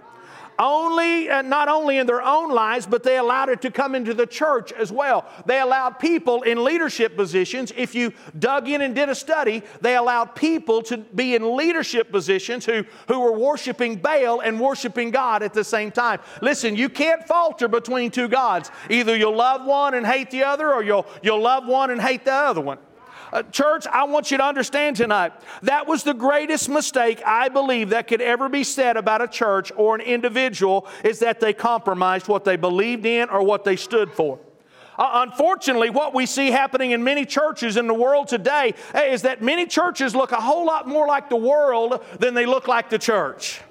only 0.60 1.30
uh, 1.30 1.41
not 1.41 1.68
only 1.68 1.97
in 1.97 2.08
their 2.08 2.22
own 2.22 2.51
lives 2.51 2.86
but 2.86 3.03
they 3.03 3.18
allowed 3.18 3.49
it 3.49 3.62
to 3.62 3.72
come 3.72 3.95
into 3.95 4.14
the 4.14 4.26
church 4.26 4.72
as 4.72 4.91
well. 4.91 5.26
They 5.45 5.60
allowed 5.60 5.99
people 5.99 6.43
in 6.43 6.64
leadership 6.64 7.16
positions 7.16 7.74
if 7.76 7.95
you 7.95 8.14
dug 8.38 8.70
in 8.70 8.82
and 8.82 8.95
did 8.95 9.10
a 9.10 9.16
study 9.16 9.64
they 9.82 9.95
allowed 9.95 10.36
people 10.36 10.82
to 10.84 10.97
be 10.97 11.36
in 11.36 11.56
leadership 11.56 12.12
positions 12.12 12.66
who, 12.66 12.86
who 13.08 13.20
were 13.20 13.38
worshiping 13.38 13.95
baal 13.95 14.41
and 14.41 14.60
worshiping 14.60 15.12
god 15.12 15.43
at 15.43 15.53
the 15.53 15.64
same 15.64 15.91
time. 15.91 16.20
Listen 16.41 16.76
you 16.76 16.89
can't 16.89 17.28
falter 17.28 17.68
between 17.68 18.12
two 18.12 18.28
gods. 18.28 18.72
Either 18.89 19.16
you'll 19.16 19.36
love 19.36 19.66
one 19.66 19.93
and 19.93 20.06
hate 20.06 20.32
the 20.32 20.43
other 20.43 20.74
or 20.74 20.84
you'll, 20.84 21.06
you'll 21.22 21.41
love 21.41 21.68
one 21.68 21.91
and 21.91 22.01
hate 22.01 22.26
the 22.26 22.34
other 22.34 22.62
one 22.62 22.78
uh, 23.32 23.43
church, 23.43 23.88
I 23.88 24.03
want 24.05 24.32
you 24.32 24.38
to 24.38 24.43
understand 24.43 24.95
tonight 24.95 25.34
that 25.63 25.88
was 25.88 26.03
the 26.03 26.13
greatest 26.13 26.69
mistake 26.69 27.21
I 27.26 27.49
believe 27.49 27.89
that 27.89 28.07
could 28.07 28.21
ever 28.21 28.49
be 28.49 28.63
said 28.63 28.97
about 28.97 29.21
a 29.21 29.28
church 29.28 29.71
or 29.76 29.95
an 29.95 30.01
individual 30.01 30.88
is 31.03 31.19
that 31.19 31.39
they 31.39 31.53
compromised 31.53 32.28
what 32.28 32.43
they 32.43 32.55
believed 32.55 33.05
in 33.05 33.30
or 33.30 33.43
what 33.43 33.63
they 33.63 33.76
stood 33.76 34.11
for. 34.11 34.39
Uh, 34.97 35.26
unfortunately, 35.28 35.89
what 35.89 36.13
we 36.13 36.26
see 36.26 36.51
happening 36.51 36.91
in 36.91 37.03
many 37.03 37.26
churches 37.26 37.76
in 37.76 37.88
the 37.88 37.93
world 37.93 38.28
today 38.28 38.73
eh, 38.93 39.05
is 39.05 39.23
that 39.23 39.41
many 39.41 39.65
churches 39.65 40.15
look 40.15 40.32
a 40.32 40.39
whole 40.39 40.65
lot 40.65 40.88
more 40.88 41.05
like 41.05 41.30
the 41.30 41.36
world 41.36 42.03
than 42.19 42.34
they 42.34 42.45
look 42.45 42.67
like 42.67 42.89
the 42.89 42.99
church. 42.99 43.61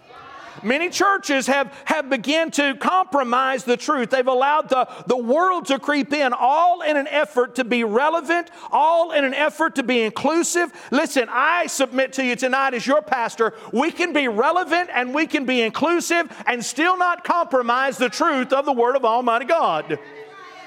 Many 0.62 0.90
churches 0.90 1.46
have, 1.46 1.72
have 1.84 2.09
begun 2.09 2.50
to 2.52 2.74
compromise 2.76 3.64
the 3.64 3.76
truth. 3.76 4.11
They've 4.11 4.26
allowed 4.26 4.68
the, 4.68 4.88
the 5.07 5.16
world 5.16 5.66
to 5.66 5.78
creep 5.78 6.12
in, 6.12 6.32
all 6.32 6.82
in 6.82 6.96
an 6.96 7.09
effort 7.09 7.57
to 7.57 7.64
be 7.64 7.84
relevant, 7.84 8.50
all 8.70 9.12
in 9.12 9.24
an 9.24 9.34
effort 9.34 9.74
to 9.76 9.82
be 9.82 10.02
inclusive. 10.02 10.72
Listen, 10.90 11.28
I 11.30 11.66
submit 11.66 12.12
to 12.14 12.24
you 12.24 12.36
tonight 12.36 12.74
as 12.74 12.86
your 12.86 13.02
pastor, 13.02 13.55
we 13.72 13.90
can 13.90 14.12
be 14.12 14.28
relevant 14.28 14.90
and 14.92 15.14
we 15.14 15.26
can 15.26 15.44
be 15.44 15.62
inclusive 15.62 16.30
and 16.46 16.64
still 16.64 16.96
not 16.96 17.24
compromise 17.24 17.98
the 17.98 18.09
truth 18.09 18.52
of 18.52 18.64
the 18.64 18.72
Word 18.72 18.96
of 18.96 19.05
Almighty 19.05 19.44
God. 19.46 19.98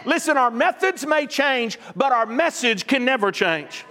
Listen, 0.06 0.38
our 0.38 0.52
methods 0.52 1.06
may 1.06 1.28
change, 1.28 1.78
but 1.96 2.12
our 2.12 2.26
message 2.26 2.88
can 2.88 3.04
never 3.04 3.32
change. 3.32 3.86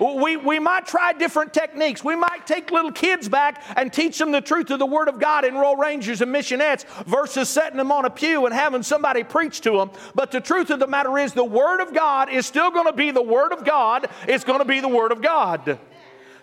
We, 0.00 0.38
we 0.38 0.58
might 0.58 0.86
try 0.86 1.12
different 1.12 1.52
techniques. 1.52 2.02
We 2.02 2.16
might 2.16 2.46
take 2.46 2.70
little 2.70 2.90
kids 2.90 3.28
back 3.28 3.62
and 3.76 3.92
teach 3.92 4.18
them 4.18 4.32
the 4.32 4.40
truth 4.40 4.70
of 4.70 4.78
the 4.78 4.86
Word 4.86 5.08
of 5.08 5.20
God 5.20 5.44
in 5.44 5.54
Royal 5.54 5.76
Rangers 5.76 6.22
and 6.22 6.34
Missionettes 6.34 6.86
versus 7.04 7.50
setting 7.50 7.76
them 7.76 7.92
on 7.92 8.06
a 8.06 8.10
pew 8.10 8.46
and 8.46 8.54
having 8.54 8.82
somebody 8.82 9.22
preach 9.22 9.60
to 9.62 9.72
them. 9.72 9.90
But 10.14 10.30
the 10.30 10.40
truth 10.40 10.70
of 10.70 10.80
the 10.80 10.86
matter 10.86 11.18
is, 11.18 11.34
the 11.34 11.44
Word 11.44 11.82
of 11.82 11.92
God 11.92 12.30
is 12.30 12.46
still 12.46 12.70
going 12.70 12.86
to 12.86 12.94
be 12.94 13.10
the 13.10 13.22
Word 13.22 13.52
of 13.52 13.64
God. 13.64 14.08
It's 14.26 14.44
going 14.44 14.60
to 14.60 14.64
be 14.64 14.80
the 14.80 14.88
Word 14.88 15.12
of 15.12 15.20
God. 15.20 15.78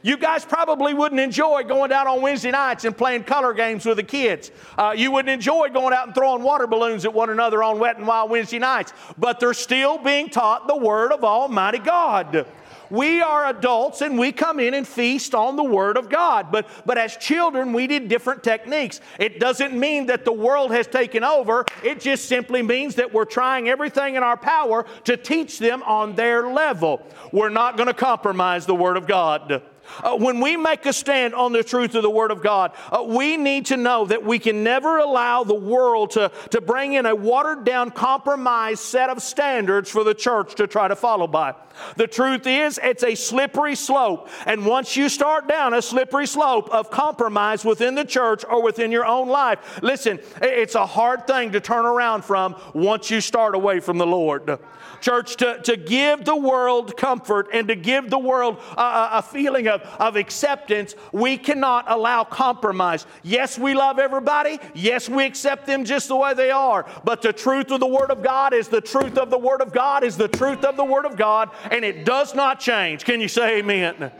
You 0.04 0.16
guys 0.16 0.46
probably 0.46 0.94
wouldn't 0.94 1.20
enjoy 1.20 1.64
going 1.64 1.92
out 1.92 2.06
on 2.06 2.22
Wednesday 2.22 2.52
nights 2.52 2.86
and 2.86 2.96
playing 2.96 3.24
color 3.24 3.54
games 3.54 3.86
with 3.86 3.98
the 3.98 4.04
kids. 4.04 4.52
Uh, 4.78 4.94
you 4.96 5.12
wouldn't 5.12 5.34
enjoy 5.34 5.70
going 5.70 5.94
out 5.94 6.06
and 6.06 6.16
throwing 6.16 6.44
water 6.44 6.68
balloons 6.68 7.04
at 7.04 7.14
one 7.14 7.32
another 7.32 7.64
on 7.64 7.80
wet 7.80 7.98
and 7.98 8.08
wild 8.08 8.30
Wednesday 8.30 8.60
nights. 8.60 8.94
But 9.18 9.40
they're 9.40 9.56
still 9.56 9.98
being 9.98 10.30
taught 10.30 10.68
the 10.68 10.78
Word 10.78 11.12
of 11.12 11.24
Almighty 11.24 11.80
God. 11.80 12.46
We 12.90 13.22
are 13.22 13.48
adults 13.48 14.02
and 14.02 14.18
we 14.18 14.32
come 14.32 14.60
in 14.60 14.74
and 14.74 14.88
feast 14.88 15.36
on 15.36 15.56
the 15.56 15.64
Word 15.64 15.98
of 15.98 16.10
God. 16.10 16.52
But, 16.52 16.68
but 16.86 16.98
as 16.98 17.18
children, 17.18 17.74
we 17.74 17.88
did 17.88 18.08
different 18.08 18.44
techniques. 18.44 19.02
It 19.20 19.40
doesn't 19.40 19.74
mean 19.74 20.08
that 20.08 20.26
the 20.26 20.32
world 20.34 20.72
has 20.72 20.88
taken 20.88 21.24
over, 21.24 21.66
it 21.84 22.00
just 22.00 22.26
simply 22.26 22.62
means 22.62 22.96
that 22.96 23.14
we're 23.14 23.26
trying 23.26 23.70
everything 23.70 24.16
in 24.16 24.24
our 24.24 24.38
power 24.38 24.86
to 25.06 25.18
teach 25.18 25.60
them 25.60 25.84
on 25.84 26.16
their 26.16 26.48
level. 26.48 27.06
We're 27.32 27.50
not 27.50 27.78
going 27.78 27.88
to 27.88 27.94
compromise 27.94 28.66
the 28.66 28.76
Word 28.76 28.98
of 28.98 29.08
God. 29.08 29.62
Uh, 30.04 30.16
when 30.16 30.40
we 30.40 30.58
make 30.58 30.86
a 30.86 30.94
stand 30.94 31.34
on 31.34 31.54
the 31.54 31.64
truth 31.64 31.96
of 31.96 32.04
the 32.04 32.10
Word 32.10 32.32
of 32.32 32.42
God, 32.42 32.72
uh, 32.92 33.04
we 33.04 33.38
need 33.38 33.68
to 33.68 33.78
know 33.78 34.06
that 34.06 34.24
we 34.24 34.40
can 34.40 34.64
never 34.64 34.98
allow 34.98 35.44
the 35.44 35.56
world 35.56 36.12
to, 36.12 36.32
to 36.52 36.62
bring 36.62 36.94
in 36.94 37.06
a 37.06 37.16
watered 37.16 37.64
down, 37.64 37.92
compromised 37.92 38.82
set 38.82 39.10
of 39.10 39.22
standards 39.22 39.90
for 39.90 40.04
the 40.04 40.14
church 40.14 40.56
to 40.56 40.68
try 40.68 40.88
to 40.88 40.96
follow 40.96 41.28
by. 41.28 41.56
The 41.96 42.08
truth 42.08 42.48
is, 42.48 42.80
it's 42.82 43.04
a 43.04 43.16
slippery 43.16 43.76
slope. 43.76 44.30
And 44.46 44.66
once 44.66 44.96
you 44.96 45.10
start 45.10 45.48
down 45.48 45.74
a 45.74 45.82
slippery 45.82 46.28
slope 46.28 46.70
of 46.70 46.90
compromise 46.90 47.64
within 47.64 47.96
the 47.96 48.06
church 48.06 48.44
or 48.50 48.64
within 48.64 48.92
your 48.92 49.06
own 49.06 49.28
life, 49.28 49.80
listen, 49.82 50.20
it's 50.42 50.76
a 50.76 50.86
hard 50.86 51.28
thing 51.28 51.52
to 51.52 51.60
turn 51.60 51.86
around 51.86 52.24
from 52.24 52.56
once 52.74 53.12
you 53.12 53.22
start 53.22 53.56
away 53.56 53.80
from 53.80 53.98
the 53.98 54.08
Lord. 54.08 54.60
Church, 55.02 55.36
to, 55.38 55.62
to 55.64 55.78
give 55.78 56.26
the 56.26 56.36
world 56.36 56.98
comfort 56.98 57.50
and 57.54 57.68
to 57.68 57.76
give 57.76 58.10
the 58.10 58.20
world 58.20 58.58
a, 58.78 59.10
a 59.14 59.22
feeling 59.22 59.68
of, 59.68 59.82
of 60.00 60.16
acceptance, 60.16 60.96
we 61.12 61.38
cannot 61.38 61.86
allow 61.88 62.24
compromise. 62.24 63.06
Yes, 63.24 63.58
we 63.58 63.74
love 63.74 64.00
everybody. 64.00 64.60
Yes, 64.74 65.10
we 65.10 65.26
accept 65.26 65.66
them 65.66 65.86
just 65.86 66.08
the 66.08 66.16
way 66.16 66.34
they 66.34 66.52
are. 66.52 66.86
But 67.04 67.22
the 67.22 67.34
truth 67.34 67.72
of 67.72 67.80
the 67.80 67.88
Word 67.88 68.12
of 68.12 68.24
God 68.24 68.54
is 68.54 68.68
the 68.68 68.82
truth 68.82 69.18
of 69.18 69.30
the 69.30 69.38
Word 69.38 69.62
of 69.62 69.72
God 69.72 70.04
is 70.04 70.18
the 70.18 70.28
truth 70.28 70.64
of 70.64 70.78
the 70.78 70.86
Word 70.86 71.06
of 71.06 71.16
God, 71.16 71.50
and 71.72 71.84
it 71.86 72.06
does 72.06 72.34
not 72.34 72.60
change. 72.60 73.06
Can 73.06 73.22
you 73.22 73.28
say 73.28 73.60
amen? 73.60 74.12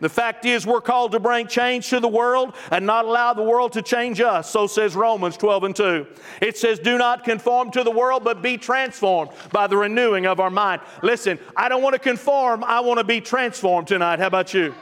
The 0.00 0.08
fact 0.08 0.44
is, 0.44 0.66
we're 0.66 0.80
called 0.80 1.12
to 1.12 1.20
bring 1.20 1.48
change 1.48 1.90
to 1.90 2.00
the 2.00 2.08
world 2.08 2.54
and 2.70 2.86
not 2.86 3.04
allow 3.04 3.32
the 3.32 3.42
world 3.42 3.72
to 3.72 3.82
change 3.82 4.20
us. 4.20 4.48
So 4.50 4.66
says 4.66 4.94
Romans 4.94 5.36
12 5.36 5.64
and 5.64 5.76
2. 5.76 6.06
It 6.40 6.56
says, 6.56 6.78
Do 6.78 6.98
not 6.98 7.24
conform 7.24 7.70
to 7.72 7.82
the 7.82 7.90
world, 7.90 8.22
but 8.22 8.40
be 8.40 8.56
transformed 8.56 9.32
by 9.52 9.66
the 9.66 9.76
renewing 9.76 10.26
of 10.26 10.38
our 10.38 10.50
mind. 10.50 10.82
Listen, 11.02 11.38
I 11.56 11.68
don't 11.68 11.82
want 11.82 11.94
to 11.94 11.98
conform, 11.98 12.62
I 12.62 12.80
want 12.80 12.98
to 12.98 13.04
be 13.04 13.20
transformed 13.20 13.88
tonight. 13.88 14.20
How 14.20 14.28
about 14.28 14.54
you? 14.54 14.74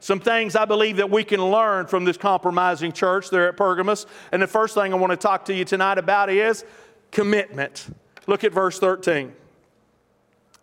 Some 0.00 0.18
things 0.18 0.56
I 0.56 0.64
believe 0.64 0.96
that 0.96 1.10
we 1.10 1.24
can 1.24 1.44
learn 1.44 1.86
from 1.86 2.04
this 2.04 2.16
compromising 2.16 2.92
church 2.92 3.28
there 3.28 3.48
at 3.48 3.56
Pergamos. 3.56 4.06
And 4.32 4.40
the 4.40 4.46
first 4.46 4.74
thing 4.74 4.92
I 4.92 4.96
want 4.96 5.12
to 5.12 5.16
talk 5.16 5.44
to 5.44 5.54
you 5.54 5.64
tonight 5.64 5.98
about 5.98 6.30
is 6.30 6.64
commitment. 7.10 7.86
Look 8.26 8.42
at 8.42 8.52
verse 8.52 8.78
13. 8.78 9.34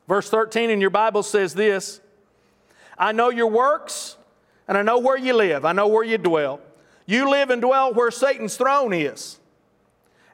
Verse 0.08 0.30
13 0.30 0.72
in 0.72 0.82
your 0.82 0.90
Bible 0.90 1.22
says 1.22 1.54
this 1.54 2.02
I 2.98 3.12
know 3.12 3.30
your 3.30 3.48
works, 3.48 4.18
and 4.68 4.78
I 4.78 4.82
know 4.82 5.00
where 5.00 5.18
you 5.18 5.34
live, 5.34 5.66
I 5.66 5.72
know 5.72 5.88
where 5.88 6.04
you 6.04 6.18
dwell. 6.18 6.60
You 7.06 7.30
live 7.30 7.50
and 7.50 7.62
dwell 7.62 7.94
where 7.94 8.12
Satan's 8.12 8.58
throne 8.58 8.94
is. 8.94 9.40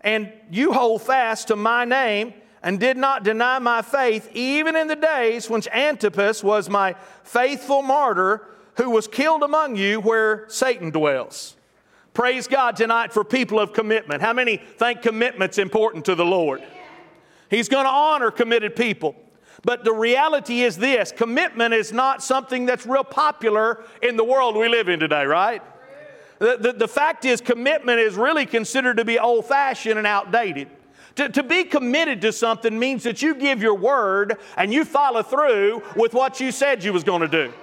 And 0.01 0.32
you 0.49 0.74
hold 0.74 1.01
fast 1.03 1.49
to 1.49 1.55
my 1.55 1.86
name 1.86 2.34
and 2.64 2.80
did 2.80 2.97
not 2.97 3.24
deny 3.24 3.59
my 3.59 3.82
faith, 3.82 4.30
even 4.34 4.76
in 4.76 4.88
the 4.88 4.95
days 4.95 5.49
when 5.49 5.61
Antipas 5.72 6.43
was 6.43 6.70
my 6.70 6.95
faithful 7.24 7.82
martyr 7.82 8.47
who 8.78 8.89
was 8.89 9.07
killed 9.07 9.43
among 9.43 9.76
you 9.76 9.99
where 9.99 10.45
Satan 10.49 10.89
dwells. 10.89 11.55
Praise 12.14 12.47
God 12.47 12.76
tonight 12.76 13.11
for 13.11 13.24
people 13.24 13.59
of 13.59 13.74
commitment. 13.74 14.22
How 14.22 14.34
many 14.34 14.57
think 14.57 15.01
commitment's 15.01 15.57
important 15.57 16.05
to 16.05 16.16
the 16.16 16.26
Lord? 16.26 16.64
He's 17.49 17.70
going 17.70 17.86
to 17.86 17.91
honor 17.91 18.32
committed 18.32 18.76
people. 18.76 19.16
But 19.64 19.86
the 19.86 19.93
reality 19.93 20.61
is 20.61 20.78
this 20.78 21.11
commitment 21.11 21.74
is 21.74 21.91
not 21.91 22.22
something 22.22 22.66
that's 22.66 22.86
real 22.86 23.03
popular 23.03 23.84
in 24.01 24.18
the 24.18 24.24
world 24.24 24.55
we 24.55 24.68
live 24.68 24.89
in 24.89 24.99
today, 24.99 25.26
right? 25.26 25.61
The, 26.39 26.57
the, 26.59 26.74
the 26.74 26.88
fact 26.88 27.24
is, 27.24 27.39
commitment 27.39 27.99
is 27.99 28.16
really 28.16 28.45
considered 28.45 28.97
to 28.97 29.05
be 29.05 29.18
old 29.18 29.45
fashioned 29.45 29.97
and 29.97 30.05
outdated. 30.05 30.68
To, 31.16 31.30
to 31.30 31.43
be 31.43 31.64
committed 31.64 32.22
to 32.22 32.34
something 32.34 32.78
means 32.78 33.03
that 33.03 33.22
you 33.22 33.36
give 33.36 33.61
your 33.61 33.76
word 33.76 34.38
and 34.57 34.74
you 34.74 34.84
follow 34.84 35.24
through 35.24 35.84
with 35.95 36.14
what 36.14 36.39
you 36.39 36.51
said 36.51 36.84
you 36.84 36.91
was 36.91 37.03
going 37.03 37.22
to 37.22 37.28
do. 37.28 37.53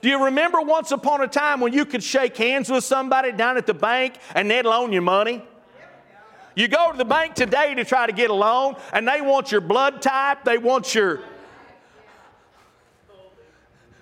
Do 0.00 0.08
you 0.08 0.24
remember 0.26 0.60
once 0.60 0.90
upon 0.90 1.22
a 1.22 1.28
time 1.28 1.60
when 1.60 1.72
you 1.72 1.84
could 1.84 2.02
shake 2.02 2.36
hands 2.36 2.68
with 2.68 2.84
somebody 2.84 3.32
down 3.32 3.56
at 3.56 3.66
the 3.66 3.74
bank 3.74 4.14
and 4.34 4.50
they'd 4.50 4.64
loan 4.64 4.92
you 4.92 5.00
money? 5.00 5.42
You 6.54 6.68
go 6.68 6.90
to 6.90 6.98
the 6.98 7.04
bank 7.04 7.34
today 7.34 7.74
to 7.74 7.84
try 7.84 8.06
to 8.06 8.12
get 8.12 8.30
a 8.30 8.34
loan 8.34 8.76
and 8.92 9.06
they 9.06 9.20
want 9.20 9.52
your 9.52 9.60
blood 9.60 10.02
type, 10.02 10.44
they 10.44 10.58
want 10.58 10.94
your 10.94 11.20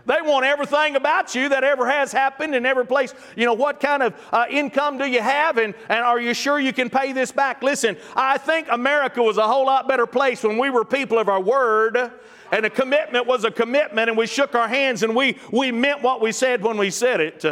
they 0.06 0.22
want 0.22 0.46
everything 0.46 0.96
about 0.96 1.34
you 1.34 1.48
that 1.48 1.64
ever 1.64 1.88
has 1.88 2.12
happened 2.12 2.54
in 2.54 2.64
every 2.64 2.86
place. 2.86 3.12
You 3.36 3.44
know, 3.44 3.54
what 3.54 3.80
kind 3.80 4.02
of 4.02 4.14
uh, 4.32 4.46
income 4.48 4.98
do 4.98 5.06
you 5.06 5.20
have 5.20 5.58
and, 5.58 5.74
and 5.88 6.00
are 6.00 6.20
you 6.20 6.32
sure 6.32 6.58
you 6.58 6.72
can 6.72 6.88
pay 6.88 7.12
this 7.12 7.32
back? 7.32 7.62
Listen, 7.62 7.96
I 8.14 8.38
think 8.38 8.68
America 8.70 9.22
was 9.22 9.36
a 9.36 9.46
whole 9.46 9.66
lot 9.66 9.88
better 9.88 10.06
place 10.06 10.42
when 10.42 10.58
we 10.58 10.70
were 10.70 10.84
people 10.84 11.18
of 11.18 11.28
our 11.28 11.40
word 11.40 12.12
and 12.52 12.64
a 12.64 12.70
commitment 12.70 13.26
was 13.26 13.44
a 13.44 13.50
commitment 13.50 14.08
and 14.08 14.16
we 14.16 14.26
shook 14.26 14.54
our 14.54 14.68
hands 14.68 15.02
and 15.02 15.14
we, 15.16 15.38
we 15.50 15.72
meant 15.72 16.02
what 16.02 16.20
we 16.20 16.32
said 16.32 16.62
when 16.62 16.76
we 16.76 16.90
said 16.90 17.20
it. 17.20 17.44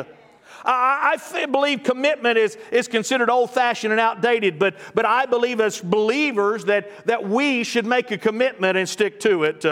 I, 0.64 1.18
I 1.34 1.46
believe 1.46 1.82
commitment 1.82 2.38
is, 2.38 2.57
is 2.70 2.88
considered 2.88 3.28
old 3.28 3.50
fashioned 3.50 3.92
and 3.92 4.00
outdated, 4.00 4.59
but, 4.59 4.76
but 4.94 5.05
I 5.05 5.26
believe 5.26 5.61
as 5.61 5.80
believers 5.80 6.64
that, 6.66 7.07
that 7.07 7.28
we 7.28 7.64
should 7.64 7.84
make 7.84 8.11
a 8.12 8.18
commitment 8.18 8.78
and 8.78 8.88
stick 8.88 9.20
to 9.20 9.44
it. 9.44 9.64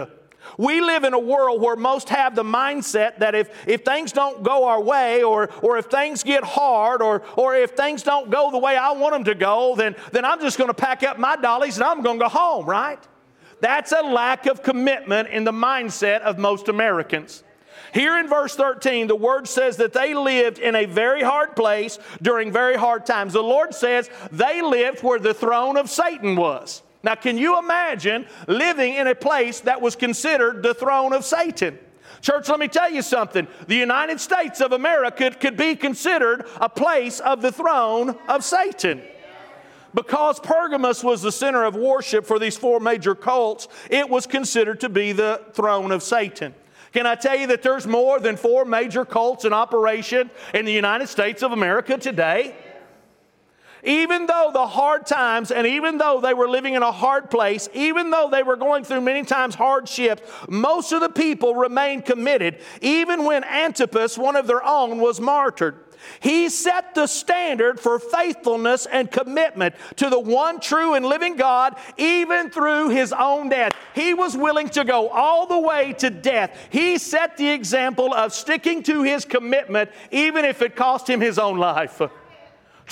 We 0.59 0.80
live 0.80 1.05
in 1.05 1.14
a 1.14 1.18
world 1.18 1.61
where 1.61 1.76
most 1.76 2.09
have 2.11 2.34
the 2.34 2.42
mindset 2.42 3.18
that 3.18 3.34
if, 3.34 3.50
if 3.66 3.84
things 3.84 4.12
don't 4.12 4.42
go 4.42 4.66
our 4.66 4.80
way, 4.80 5.22
or, 5.22 5.48
or 5.62 5.78
if 5.78 5.86
things 5.86 6.22
get 6.22 6.44
hard, 6.44 7.03
or, 7.03 7.22
or 7.36 7.55
if 7.55 7.70
things 7.70 8.03
don't 8.03 8.30
go 8.30 8.50
the 8.50 8.59
way 8.59 8.76
I 8.76 8.92
want 8.92 9.14
them 9.14 9.24
to 9.24 9.34
go, 9.34 9.74
then, 9.76 9.96
then 10.12 10.24
I'm 10.24 10.40
just 10.40 10.59
going 10.59 10.68
to 10.68 10.74
pack 10.74 11.03
up 11.03 11.18
my 11.18 11.36
dollies 11.36 11.76
and 11.76 11.84
I'm 11.84 12.03
going 12.03 12.18
to 12.18 12.24
go 12.24 12.28
home, 12.28 12.66
right? 12.66 12.98
That's 13.61 13.92
a 13.92 14.03
lack 14.03 14.46
of 14.46 14.62
commitment 14.62 15.28
in 15.28 15.44
the 15.44 15.53
mindset 15.53 16.20
of 16.22 16.38
most 16.38 16.68
Americans. 16.68 17.44
Here 17.94 18.18
in 18.18 18.26
verse 18.26 18.57
13, 18.57 19.07
the 19.07 19.14
word 19.14 19.46
says 19.46 19.76
that 19.76 19.92
they 19.92 20.14
lived 20.14 20.59
in 20.59 20.74
a 20.74 20.86
very 20.86 21.22
hard 21.22 21.55
place 21.55 21.98
during 22.22 22.50
very 22.50 22.76
hard 22.76 23.05
times. 23.05 23.34
The 23.34 23.42
Lord 23.42 23.74
says 23.74 24.11
they 24.30 24.62
lived 24.62 25.03
where 25.03 25.18
the 25.18 25.34
throne 25.34 25.76
of 25.76 25.90
Satan 25.90 26.34
was. 26.34 26.82
Now, 27.03 27.14
can 27.16 27.36
you 27.36 27.59
imagine 27.59 28.26
living 28.46 28.94
in 28.94 29.09
a 29.09 29.14
place 29.14 29.61
that 29.61 29.80
was 29.80 29.96
considered 29.96 30.62
the 30.62 30.74
throne 30.74 31.12
of 31.12 31.24
Satan? 31.24 31.78
Church, 32.20 32.48
let 32.48 32.61
me 32.61 32.68
tell 32.68 32.90
you 32.90 33.03
something. 33.03 33.48
The 33.66 33.74
United 33.74 34.20
States 34.20 34.61
of 34.61 34.72
America 34.72 35.30
could 35.32 35.57
be 35.57 35.74
considered 35.74 36.46
a 36.61 36.68
place 36.68 37.18
of 37.18 37.42
the 37.42 37.50
throne 37.50 38.16
of 38.28 38.44
Satan. 38.44 39.03
Because 39.94 40.38
Pergamos 40.40 41.03
was 41.03 41.20
the 41.20 41.32
center 41.32 41.64
of 41.64 41.74
worship 41.74 42.24
for 42.24 42.38
these 42.38 42.57
four 42.57 42.80
major 42.80 43.14
cults, 43.14 43.68
it 43.90 44.09
was 44.09 44.26
considered 44.26 44.80
to 44.80 44.88
be 44.88 45.12
the 45.12 45.42
throne 45.53 45.90
of 45.90 46.03
Satan. 46.03 46.55
Can 46.92 47.07
I 47.07 47.14
tell 47.14 47.36
you 47.36 47.46
that 47.48 47.62
there's 47.62 47.86
more 47.86 48.20
than 48.20 48.36
four 48.36 48.64
major 48.64 49.05
cults 49.05 49.44
in 49.44 49.53
operation 49.53 50.30
in 50.55 50.64
the 50.64 50.72
United 50.72 51.09
States 51.09 51.42
of 51.42 51.53
America 51.53 51.98
today? 51.98 52.55
Even 53.83 54.26
though 54.26 54.51
the 54.53 54.66
hard 54.66 55.07
times 55.07 55.51
and 55.51 55.66
even 55.66 55.99
though 55.99 56.20
they 56.20 56.35
were 56.35 56.49
living 56.49 56.74
in 56.74 56.83
a 56.83 56.93
hard 56.93 57.30
place, 57.30 57.68
even 57.74 58.11
though 58.11 58.28
they 58.30 58.43
were 58.43 58.57
going 58.57 58.85
through 58.85 59.01
many 59.01 59.24
times 59.24 59.55
hardships, 59.55 60.22
most 60.49 60.93
of 60.93 61.01
the 61.01 61.09
people 61.09 61.55
remained 61.55 62.05
committed, 62.05 62.59
even 62.80 63.24
when 63.24 63.45
Antipas, 63.45 64.16
one 64.16 64.37
of 64.37 64.47
their 64.47 64.64
own, 64.64 64.99
was 64.99 65.20
martyred. 65.20 65.76
He 66.20 66.49
set 66.49 66.95
the 66.95 67.07
standard 67.07 67.78
for 67.78 67.99
faithfulness 67.99 68.87
and 68.87 69.11
commitment 69.11 69.74
to 69.97 70.11
the 70.11 70.18
one 70.18 70.61
true 70.61 70.95
and 70.95 71.05
living 71.07 71.37
God, 71.37 71.76
even 71.97 72.51
through 72.51 72.91
his 72.91 73.12
own 73.12 73.49
death. 73.49 73.72
He 73.95 74.14
was 74.14 74.37
willing 74.37 74.68
to 74.70 74.85
go 74.85 75.09
all 75.09 75.47
the 75.47 75.59
way 75.59 75.93
to 75.95 76.11
death. 76.11 76.57
He 76.70 76.99
set 76.99 77.37
the 77.37 77.51
example 77.51 78.12
of 78.12 78.33
sticking 78.33 78.83
to 78.85 79.03
his 79.03 79.24
commitment, 79.24 79.91
even 80.11 80.45
if 80.45 80.62
it 80.62 80.76
cost 80.76 81.09
him 81.09 81.20
his 81.20 81.39
own 81.39 81.59
life. 81.59 82.03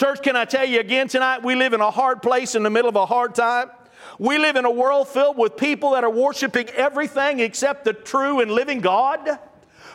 Church, 0.00 0.22
can 0.22 0.34
I 0.34 0.46
tell 0.46 0.64
you 0.64 0.80
again 0.80 1.08
tonight? 1.08 1.42
We 1.42 1.54
live 1.54 1.74
in 1.74 1.82
a 1.82 1.90
hard 1.90 2.22
place 2.22 2.54
in 2.54 2.62
the 2.62 2.70
middle 2.70 2.88
of 2.88 2.96
a 2.96 3.04
hard 3.04 3.34
time. 3.34 3.70
We 4.18 4.38
live 4.38 4.56
in 4.56 4.64
a 4.64 4.70
world 4.70 5.08
filled 5.08 5.36
with 5.36 5.58
people 5.58 5.90
that 5.90 6.04
are 6.04 6.10
worshiping 6.10 6.70
everything 6.70 7.40
except 7.40 7.84
the 7.84 7.92
true 7.92 8.40
and 8.40 8.50
living 8.50 8.80
God. 8.80 9.38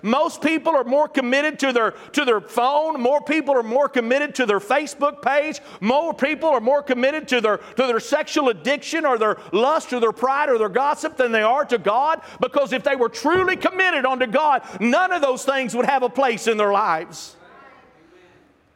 Most 0.03 0.43
people 0.43 0.75
are 0.75 0.83
more 0.83 1.07
committed 1.07 1.57
to 1.57 1.73
their, 1.73 1.95
to 2.11 2.23
their 2.23 2.39
phone. 2.39 3.01
More 3.01 3.19
people 3.19 3.55
are 3.55 3.63
more 3.63 3.89
committed 3.89 4.35
to 4.35 4.45
their 4.45 4.59
Facebook 4.59 5.23
page. 5.23 5.59
More 5.81 6.13
people 6.13 6.49
are 6.49 6.61
more 6.61 6.83
committed 6.83 7.27
to 7.29 7.41
their, 7.41 7.57
to 7.57 7.87
their 7.87 7.99
sexual 7.99 8.49
addiction 8.49 9.07
or 9.07 9.17
their 9.17 9.39
lust 9.53 9.91
or 9.91 9.99
their 9.99 10.11
pride 10.11 10.49
or 10.49 10.59
their 10.59 10.69
gossip 10.69 11.17
than 11.17 11.31
they 11.31 11.41
are 11.41 11.65
to 11.65 11.79
God. 11.79 12.21
Because 12.39 12.73
if 12.73 12.83
they 12.83 12.95
were 12.95 13.09
truly 13.09 13.55
committed 13.55 14.05
unto 14.05 14.27
God, 14.27 14.61
none 14.79 15.11
of 15.11 15.23
those 15.23 15.43
things 15.43 15.75
would 15.75 15.87
have 15.87 16.03
a 16.03 16.09
place 16.09 16.45
in 16.45 16.57
their 16.57 16.71
lives. 16.71 17.35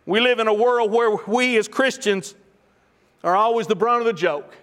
We 0.09 0.19
live 0.19 0.39
in 0.39 0.47
a 0.47 0.53
world 0.53 0.91
where 0.91 1.15
we 1.27 1.55
as 1.59 1.67
Christians 1.67 2.33
are 3.23 3.35
always 3.35 3.67
the 3.67 3.75
brunt 3.75 3.99
of 3.99 4.07
the 4.07 4.13
joke. 4.13 4.57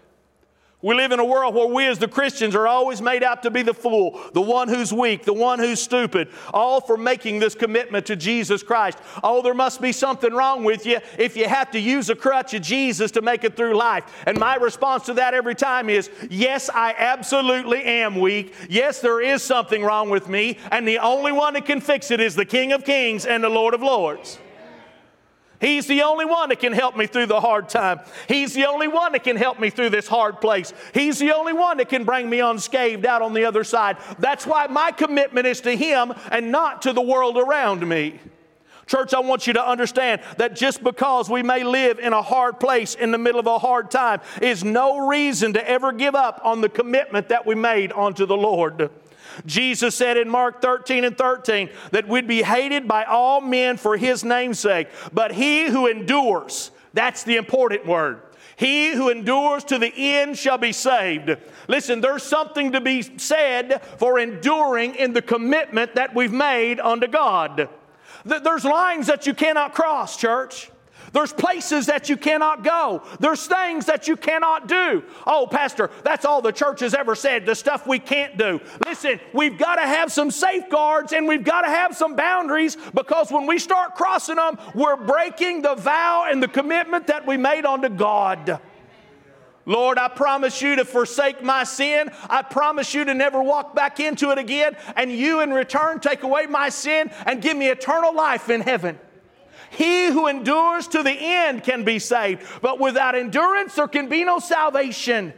We 0.82 0.96
live 0.96 1.12
in 1.12 1.20
a 1.20 1.24
world 1.24 1.54
where 1.54 1.68
we 1.68 1.86
as 1.86 2.00
the 2.00 2.08
Christians 2.08 2.56
are 2.56 2.66
always 2.66 3.00
made 3.00 3.22
out 3.22 3.44
to 3.44 3.50
be 3.52 3.62
the 3.62 3.72
fool, 3.72 4.20
the 4.32 4.40
one 4.40 4.66
who's 4.66 4.92
weak, 4.92 5.24
the 5.24 5.32
one 5.32 5.60
who's 5.60 5.80
stupid, 5.80 6.30
all 6.52 6.80
for 6.80 6.96
making 6.96 7.38
this 7.38 7.54
commitment 7.54 8.06
to 8.06 8.16
Jesus 8.16 8.64
Christ. 8.64 8.98
Oh, 9.22 9.40
there 9.40 9.54
must 9.54 9.80
be 9.80 9.92
something 9.92 10.34
wrong 10.34 10.64
with 10.64 10.84
you 10.84 10.98
if 11.16 11.36
you 11.36 11.46
have 11.46 11.70
to 11.70 11.78
use 11.78 12.10
a 12.10 12.16
crutch 12.16 12.52
of 12.52 12.62
Jesus 12.62 13.12
to 13.12 13.22
make 13.22 13.44
it 13.44 13.56
through 13.56 13.76
life. 13.76 14.24
And 14.26 14.40
my 14.40 14.56
response 14.56 15.06
to 15.06 15.14
that 15.14 15.32
every 15.32 15.54
time 15.54 15.88
is 15.88 16.10
yes, 16.28 16.68
I 16.74 16.92
absolutely 16.98 17.84
am 17.84 18.18
weak. 18.18 18.52
Yes, 18.68 19.00
there 19.00 19.20
is 19.20 19.44
something 19.44 19.84
wrong 19.84 20.10
with 20.10 20.28
me. 20.28 20.58
And 20.72 20.88
the 20.88 20.98
only 20.98 21.30
one 21.30 21.54
that 21.54 21.66
can 21.66 21.80
fix 21.80 22.10
it 22.10 22.18
is 22.18 22.34
the 22.34 22.44
King 22.44 22.72
of 22.72 22.84
Kings 22.84 23.24
and 23.26 23.44
the 23.44 23.48
Lord 23.48 23.74
of 23.74 23.80
Lords. 23.80 24.40
He's 25.60 25.86
the 25.86 26.02
only 26.02 26.24
one 26.24 26.50
that 26.50 26.60
can 26.60 26.72
help 26.72 26.96
me 26.96 27.06
through 27.06 27.26
the 27.26 27.40
hard 27.40 27.68
time. 27.68 28.00
He's 28.28 28.54
the 28.54 28.66
only 28.66 28.88
one 28.88 29.12
that 29.12 29.24
can 29.24 29.36
help 29.36 29.58
me 29.58 29.70
through 29.70 29.90
this 29.90 30.08
hard 30.08 30.40
place. 30.40 30.72
He's 30.92 31.18
the 31.18 31.34
only 31.34 31.52
one 31.52 31.78
that 31.78 31.88
can 31.88 32.04
bring 32.04 32.28
me 32.28 32.40
unscathed 32.40 33.06
out 33.06 33.22
on 33.22 33.32
the 33.32 33.44
other 33.44 33.64
side. 33.64 33.96
That's 34.18 34.46
why 34.46 34.66
my 34.66 34.92
commitment 34.92 35.46
is 35.46 35.60
to 35.62 35.76
Him 35.76 36.12
and 36.30 36.52
not 36.52 36.82
to 36.82 36.92
the 36.92 37.02
world 37.02 37.38
around 37.38 37.86
me. 37.86 38.20
Church, 38.86 39.14
I 39.14 39.20
want 39.20 39.48
you 39.48 39.52
to 39.54 39.68
understand 39.68 40.20
that 40.36 40.54
just 40.54 40.84
because 40.84 41.28
we 41.28 41.42
may 41.42 41.64
live 41.64 41.98
in 41.98 42.12
a 42.12 42.22
hard 42.22 42.60
place 42.60 42.94
in 42.94 43.10
the 43.10 43.18
middle 43.18 43.40
of 43.40 43.46
a 43.46 43.58
hard 43.58 43.90
time 43.90 44.20
is 44.40 44.62
no 44.62 45.08
reason 45.08 45.54
to 45.54 45.68
ever 45.68 45.90
give 45.90 46.14
up 46.14 46.40
on 46.44 46.60
the 46.60 46.68
commitment 46.68 47.28
that 47.30 47.44
we 47.44 47.56
made 47.56 47.92
unto 47.92 48.26
the 48.26 48.36
Lord. 48.36 48.90
Jesus 49.44 49.94
said 49.94 50.16
in 50.16 50.28
Mark 50.28 50.62
13 50.62 51.04
and 51.04 51.16
13 51.16 51.70
that 51.90 52.08
we'd 52.08 52.26
be 52.26 52.42
hated 52.42 52.88
by 52.88 53.04
all 53.04 53.40
men 53.40 53.76
for 53.76 53.96
his 53.96 54.24
name's 54.24 54.58
sake, 54.58 54.88
but 55.12 55.32
he 55.32 55.66
who 55.66 55.86
endures, 55.86 56.70
that's 56.94 57.22
the 57.22 57.36
important 57.36 57.86
word. 57.86 58.22
He 58.56 58.92
who 58.92 59.10
endures 59.10 59.64
to 59.64 59.78
the 59.78 59.92
end 59.94 60.38
shall 60.38 60.56
be 60.56 60.72
saved. 60.72 61.36
Listen, 61.68 62.00
there's 62.00 62.22
something 62.22 62.72
to 62.72 62.80
be 62.80 63.02
said 63.02 63.82
for 63.98 64.18
enduring 64.18 64.94
in 64.94 65.12
the 65.12 65.20
commitment 65.20 65.94
that 65.94 66.14
we've 66.14 66.32
made 66.32 66.80
unto 66.80 67.06
God. 67.06 67.68
There's 68.24 68.64
lines 68.64 69.08
that 69.08 69.26
you 69.26 69.34
cannot 69.34 69.74
cross, 69.74 70.16
church. 70.16 70.70
There's 71.16 71.32
places 71.32 71.86
that 71.86 72.10
you 72.10 72.18
cannot 72.18 72.62
go. 72.62 73.02
There's 73.20 73.46
things 73.46 73.86
that 73.86 74.06
you 74.06 74.18
cannot 74.18 74.68
do. 74.68 75.02
Oh, 75.26 75.46
Pastor, 75.50 75.90
that's 76.04 76.26
all 76.26 76.42
the 76.42 76.52
church 76.52 76.80
has 76.80 76.92
ever 76.92 77.14
said, 77.14 77.46
the 77.46 77.54
stuff 77.54 77.86
we 77.86 77.98
can't 77.98 78.36
do. 78.36 78.60
Listen, 78.84 79.18
we've 79.32 79.56
got 79.56 79.76
to 79.76 79.86
have 79.86 80.12
some 80.12 80.30
safeguards 80.30 81.14
and 81.14 81.26
we've 81.26 81.42
got 81.42 81.62
to 81.62 81.68
have 81.68 81.96
some 81.96 82.16
boundaries 82.16 82.76
because 82.92 83.32
when 83.32 83.46
we 83.46 83.58
start 83.58 83.94
crossing 83.94 84.36
them, 84.36 84.58
we're 84.74 84.96
breaking 84.96 85.62
the 85.62 85.74
vow 85.76 86.26
and 86.30 86.42
the 86.42 86.48
commitment 86.48 87.06
that 87.06 87.26
we 87.26 87.38
made 87.38 87.64
unto 87.64 87.88
God. 87.88 88.60
Lord, 89.64 89.96
I 89.96 90.08
promise 90.08 90.60
you 90.60 90.76
to 90.76 90.84
forsake 90.84 91.42
my 91.42 91.64
sin. 91.64 92.10
I 92.28 92.42
promise 92.42 92.92
you 92.92 93.06
to 93.06 93.14
never 93.14 93.42
walk 93.42 93.74
back 93.74 94.00
into 94.00 94.32
it 94.32 94.38
again. 94.38 94.76
And 94.96 95.10
you, 95.10 95.40
in 95.40 95.50
return, 95.54 95.98
take 96.00 96.24
away 96.24 96.44
my 96.44 96.68
sin 96.68 97.10
and 97.24 97.40
give 97.40 97.56
me 97.56 97.70
eternal 97.70 98.14
life 98.14 98.50
in 98.50 98.60
heaven. 98.60 98.98
He 99.70 100.06
who 100.06 100.26
endures 100.26 100.88
to 100.88 101.02
the 101.02 101.12
end 101.12 101.62
can 101.62 101.84
be 101.84 101.98
saved, 101.98 102.46
but 102.62 102.80
without 102.80 103.14
endurance, 103.14 103.74
there 103.74 103.88
can 103.88 104.08
be 104.08 104.24
no 104.24 104.38
salvation. 104.38 105.32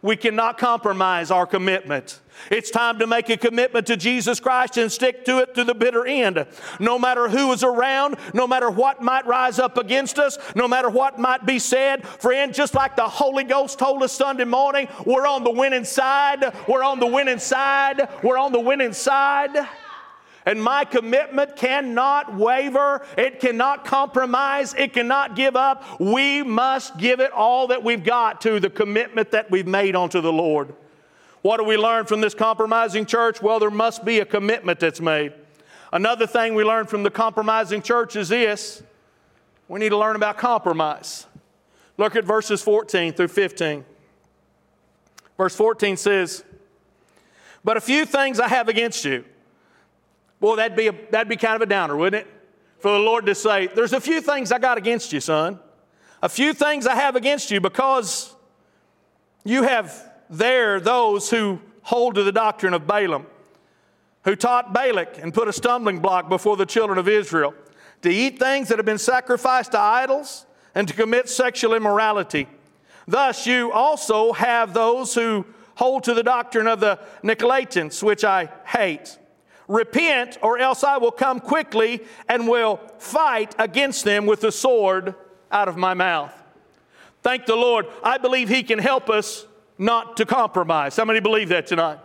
We 0.00 0.16
cannot 0.16 0.58
compromise 0.58 1.32
our 1.32 1.46
commitment. 1.46 2.20
It's 2.52 2.70
time 2.70 3.00
to 3.00 3.06
make 3.08 3.28
a 3.30 3.36
commitment 3.36 3.88
to 3.88 3.96
Jesus 3.96 4.38
Christ 4.38 4.76
and 4.76 4.92
stick 4.92 5.24
to 5.24 5.38
it 5.38 5.56
to 5.56 5.64
the 5.64 5.74
bitter 5.74 6.06
end. 6.06 6.46
No 6.78 7.00
matter 7.00 7.28
who 7.28 7.50
is 7.52 7.64
around, 7.64 8.16
no 8.32 8.46
matter 8.46 8.70
what 8.70 9.02
might 9.02 9.26
rise 9.26 9.58
up 9.58 9.76
against 9.76 10.20
us, 10.20 10.38
no 10.54 10.68
matter 10.68 10.88
what 10.88 11.18
might 11.18 11.44
be 11.44 11.58
said, 11.58 12.06
friend, 12.06 12.54
just 12.54 12.74
like 12.74 12.94
the 12.94 13.08
Holy 13.08 13.42
Ghost 13.42 13.80
told 13.80 14.04
us 14.04 14.12
Sunday 14.12 14.44
morning, 14.44 14.86
we're 15.04 15.26
on 15.26 15.42
the 15.42 15.50
winning 15.50 15.84
side. 15.84 16.54
We're 16.68 16.84
on 16.84 17.00
the 17.00 17.06
winning 17.06 17.40
side. 17.40 18.08
We're 18.22 18.38
on 18.38 18.52
the 18.52 18.60
winning 18.60 18.92
side. 18.92 19.66
And 20.48 20.62
my 20.62 20.86
commitment 20.86 21.56
cannot 21.56 22.34
waver. 22.34 23.04
It 23.18 23.38
cannot 23.38 23.84
compromise. 23.84 24.72
It 24.72 24.94
cannot 24.94 25.36
give 25.36 25.56
up. 25.56 26.00
We 26.00 26.42
must 26.42 26.96
give 26.96 27.20
it 27.20 27.32
all 27.32 27.66
that 27.66 27.84
we've 27.84 28.02
got 28.02 28.40
to 28.40 28.58
the 28.58 28.70
commitment 28.70 29.32
that 29.32 29.50
we've 29.50 29.66
made 29.66 29.94
unto 29.94 30.22
the 30.22 30.32
Lord. 30.32 30.74
What 31.42 31.58
do 31.58 31.64
we 31.64 31.76
learn 31.76 32.06
from 32.06 32.22
this 32.22 32.32
compromising 32.32 33.04
church? 33.04 33.42
Well, 33.42 33.58
there 33.58 33.70
must 33.70 34.06
be 34.06 34.20
a 34.20 34.24
commitment 34.24 34.80
that's 34.80 35.02
made. 35.02 35.34
Another 35.92 36.26
thing 36.26 36.54
we 36.54 36.64
learn 36.64 36.86
from 36.86 37.02
the 37.02 37.10
compromising 37.10 37.82
church 37.82 38.16
is 38.16 38.30
this 38.30 38.82
we 39.68 39.78
need 39.78 39.90
to 39.90 39.98
learn 39.98 40.16
about 40.16 40.38
compromise. 40.38 41.26
Look 41.98 42.16
at 42.16 42.24
verses 42.24 42.62
14 42.62 43.12
through 43.12 43.28
15. 43.28 43.84
Verse 45.36 45.54
14 45.54 45.98
says, 45.98 46.42
But 47.62 47.76
a 47.76 47.82
few 47.82 48.06
things 48.06 48.40
I 48.40 48.48
have 48.48 48.68
against 48.68 49.04
you. 49.04 49.26
Boy, 50.40 50.56
that'd 50.56 50.76
be, 50.76 50.88
a, 50.88 50.94
that'd 51.10 51.28
be 51.28 51.36
kind 51.36 51.56
of 51.56 51.62
a 51.62 51.66
downer, 51.66 51.96
wouldn't 51.96 52.26
it? 52.26 52.32
For 52.80 52.92
the 52.92 52.98
Lord 52.98 53.26
to 53.26 53.34
say, 53.34 53.66
There's 53.66 53.92
a 53.92 54.00
few 54.00 54.20
things 54.20 54.52
I 54.52 54.58
got 54.58 54.78
against 54.78 55.12
you, 55.12 55.20
son. 55.20 55.58
A 56.22 56.28
few 56.28 56.52
things 56.52 56.86
I 56.86 56.94
have 56.94 57.16
against 57.16 57.50
you 57.50 57.60
because 57.60 58.34
you 59.44 59.62
have 59.62 59.94
there 60.28 60.80
those 60.80 61.30
who 61.30 61.60
hold 61.82 62.16
to 62.16 62.22
the 62.22 62.32
doctrine 62.32 62.74
of 62.74 62.86
Balaam, 62.86 63.26
who 64.24 64.36
taught 64.36 64.72
Balak 64.72 65.18
and 65.22 65.32
put 65.32 65.48
a 65.48 65.52
stumbling 65.52 66.00
block 66.00 66.28
before 66.28 66.56
the 66.56 66.66
children 66.66 66.98
of 66.98 67.08
Israel 67.08 67.54
to 68.02 68.10
eat 68.10 68.38
things 68.38 68.68
that 68.68 68.78
have 68.78 68.86
been 68.86 68.98
sacrificed 68.98 69.72
to 69.72 69.78
idols 69.78 70.44
and 70.74 70.86
to 70.88 70.94
commit 70.94 71.28
sexual 71.28 71.74
immorality. 71.74 72.46
Thus, 73.06 73.46
you 73.46 73.72
also 73.72 74.32
have 74.32 74.74
those 74.74 75.14
who 75.14 75.46
hold 75.76 76.04
to 76.04 76.14
the 76.14 76.22
doctrine 76.22 76.66
of 76.66 76.80
the 76.80 76.98
Nicolaitans, 77.22 78.02
which 78.02 78.24
I 78.24 78.50
hate. 78.66 79.18
Repent, 79.68 80.38
or 80.42 80.58
else 80.58 80.82
I 80.82 80.96
will 80.96 81.12
come 81.12 81.40
quickly 81.40 82.02
and 82.28 82.48
will 82.48 82.80
fight 82.98 83.54
against 83.58 84.04
them 84.04 84.24
with 84.26 84.40
the 84.40 84.50
sword 84.50 85.14
out 85.52 85.68
of 85.68 85.76
my 85.76 85.94
mouth. 85.94 86.32
Thank 87.22 87.46
the 87.46 87.56
Lord. 87.56 87.86
I 88.02 88.18
believe 88.18 88.48
He 88.48 88.62
can 88.62 88.78
help 88.78 89.10
us 89.10 89.46
not 89.76 90.16
to 90.16 90.26
compromise. 90.26 90.96
How 90.96 91.04
many 91.04 91.20
believe 91.20 91.50
that 91.50 91.66
tonight? 91.66 91.98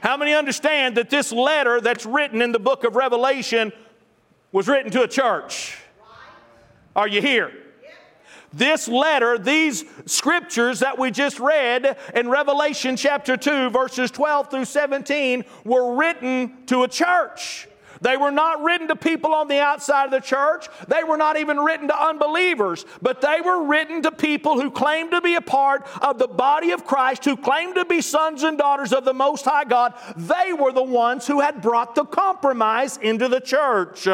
How 0.00 0.16
many 0.16 0.32
understand 0.32 0.96
that 0.96 1.10
this 1.10 1.30
letter 1.30 1.80
that's 1.80 2.06
written 2.06 2.40
in 2.40 2.52
the 2.52 2.58
book 2.58 2.84
of 2.84 2.96
Revelation 2.96 3.72
was 4.50 4.66
written 4.66 4.90
to 4.92 5.02
a 5.02 5.08
church? 5.08 5.78
Are 6.96 7.06
you 7.06 7.20
here? 7.20 7.52
This 8.52 8.88
letter, 8.88 9.38
these 9.38 9.84
scriptures 10.06 10.80
that 10.80 10.98
we 10.98 11.10
just 11.10 11.38
read 11.38 11.96
in 12.14 12.28
Revelation 12.28 12.96
chapter 12.96 13.36
2, 13.36 13.70
verses 13.70 14.10
12 14.10 14.50
through 14.50 14.64
17, 14.64 15.44
were 15.64 15.94
written 15.94 16.64
to 16.66 16.82
a 16.82 16.88
church. 16.88 17.68
They 18.00 18.16
were 18.16 18.30
not 18.30 18.62
written 18.62 18.88
to 18.88 18.96
people 18.96 19.34
on 19.34 19.48
the 19.48 19.58
outside 19.58 20.06
of 20.06 20.10
the 20.10 20.20
church. 20.20 20.68
They 20.88 21.04
were 21.04 21.16
not 21.16 21.36
even 21.36 21.58
written 21.58 21.88
to 21.88 22.02
unbelievers, 22.02 22.86
but 23.02 23.20
they 23.20 23.40
were 23.40 23.64
written 23.64 24.02
to 24.02 24.10
people 24.10 24.60
who 24.60 24.70
claimed 24.70 25.10
to 25.10 25.20
be 25.20 25.34
a 25.34 25.40
part 25.40 25.86
of 26.00 26.18
the 26.18 26.28
body 26.28 26.70
of 26.70 26.86
Christ, 26.86 27.24
who 27.24 27.36
claimed 27.36 27.74
to 27.74 27.84
be 27.84 28.00
sons 28.00 28.42
and 28.42 28.56
daughters 28.56 28.92
of 28.92 29.04
the 29.04 29.14
Most 29.14 29.44
High 29.44 29.64
God. 29.64 29.94
They 30.16 30.52
were 30.52 30.72
the 30.72 30.82
ones 30.82 31.26
who 31.26 31.40
had 31.40 31.60
brought 31.60 31.94
the 31.94 32.04
compromise 32.04 32.96
into 32.96 33.28
the 33.28 33.40
church. 33.40 34.08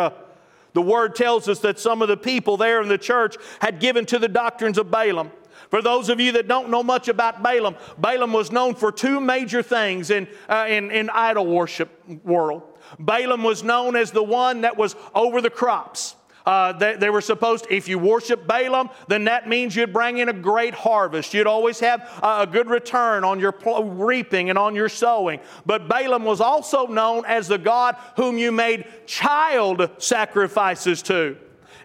The 0.77 0.83
word 0.83 1.14
tells 1.14 1.49
us 1.49 1.61
that 1.61 1.81
some 1.81 2.03
of 2.03 2.09
the 2.09 2.18
people 2.18 2.59
there 2.59 2.83
in 2.83 2.89
the 2.89 2.99
church 2.99 3.39
had 3.62 3.81
given 3.81 4.05
to 4.07 4.18
the 4.18 4.29
doctrines 4.29 4.77
of 4.77 4.91
Balaam. 4.91 5.33
For 5.70 5.81
those 5.81 6.11
of 6.11 6.20
you 6.20 6.33
that 6.33 6.49
don't 6.49 6.68
know 6.68 6.83
much 6.83 7.09
about 7.09 7.43
Balaam, 7.43 7.77
Balaam 7.97 8.35
was 8.35 8.53
known 8.53 8.74
for 8.74 8.93
two 8.93 9.18
major 9.18 9.62
things 9.62 10.11
in, 10.11 10.29
uh, 10.51 10.66
in, 10.68 10.91
in 10.91 11.09
idol 11.09 11.47
worship 11.47 11.89
world. 12.22 12.62
Balaam 12.99 13.43
was 13.43 13.62
known 13.62 13.97
as 13.97 14.11
the 14.11 14.22
one 14.22 14.61
that 14.61 14.77
was 14.77 14.97
over 15.14 15.41
the 15.41 15.49
crops. 15.49 16.14
Uh, 16.47 16.72
they, 16.72 16.94
they, 16.94 17.11
were 17.11 17.20
supposed, 17.20 17.66
if 17.70 17.88
you 17.88 17.99
worship 17.99 18.47
Balaam, 18.47 18.88
then 19.09 19.24
that 19.24 19.49
means 19.49 19.74
you'd 19.74 19.92
bring 19.92 20.18
in 20.18 20.28
a 20.28 20.32
great 20.32 20.74
harvest. 20.74 21.34
You'd 21.34 21.49
always 21.49 21.80
have 21.80 22.01
a, 22.22 22.42
a 22.42 22.47
good 22.47 22.70
return 22.70 23.24
on 23.24 23.40
your 23.40 23.51
pl- 23.51 23.82
reaping 23.82 24.49
and 24.49 24.59
on 24.59 24.76
your 24.76 24.88
sowing. 24.88 25.40
But 25.66 25.88
Balaam 25.88 26.24
was 26.24 26.40
also 26.40 26.86
known 26.86 27.24
as 27.26 27.49
the 27.49 27.59
God 27.59 27.97
whom 28.14 28.38
you 28.38 28.53
made 28.53 28.86
child 29.07 29.90
sacrifices 29.99 31.03
to. 31.03 31.36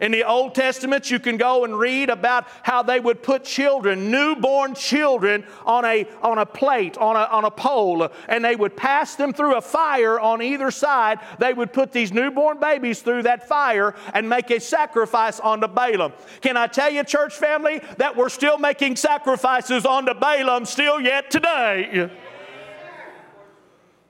In 0.02 0.12
the 0.12 0.24
Old 0.24 0.56
Testament, 0.56 1.12
you 1.12 1.20
can 1.20 1.38
go 1.38 1.64
and 1.64 1.78
read 1.78 2.10
about 2.10 2.48
how 2.64 2.82
they 2.82 3.00
would 3.00 3.22
put 3.22 3.44
children, 3.44 4.10
newborn 4.10 4.74
children, 4.74 5.46
on 5.64 5.86
a, 5.86 6.08
on 6.24 6.40
a 6.40 6.46
plate, 6.46 6.98
on 6.98 7.16
a, 7.16 7.26
on 7.32 7.46
a 7.46 7.52
pole, 7.52 8.10
and 8.28 8.44
they 8.44 8.56
would 8.56 8.76
pass 8.76 9.16
them 9.16 9.32
through 9.32 9.56
a 9.58 9.62
fire 9.62 10.20
on 10.20 10.42
either 10.42 10.72
side. 10.72 11.20
They 11.38 11.54
would 11.54 11.72
put 11.72 11.92
these 11.92 12.12
newborn 12.12 12.60
babies 12.60 13.04
through 13.04 13.24
that 13.24 13.48
fire 13.48 13.94
and 14.16 14.28
make 14.28 14.50
a 14.50 14.60
sacrifice 14.60 15.40
onto 15.40 15.68
Balaam. 15.68 16.14
Can 16.42 16.58
I 16.58 16.66
tell 16.66 16.90
you, 16.90 17.04
church 17.04 17.36
family, 17.36 17.80
that 17.98 18.18
we're 18.18 18.30
still 18.30 18.58
making 18.58 18.96
sacrifices 18.96 19.86
onto 19.86 20.16
Balaam 20.16 20.66
still 20.66 21.00
yet 21.00 21.30
today? 21.30 22.10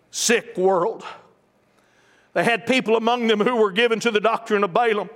Sick 0.09 0.55
world. 0.55 1.03
They 2.31 2.45
had 2.45 2.65
people 2.65 2.95
among 2.95 3.27
them 3.27 3.41
who 3.41 3.57
were 3.57 3.73
given 3.73 3.99
to 3.99 4.11
the 4.11 4.21
doctrine 4.21 4.63
of 4.63 4.73
Balaam. 4.73 5.09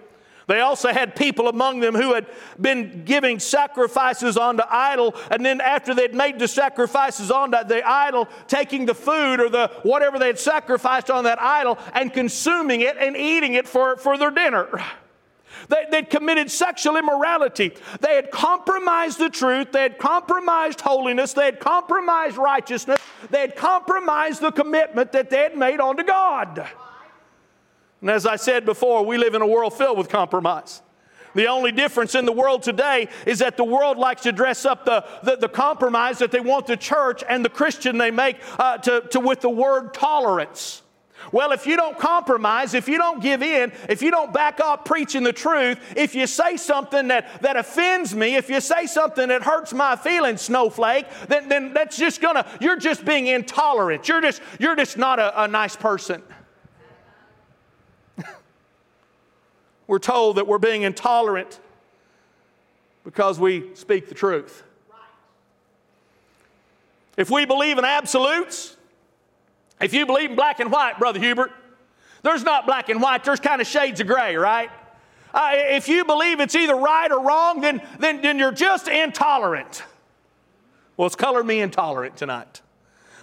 They 0.48 0.60
also 0.60 0.89
had 0.89 1.16
people 1.16 1.48
among 1.48 1.80
them 1.80 1.96
who 1.96 2.14
had 2.14 2.28
been 2.60 3.04
giving 3.04 3.39
sacrifices 3.39 4.38
onto 4.38 4.64
idol, 4.70 5.16
and 5.32 5.43
then 5.43 5.60
after 5.60 5.96
they'd 5.96 6.14
made 6.14 6.38
the 6.38 6.48
sacrifices 6.48 7.32
onto 7.32 7.64
the 7.64 7.88
idol, 7.88 8.28
taking 8.48 8.86
the 8.86 8.93
food 8.93 9.39
or 9.39 9.50
the 9.50 9.72
whatever 9.84 10.20
they 10.20 10.28
had 10.28 10.39
sacrificed 10.39 11.10
on 11.10 11.24
that 11.24 11.41
idol 11.41 11.80
and 11.93 12.14
consuming 12.14 12.82
it 12.82 12.96
and 12.98 13.18
eating 13.18 13.54
it 13.54 13.68
for, 13.68 13.98
for 13.98 14.18
their 14.18 14.32
dinner. 14.32 14.68
They, 15.70 15.86
they'd 15.89 16.10
committed 16.10 16.52
sexual 16.52 16.96
immorality. 16.96 17.74
They 18.02 18.16
had 18.16 18.30
compromised 18.30 19.18
the 19.18 19.30
truth. 19.30 19.72
They 19.72 19.82
had 19.82 19.98
compromised 19.98 20.82
holiness. 20.82 21.34
They 21.34 21.46
had 21.46 21.60
compromised 21.60 22.38
righteousness. 22.38 23.00
They 23.32 23.39
had 23.39 23.56
compromised 23.56 24.41
the 24.41 24.52
commitment 24.52 25.12
that 25.14 25.30
they 25.30 25.39
had 25.39 25.58
made 25.58 25.80
unto 25.80 26.04
God. 26.04 26.68
And 28.06 28.12
as 28.12 28.28
I 28.28 28.36
said 28.36 28.66
before, 28.66 29.03
we 29.03 29.18
live 29.18 29.34
in 29.34 29.41
a 29.41 29.47
world 29.47 29.74
filled 29.74 29.97
with 29.97 30.10
compromise. 30.10 30.84
The 31.34 31.47
only 31.47 31.72
difference 31.72 32.14
in 32.14 32.28
the 32.28 32.32
world 32.32 32.62
today 32.62 33.10
is 33.26 33.39
that 33.39 33.58
the 33.58 33.64
world 33.64 33.97
likes 33.97 34.22
to 34.22 34.32
dress 34.32 34.64
up 34.64 34.86
the, 34.86 35.03
the, 35.24 35.38
the 35.38 35.49
compromise 35.49 36.20
that 36.20 36.30
they 36.30 36.39
want 36.39 36.68
the 36.68 36.78
church 36.78 37.24
and 37.28 37.43
the 37.43 37.49
Christian 37.49 37.97
they 37.97 38.12
make 38.12 38.38
uh, 38.60 38.78
to, 38.78 39.01
to 39.10 39.20
with 39.20 39.41
the 39.41 39.49
word 39.49 39.95
tolerance. 39.95 40.84
Well, 41.32 41.51
if 41.51 41.66
you 41.66 41.78
don't 41.78 41.97
compromise, 41.97 42.76
if 42.76 42.88
you 42.88 42.99
don't 42.99 43.24
give 43.24 43.41
in, 43.41 43.72
if 43.89 44.03
you 44.03 44.12
don't 44.12 44.32
back 44.32 44.60
up 44.60 44.86
preaching 44.86 45.24
the 45.24 45.34
truth, 45.34 45.80
if 45.97 46.14
you 46.14 46.28
say 46.28 46.58
something 46.58 47.08
that, 47.08 47.41
that 47.41 47.58
offends 47.58 48.14
me, 48.14 48.36
if 48.36 48.51
you 48.51 48.62
say 48.62 48.86
something 48.86 49.30
that 49.30 49.41
hurts 49.41 49.74
my 49.74 49.95
feelings, 49.95 50.41
snowflake, 50.41 51.08
then, 51.28 51.49
then 51.49 51.74
that's 51.74 51.97
just 51.97 52.22
gonna, 52.22 52.45
you're 52.62 52.78
just 52.78 53.03
being 53.03 53.26
intolerant. 53.26 54.08
You're 54.08 54.22
just, 54.22 54.43
you're 54.60 54.76
just 54.76 54.95
not 54.95 55.18
a, 55.18 55.45
a 55.45 55.47
nice 55.47 55.76
person. 55.76 56.22
We're 59.88 59.99
told 59.99 60.38
that 60.38 60.47
we're 60.47 60.57
being 60.57 60.81
intolerant. 60.81 61.59
Because 63.03 63.39
we 63.39 63.75
speak 63.75 64.09
the 64.09 64.15
truth. 64.15 64.63
If 67.17 67.29
we 67.29 67.45
believe 67.45 67.77
in 67.77 67.86
absolutes, 67.86 68.75
if 69.79 69.93
you 69.93 70.05
believe 70.05 70.31
in 70.31 70.36
black 70.36 70.59
and 70.59 70.71
white, 70.71 70.99
Brother 70.99 71.19
Hubert, 71.19 71.51
there's 72.23 72.43
not 72.43 72.65
black 72.65 72.89
and 72.89 73.01
white, 73.01 73.23
there's 73.23 73.39
kind 73.39 73.61
of 73.61 73.67
shades 73.67 74.01
of 74.01 74.07
gray, 74.07 74.36
right? 74.36 74.69
Uh, 75.33 75.51
if 75.53 75.88
you 75.88 76.03
believe 76.05 76.39
it's 76.39 76.55
either 76.55 76.75
right 76.75 77.11
or 77.11 77.21
wrong, 77.21 77.61
then, 77.61 77.81
then, 77.99 78.21
then 78.21 78.39
you're 78.39 78.51
just 78.51 78.88
intolerant. 78.88 79.83
Well, 80.97 81.05
it's 81.05 81.15
colored 81.15 81.45
me 81.45 81.59
intolerant 81.59 82.17
tonight. 82.17 82.61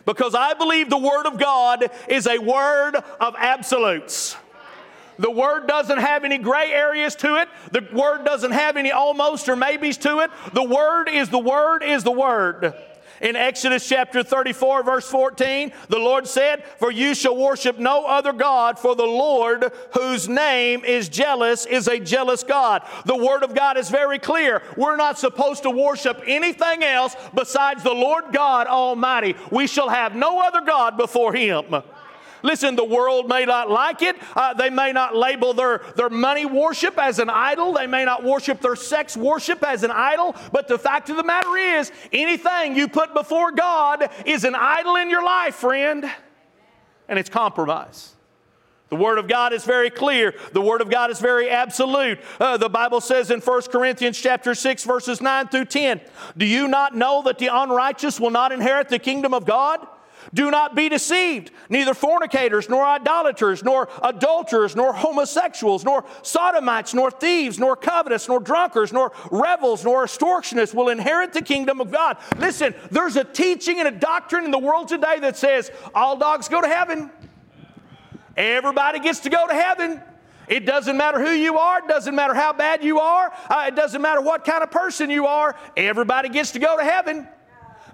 Because 0.05 0.35
I 0.35 0.55
believe 0.55 0.91
the 0.91 0.99
Word 0.99 1.27
of 1.27 1.39
God 1.39 1.91
is 2.09 2.27
a 2.27 2.39
word 2.39 2.97
of 3.21 3.35
absolutes. 3.39 4.37
The 5.19 5.31
Word 5.31 5.67
doesn't 5.67 5.99
have 5.99 6.25
any 6.25 6.39
gray 6.39 6.73
areas 6.73 7.15
to 7.17 7.37
it. 7.37 7.49
The 7.71 7.87
Word 7.93 8.25
doesn't 8.25 8.53
have 8.53 8.77
any 8.77 8.93
almost 8.93 9.49
or 9.49 9.57
maybes 9.57 9.97
to 9.99 10.21
it. 10.21 10.31
The 10.53 10.65
Word 10.65 11.09
is 11.09 11.29
the 11.29 11.39
Word 11.39 11.83
is 11.83 12.05
the 12.05 12.13
Word. 12.13 12.75
In 13.23 13.37
Exodus 13.37 13.89
chapter 13.89 14.25
34, 14.25 14.83
verse 14.83 15.09
14, 15.09 15.73
the 15.89 15.99
Lord 15.99 16.27
said, 16.27 16.65
For 16.79 16.91
you 16.91 17.15
shall 17.15 17.37
worship 17.37 17.79
no 17.79 18.05
other 18.05 18.33
God, 18.33 18.81
for 18.81 18.97
the 18.97 19.07
Lord, 19.07 19.73
whose 19.95 20.29
name 20.29 20.85
is 20.85 21.09
jealous, 21.09 21.65
is 21.65 21.87
a 21.87 22.01
jealous 22.01 22.43
God. 22.43 22.83
The 23.07 23.17
Word 23.17 23.45
of 23.45 23.55
God 23.55 23.77
is 23.77 23.91
very 23.91 24.19
clear. 24.19 24.61
We're 24.77 24.97
not 24.97 25.21
supposed 25.21 25.63
to 25.63 25.71
worship 25.71 26.21
anything 26.27 26.83
else 26.83 27.15
besides 27.33 27.85
the 27.85 27.95
Lord 27.95 28.25
God 28.33 28.67
Almighty. 28.67 29.37
We 29.53 29.69
shall 29.69 29.89
have 29.89 30.17
no 30.17 30.41
other 30.41 30.61
God 30.61 30.97
before 30.97 31.33
Him. 31.33 31.77
Listen, 32.43 32.77
the 32.77 32.85
world 32.85 33.29
may 33.29 33.45
not 33.45 33.71
like 33.71 34.03
it. 34.03 34.17
Uh, 34.35 34.55
they 34.55 34.71
may 34.71 34.93
not 34.93 35.17
label 35.17 35.55
their, 35.55 35.83
their 35.97 36.11
money 36.11 36.45
worship 36.45 36.99
as 36.99 37.19
an 37.19 37.31
idol. 37.31 37.75
They 37.75 37.87
may 37.87 38.05
not 38.05 38.25
worship 38.25 38.61
their 38.61 38.77
sex 38.77 39.17
worship 39.17 39.63
as 39.63 39.83
an 39.83 39.91
idol. 39.91 40.35
But 40.53 40.69
the 40.69 40.79
fact 40.79 41.11
of 41.11 41.17
the 41.17 41.23
matter 41.23 41.57
is, 41.57 41.93
anything 42.13 42.77
you 42.77 42.89
put 42.89 43.15
before 43.15 43.53
God 43.53 44.11
is 44.27 44.45
an 44.45 44.55
idol 44.55 44.97
in 44.97 45.09
your 45.09 45.25
life, 45.25 45.55
friend. 45.57 46.11
And 47.09 47.19
it's 47.19 47.31
compromise. 47.31 48.15
The 48.93 48.97
Word 48.97 49.17
of 49.17 49.27
God 49.27 49.55
is 49.55 49.65
very 49.65 49.89
clear. 49.89 50.35
The 50.53 50.61
Word 50.61 50.83
of 50.83 50.91
God 50.91 51.11
is 51.11 51.19
very 51.19 51.49
absolute. 51.49 52.19
Uh, 52.39 52.59
the 52.59 52.69
Bible 52.69 53.01
says 53.01 53.31
in 53.31 53.41
1 53.41 53.63
Corinthians 53.73 54.21
chapter 54.21 54.55
6, 54.55 54.85
verses 54.85 55.23
9 55.23 55.49
through 55.49 55.65
10, 55.65 56.03
Do 56.37 56.45
you 56.45 56.69
not 56.69 56.95
know 56.95 57.23
that 57.23 57.39
the 57.39 57.49
unrighteous 57.51 58.21
will 58.21 58.31
not 58.31 58.53
inherit 58.53 58.91
the 58.91 58.99
kingdom 58.99 59.33
of 59.33 59.47
God? 59.47 59.87
Do 60.35 60.51
not 60.51 60.75
be 60.75 60.89
deceived. 60.89 61.51
Neither 61.69 61.95
fornicators, 61.95 62.69
nor 62.69 62.85
idolaters, 62.85 63.63
nor 63.63 63.89
adulterers, 64.03 64.77
nor 64.77 64.93
homosexuals, 64.93 65.85
nor 65.85 66.05
sodomites, 66.23 66.95
nor 66.95 67.11
thieves, 67.11 67.59
nor 67.59 67.77
covetous, 67.77 68.29
nor 68.29 68.41
drunkards, 68.41 68.93
nor 68.93 69.13
rebels, 69.31 69.85
nor 69.85 70.05
extortionists 70.05 70.75
will 70.75 70.89
inherit 70.89 71.33
the 71.33 71.43
kingdom 71.43 71.81
of 71.81 71.91
God. 71.91 72.17
Listen, 72.39 72.75
there's 72.91 73.17
a 73.17 73.25
teaching 73.25 73.79
and 73.79 73.89
a 73.89 73.93
doctrine 73.93 74.45
in 74.45 74.51
the 74.51 74.59
world 74.59 74.89
today 74.89 75.19
that 75.21 75.37
says 75.37 75.71
all 75.95 76.17
dogs 76.17 76.49
go 76.49 76.61
to 76.61 76.69
heaven. 76.69 77.11
Everybody 78.37 79.01
gets 79.01 79.21
to 79.21 79.31
go 79.31 79.47
to 79.47 79.55
heaven. 79.55 80.03
It 80.49 80.67
doesn't 80.67 80.97
matter 80.97 81.21
who 81.21 81.31
you 81.31 81.59
are, 81.59 81.79
it 81.79 81.89
doesn't 81.89 82.15
matter 82.15 82.35
how 82.35 82.53
bad 82.53 82.83
you 82.83 83.01
are, 83.01 83.33
uh, 83.49 83.65
it 83.69 83.77
doesn't 83.77 84.03
matter 84.03 84.21
what 84.21 84.45
kind 84.45 84.63
of 84.63 84.71
person 84.71 85.09
you 85.09 85.27
are, 85.27 85.57
everybody 85.77 86.29
gets 86.29 86.51
to 86.53 86.59
go 86.59 86.77
to 86.77 86.85
heaven. 86.85 87.29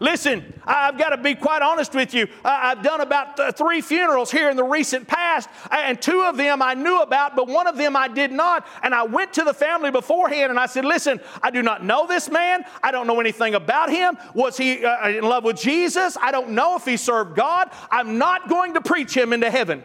Listen, 0.01 0.53
I've 0.65 0.97
got 0.97 1.11
to 1.11 1.17
be 1.17 1.35
quite 1.35 1.61
honest 1.61 1.95
with 1.95 2.15
you. 2.15 2.29
I've 2.45 2.83
done 2.83 3.01
about 3.01 3.57
three 3.57 3.81
funerals 3.81 4.31
here 4.31 4.49
in 4.49 4.57
the 4.57 4.65
recent 4.65 5.09
past, 5.09 5.49
and 5.71 6.01
two 6.01 6.23
of 6.23 6.37
them 6.37 6.63
I 6.63 6.75
knew 6.75 7.01
about, 7.01 7.35
but 7.35 7.49
one 7.49 7.67
of 7.67 7.77
them 7.77 7.97
I 7.97 8.07
did 8.07 8.31
not. 8.31 8.67
And 8.83 8.95
I 8.95 9.03
went 9.05 9.33
to 9.35 9.45
the 9.45 9.55
family 9.55 9.91
beforehand 9.91 10.51
and 10.51 10.59
I 10.59 10.67
said, 10.67 10.85
Listen, 10.85 11.21
I 11.43 11.51
do 11.51 11.63
not 11.63 11.85
know 11.85 12.07
this 12.07 12.31
man. 12.31 12.65
I 12.83 12.93
don't 12.93 13.07
know 13.07 13.19
anything 13.21 13.55
about 13.55 13.91
him. 13.91 14.17
Was 14.35 14.57
he 14.57 14.85
uh, 14.85 15.09
in 15.09 15.25
love 15.25 15.45
with 15.45 15.57
Jesus? 15.57 16.17
I 16.21 16.31
don't 16.31 16.51
know 16.51 16.77
if 16.77 16.85
he 16.85 16.97
served 16.97 17.35
God. 17.35 17.71
I'm 17.91 18.19
not 18.19 18.49
going 18.49 18.75
to 18.75 18.81
preach 18.81 19.17
him 19.17 19.33
into 19.33 19.51
heaven 19.51 19.83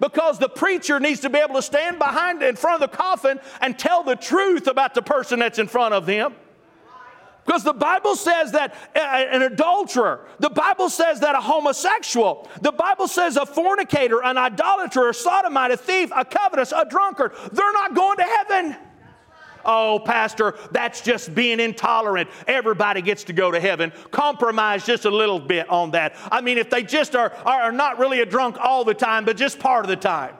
because 0.00 0.38
the 0.38 0.48
preacher 0.48 1.00
needs 1.00 1.20
to 1.20 1.30
be 1.30 1.38
able 1.38 1.56
to 1.56 1.62
stand 1.62 1.98
behind 1.98 2.42
in 2.42 2.56
front 2.56 2.82
of 2.82 2.90
the 2.90 2.96
coffin 2.96 3.40
and 3.60 3.78
tell 3.78 4.04
the 4.04 4.16
truth 4.16 4.66
about 4.66 4.94
the 4.94 5.02
person 5.02 5.40
that's 5.40 5.58
in 5.58 5.66
front 5.66 5.92
of 5.92 6.06
them. 6.06 6.34
Because 7.48 7.64
the 7.64 7.72
Bible 7.72 8.14
says 8.14 8.52
that 8.52 8.74
an 8.94 9.40
adulterer, 9.40 10.26
the 10.38 10.50
Bible 10.50 10.90
says 10.90 11.20
that 11.20 11.34
a 11.34 11.40
homosexual, 11.40 12.46
the 12.60 12.72
Bible 12.72 13.08
says 13.08 13.38
a 13.38 13.46
fornicator, 13.46 14.22
an 14.22 14.36
idolater, 14.36 15.08
a 15.08 15.14
sodomite, 15.14 15.70
a 15.70 15.78
thief, 15.78 16.10
a 16.14 16.26
covetous, 16.26 16.72
a 16.72 16.84
drunkard, 16.84 17.32
they're 17.50 17.72
not 17.72 17.94
going 17.94 18.18
to 18.18 18.24
heaven. 18.24 18.76
Oh, 19.64 19.98
Pastor, 20.04 20.56
that's 20.72 21.00
just 21.00 21.34
being 21.34 21.58
intolerant. 21.58 22.28
Everybody 22.46 23.00
gets 23.00 23.24
to 23.24 23.32
go 23.32 23.50
to 23.50 23.58
heaven. 23.58 23.94
Compromise 24.10 24.84
just 24.84 25.06
a 25.06 25.10
little 25.10 25.40
bit 25.40 25.70
on 25.70 25.92
that. 25.92 26.16
I 26.30 26.42
mean, 26.42 26.58
if 26.58 26.68
they 26.68 26.82
just 26.82 27.16
are, 27.16 27.32
are 27.46 27.72
not 27.72 27.98
really 27.98 28.20
a 28.20 28.26
drunk 28.26 28.58
all 28.60 28.84
the 28.84 28.92
time, 28.92 29.24
but 29.24 29.38
just 29.38 29.58
part 29.58 29.86
of 29.86 29.88
the 29.88 29.96
time. 29.96 30.34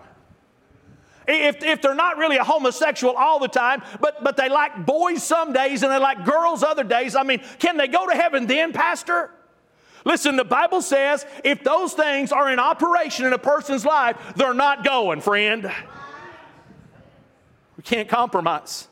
If, 1.29 1.63
if 1.63 1.83
they're 1.83 1.95
not 1.95 2.17
really 2.17 2.39
a 2.39 2.45
homosexual 2.45 3.15
all 3.15 3.39
the 3.39 3.49
time, 3.49 3.83
but, 4.01 4.25
but 4.25 4.39
they 4.39 4.49
like 4.49 4.87
boys 4.87 5.23
some 5.23 5.53
days 5.53 5.83
and 5.83 5.93
they 5.93 5.99
like 5.99 6.25
girls 6.25 6.63
other 6.63 6.85
days, 6.85 7.15
I 7.15 7.23
mean, 7.23 7.43
can 7.59 7.77
they 7.77 7.87
go 7.87 8.09
to 8.09 8.15
heaven 8.15 8.47
then, 8.47 8.73
Pastor? 8.73 9.31
Listen, 10.07 10.37
the 10.37 10.45
Bible 10.45 10.81
says 10.81 11.27
if 11.45 11.63
those 11.63 11.93
things 11.93 12.33
are 12.33 12.51
in 12.51 12.59
operation 12.59 13.27
in 13.27 13.35
a 13.35 13.39
person's 13.39 13.85
life, 13.85 14.17
they're 14.37 14.55
not 14.55 14.85
going, 14.85 15.21
friend. 15.21 15.71
We 17.77 17.83
can't 17.83 18.09
compromise. 18.09 18.88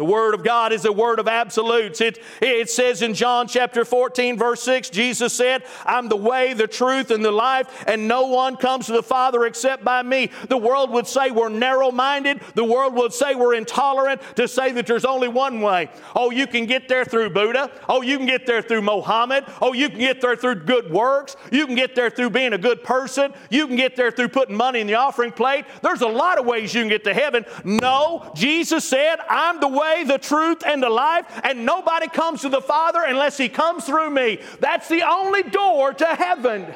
The 0.00 0.06
Word 0.06 0.32
of 0.32 0.42
God 0.42 0.72
is 0.72 0.86
a 0.86 0.92
word 0.92 1.18
of 1.18 1.28
absolutes. 1.28 2.00
It, 2.00 2.20
it 2.40 2.70
says 2.70 3.02
in 3.02 3.12
John 3.12 3.46
chapter 3.46 3.84
14, 3.84 4.38
verse 4.38 4.62
6, 4.62 4.88
Jesus 4.88 5.30
said, 5.34 5.62
I'm 5.84 6.08
the 6.08 6.16
way, 6.16 6.54
the 6.54 6.66
truth, 6.66 7.10
and 7.10 7.22
the 7.22 7.30
life, 7.30 7.84
and 7.86 8.08
no 8.08 8.26
one 8.28 8.56
comes 8.56 8.86
to 8.86 8.92
the 8.92 9.02
Father 9.02 9.44
except 9.44 9.84
by 9.84 10.02
me. 10.02 10.30
The 10.48 10.56
world 10.56 10.90
would 10.92 11.06
say 11.06 11.30
we're 11.30 11.50
narrow 11.50 11.90
minded. 11.90 12.40
The 12.54 12.64
world 12.64 12.94
would 12.94 13.12
say 13.12 13.34
we're 13.34 13.52
intolerant 13.52 14.22
to 14.36 14.48
say 14.48 14.72
that 14.72 14.86
there's 14.86 15.04
only 15.04 15.28
one 15.28 15.60
way. 15.60 15.90
Oh, 16.16 16.30
you 16.30 16.46
can 16.46 16.64
get 16.64 16.88
there 16.88 17.04
through 17.04 17.28
Buddha. 17.28 17.70
Oh, 17.86 18.00
you 18.00 18.16
can 18.16 18.26
get 18.26 18.46
there 18.46 18.62
through 18.62 18.80
Mohammed. 18.80 19.44
Oh, 19.60 19.74
you 19.74 19.90
can 19.90 19.98
get 19.98 20.22
there 20.22 20.34
through 20.34 20.64
good 20.64 20.90
works. 20.90 21.36
You 21.52 21.66
can 21.66 21.74
get 21.74 21.94
there 21.94 22.08
through 22.08 22.30
being 22.30 22.54
a 22.54 22.58
good 22.58 22.82
person. 22.82 23.34
You 23.50 23.66
can 23.66 23.76
get 23.76 23.96
there 23.96 24.10
through 24.10 24.28
putting 24.28 24.56
money 24.56 24.80
in 24.80 24.86
the 24.86 24.94
offering 24.94 25.32
plate. 25.32 25.66
There's 25.82 26.00
a 26.00 26.08
lot 26.08 26.38
of 26.38 26.46
ways 26.46 26.72
you 26.72 26.80
can 26.80 26.88
get 26.88 27.04
to 27.04 27.12
heaven. 27.12 27.44
No, 27.64 28.32
Jesus 28.34 28.88
said, 28.88 29.16
I'm 29.28 29.60
the 29.60 29.68
way 29.68 29.89
way, 29.90 30.04
the 30.04 30.18
truth, 30.18 30.62
and 30.66 30.82
the 30.82 30.90
life, 30.90 31.26
and 31.44 31.64
nobody 31.64 32.08
comes 32.08 32.42
to 32.42 32.48
the 32.48 32.60
Father 32.60 33.02
unless 33.06 33.36
He 33.36 33.48
comes 33.48 33.84
through 33.84 34.10
me. 34.10 34.40
That's 34.60 34.88
the 34.88 35.02
only 35.02 35.42
door 35.42 35.92
to 35.92 36.06
heaven. 36.06 36.66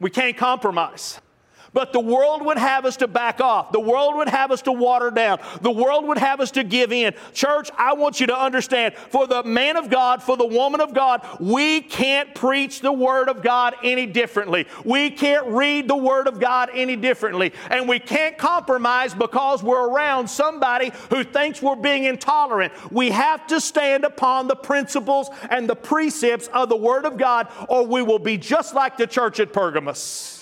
We 0.00 0.10
can't 0.10 0.36
compromise. 0.36 1.20
But 1.72 1.92
the 1.92 2.00
world 2.00 2.44
would 2.44 2.58
have 2.58 2.84
us 2.84 2.98
to 2.98 3.08
back 3.08 3.40
off. 3.40 3.72
The 3.72 3.80
world 3.80 4.16
would 4.16 4.28
have 4.28 4.50
us 4.50 4.62
to 4.62 4.72
water 4.72 5.10
down. 5.10 5.40
The 5.62 5.70
world 5.70 6.06
would 6.06 6.18
have 6.18 6.40
us 6.40 6.50
to 6.52 6.64
give 6.64 6.92
in. 6.92 7.14
Church, 7.32 7.70
I 7.78 7.94
want 7.94 8.20
you 8.20 8.26
to 8.26 8.38
understand 8.38 8.94
for 8.94 9.26
the 9.26 9.42
man 9.42 9.76
of 9.76 9.88
God, 9.88 10.22
for 10.22 10.36
the 10.36 10.46
woman 10.46 10.80
of 10.80 10.92
God, 10.92 11.26
we 11.40 11.80
can't 11.80 12.34
preach 12.34 12.80
the 12.80 12.92
Word 12.92 13.28
of 13.28 13.42
God 13.42 13.74
any 13.82 14.04
differently. 14.04 14.66
We 14.84 15.10
can't 15.10 15.46
read 15.46 15.88
the 15.88 15.96
Word 15.96 16.26
of 16.26 16.38
God 16.38 16.68
any 16.74 16.96
differently. 16.96 17.52
And 17.70 17.88
we 17.88 17.98
can't 17.98 18.36
compromise 18.36 19.14
because 19.14 19.62
we're 19.62 19.88
around 19.88 20.28
somebody 20.28 20.92
who 21.08 21.24
thinks 21.24 21.62
we're 21.62 21.76
being 21.76 22.04
intolerant. 22.04 22.72
We 22.92 23.10
have 23.10 23.46
to 23.46 23.60
stand 23.60 24.04
upon 24.04 24.46
the 24.46 24.56
principles 24.56 25.30
and 25.48 25.68
the 25.68 25.76
precepts 25.76 26.48
of 26.48 26.68
the 26.68 26.76
Word 26.76 27.06
of 27.06 27.16
God, 27.16 27.48
or 27.68 27.86
we 27.86 28.02
will 28.02 28.18
be 28.18 28.36
just 28.36 28.74
like 28.74 28.98
the 28.98 29.06
church 29.06 29.40
at 29.40 29.52
Pergamos. 29.54 30.41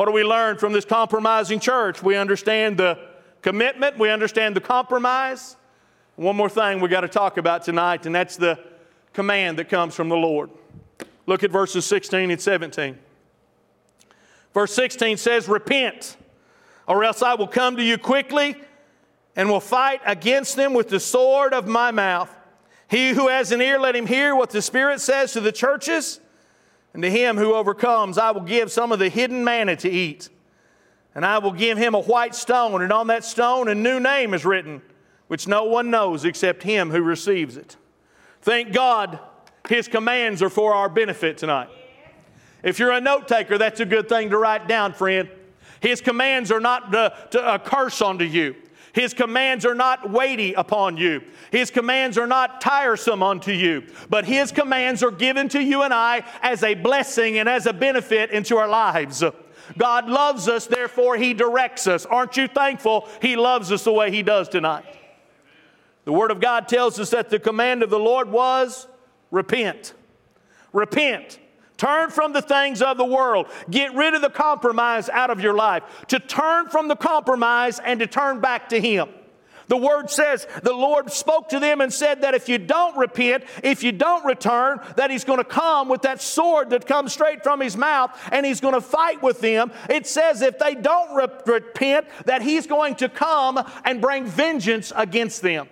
What 0.00 0.06
do 0.06 0.12
we 0.12 0.24
learn 0.24 0.56
from 0.56 0.72
this 0.72 0.86
compromising 0.86 1.60
church? 1.60 2.02
We 2.02 2.16
understand 2.16 2.78
the 2.78 2.98
commitment, 3.42 3.98
we 3.98 4.08
understand 4.08 4.56
the 4.56 4.60
compromise. 4.62 5.56
One 6.16 6.36
more 6.36 6.48
thing 6.48 6.80
we 6.80 6.88
got 6.88 7.02
to 7.02 7.08
talk 7.08 7.36
about 7.36 7.64
tonight, 7.64 8.06
and 8.06 8.14
that's 8.14 8.38
the 8.38 8.58
command 9.12 9.58
that 9.58 9.68
comes 9.68 9.94
from 9.94 10.08
the 10.08 10.16
Lord. 10.16 10.48
Look 11.26 11.44
at 11.44 11.50
verses 11.50 11.84
16 11.84 12.30
and 12.30 12.40
17. 12.40 12.98
Verse 14.54 14.72
16 14.72 15.18
says, 15.18 15.48
Repent, 15.48 16.16
or 16.86 17.04
else 17.04 17.20
I 17.20 17.34
will 17.34 17.46
come 17.46 17.76
to 17.76 17.82
you 17.82 17.98
quickly 17.98 18.56
and 19.36 19.50
will 19.50 19.60
fight 19.60 20.00
against 20.06 20.56
them 20.56 20.72
with 20.72 20.88
the 20.88 20.98
sword 20.98 21.52
of 21.52 21.68
my 21.68 21.90
mouth. 21.90 22.34
He 22.88 23.10
who 23.10 23.28
has 23.28 23.52
an 23.52 23.60
ear, 23.60 23.78
let 23.78 23.94
him 23.94 24.06
hear 24.06 24.34
what 24.34 24.48
the 24.48 24.62
Spirit 24.62 25.02
says 25.02 25.34
to 25.34 25.42
the 25.42 25.52
churches. 25.52 26.20
And 26.92 27.02
to 27.02 27.10
him 27.10 27.36
who 27.36 27.54
overcomes, 27.54 28.18
I 28.18 28.32
will 28.32 28.40
give 28.40 28.72
some 28.72 28.92
of 28.92 28.98
the 28.98 29.08
hidden 29.08 29.44
manna 29.44 29.76
to 29.76 29.88
eat. 29.88 30.28
And 31.14 31.24
I 31.24 31.38
will 31.38 31.52
give 31.52 31.78
him 31.78 31.94
a 31.94 32.00
white 32.00 32.34
stone, 32.34 32.82
and 32.82 32.92
on 32.92 33.08
that 33.08 33.24
stone 33.24 33.68
a 33.68 33.74
new 33.74 33.98
name 34.00 34.32
is 34.34 34.44
written, 34.44 34.82
which 35.28 35.48
no 35.48 35.64
one 35.64 35.90
knows 35.90 36.24
except 36.24 36.62
him 36.62 36.90
who 36.90 37.02
receives 37.02 37.56
it. 37.56 37.76
Thank 38.42 38.72
God 38.72 39.18
his 39.68 39.88
commands 39.88 40.42
are 40.42 40.50
for 40.50 40.74
our 40.74 40.88
benefit 40.88 41.38
tonight. 41.38 41.68
If 42.62 42.78
you're 42.78 42.92
a 42.92 43.00
note 43.00 43.26
taker, 43.28 43.58
that's 43.58 43.80
a 43.80 43.86
good 43.86 44.08
thing 44.08 44.30
to 44.30 44.38
write 44.38 44.68
down, 44.68 44.92
friend. 44.92 45.28
His 45.80 46.00
commands 46.00 46.52
are 46.52 46.60
not 46.60 46.92
to, 46.92 47.14
to, 47.30 47.54
a 47.54 47.58
curse 47.58 48.02
unto 48.02 48.24
you. 48.24 48.54
His 48.92 49.14
commands 49.14 49.64
are 49.64 49.74
not 49.74 50.10
weighty 50.10 50.52
upon 50.54 50.96
you. 50.96 51.22
His 51.50 51.70
commands 51.70 52.18
are 52.18 52.26
not 52.26 52.60
tiresome 52.60 53.22
unto 53.22 53.52
you. 53.52 53.84
But 54.08 54.24
His 54.24 54.52
commands 54.52 55.02
are 55.02 55.10
given 55.10 55.48
to 55.50 55.62
you 55.62 55.82
and 55.82 55.92
I 55.92 56.24
as 56.42 56.62
a 56.62 56.74
blessing 56.74 57.38
and 57.38 57.48
as 57.48 57.66
a 57.66 57.72
benefit 57.72 58.30
into 58.30 58.56
our 58.56 58.68
lives. 58.68 59.22
God 59.78 60.08
loves 60.08 60.48
us, 60.48 60.66
therefore 60.66 61.16
He 61.16 61.34
directs 61.34 61.86
us. 61.86 62.06
Aren't 62.06 62.36
you 62.36 62.48
thankful 62.48 63.08
He 63.20 63.36
loves 63.36 63.72
us 63.72 63.84
the 63.84 63.92
way 63.92 64.10
He 64.10 64.22
does 64.22 64.48
tonight? 64.48 64.84
The 66.04 66.12
Word 66.12 66.30
of 66.30 66.40
God 66.40 66.68
tells 66.68 66.98
us 66.98 67.10
that 67.10 67.30
the 67.30 67.38
command 67.38 67.82
of 67.82 67.90
the 67.90 67.98
Lord 67.98 68.30
was 68.30 68.86
repent. 69.30 69.94
Repent. 70.72 71.39
Turn 71.80 72.10
from 72.10 72.34
the 72.34 72.42
things 72.42 72.82
of 72.82 72.98
the 72.98 73.06
world. 73.06 73.46
Get 73.70 73.94
rid 73.94 74.12
of 74.12 74.20
the 74.20 74.28
compromise 74.28 75.08
out 75.08 75.30
of 75.30 75.40
your 75.40 75.54
life. 75.54 75.82
To 76.08 76.18
turn 76.20 76.68
from 76.68 76.88
the 76.88 76.94
compromise 76.94 77.78
and 77.78 78.00
to 78.00 78.06
turn 78.06 78.40
back 78.40 78.68
to 78.68 78.78
Him. 78.78 79.08
The 79.68 79.78
word 79.78 80.10
says 80.10 80.46
the 80.62 80.74
Lord 80.74 81.10
spoke 81.10 81.48
to 81.48 81.58
them 81.58 81.80
and 81.80 81.90
said 81.90 82.20
that 82.20 82.34
if 82.34 82.50
you 82.50 82.58
don't 82.58 82.98
repent, 82.98 83.44
if 83.64 83.82
you 83.82 83.92
don't 83.92 84.26
return, 84.26 84.80
that 84.96 85.10
He's 85.10 85.24
going 85.24 85.38
to 85.38 85.44
come 85.44 85.88
with 85.88 86.02
that 86.02 86.20
sword 86.20 86.68
that 86.68 86.86
comes 86.86 87.14
straight 87.14 87.42
from 87.42 87.60
His 87.60 87.78
mouth 87.78 88.10
and 88.30 88.44
He's 88.44 88.60
going 88.60 88.74
to 88.74 88.82
fight 88.82 89.22
with 89.22 89.40
them. 89.40 89.72
It 89.88 90.06
says 90.06 90.42
if 90.42 90.58
they 90.58 90.74
don't 90.74 91.14
re- 91.14 91.28
repent, 91.46 92.08
that 92.26 92.42
He's 92.42 92.66
going 92.66 92.96
to 92.96 93.08
come 93.08 93.58
and 93.86 94.02
bring 94.02 94.26
vengeance 94.26 94.92
against 94.94 95.40
them. 95.40 95.66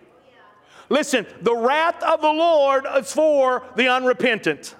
Listen, 0.88 1.26
the 1.42 1.54
wrath 1.54 2.02
of 2.02 2.22
the 2.22 2.32
Lord 2.32 2.86
is 2.96 3.12
for 3.12 3.62
the 3.76 3.88
unrepentant. 3.88 4.74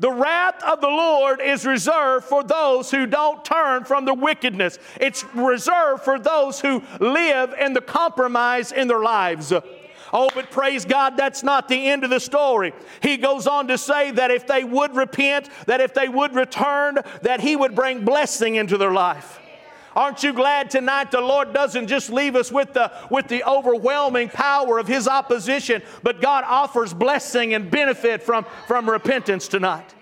The 0.00 0.10
wrath 0.10 0.62
of 0.62 0.80
the 0.80 0.88
Lord 0.88 1.40
is 1.40 1.66
reserved 1.66 2.26
for 2.26 2.44
those 2.44 2.90
who 2.90 3.06
don't 3.06 3.44
turn 3.44 3.84
from 3.84 4.04
the 4.04 4.14
wickedness. 4.14 4.78
It's 5.00 5.24
reserved 5.34 6.04
for 6.04 6.18
those 6.18 6.60
who 6.60 6.82
live 7.00 7.52
in 7.58 7.72
the 7.72 7.80
compromise 7.80 8.70
in 8.70 8.86
their 8.86 9.02
lives. 9.02 9.52
Oh, 10.12 10.30
but 10.34 10.50
praise 10.50 10.84
God, 10.84 11.16
that's 11.16 11.42
not 11.42 11.68
the 11.68 11.88
end 11.88 12.04
of 12.04 12.10
the 12.10 12.20
story. 12.20 12.72
He 13.02 13.16
goes 13.16 13.46
on 13.46 13.68
to 13.68 13.76
say 13.76 14.10
that 14.12 14.30
if 14.30 14.46
they 14.46 14.64
would 14.64 14.94
repent, 14.94 15.50
that 15.66 15.80
if 15.80 15.94
they 15.94 16.08
would 16.08 16.34
return, 16.34 16.98
that 17.22 17.40
He 17.40 17.56
would 17.56 17.74
bring 17.74 18.04
blessing 18.04 18.54
into 18.54 18.78
their 18.78 18.92
life. 18.92 19.40
Aren't 19.98 20.22
you 20.22 20.32
glad 20.32 20.70
tonight 20.70 21.10
the 21.10 21.20
Lord 21.20 21.52
doesn't 21.52 21.88
just 21.88 22.08
leave 22.08 22.36
us 22.36 22.52
with 22.52 22.72
the, 22.72 22.92
with 23.10 23.26
the 23.26 23.42
overwhelming 23.42 24.28
power 24.28 24.78
of 24.78 24.86
His 24.86 25.08
opposition, 25.08 25.82
but 26.04 26.20
God 26.20 26.44
offers 26.46 26.94
blessing 26.94 27.52
and 27.52 27.68
benefit 27.68 28.22
from, 28.22 28.46
from 28.68 28.88
repentance 28.88 29.48
tonight? 29.48 29.92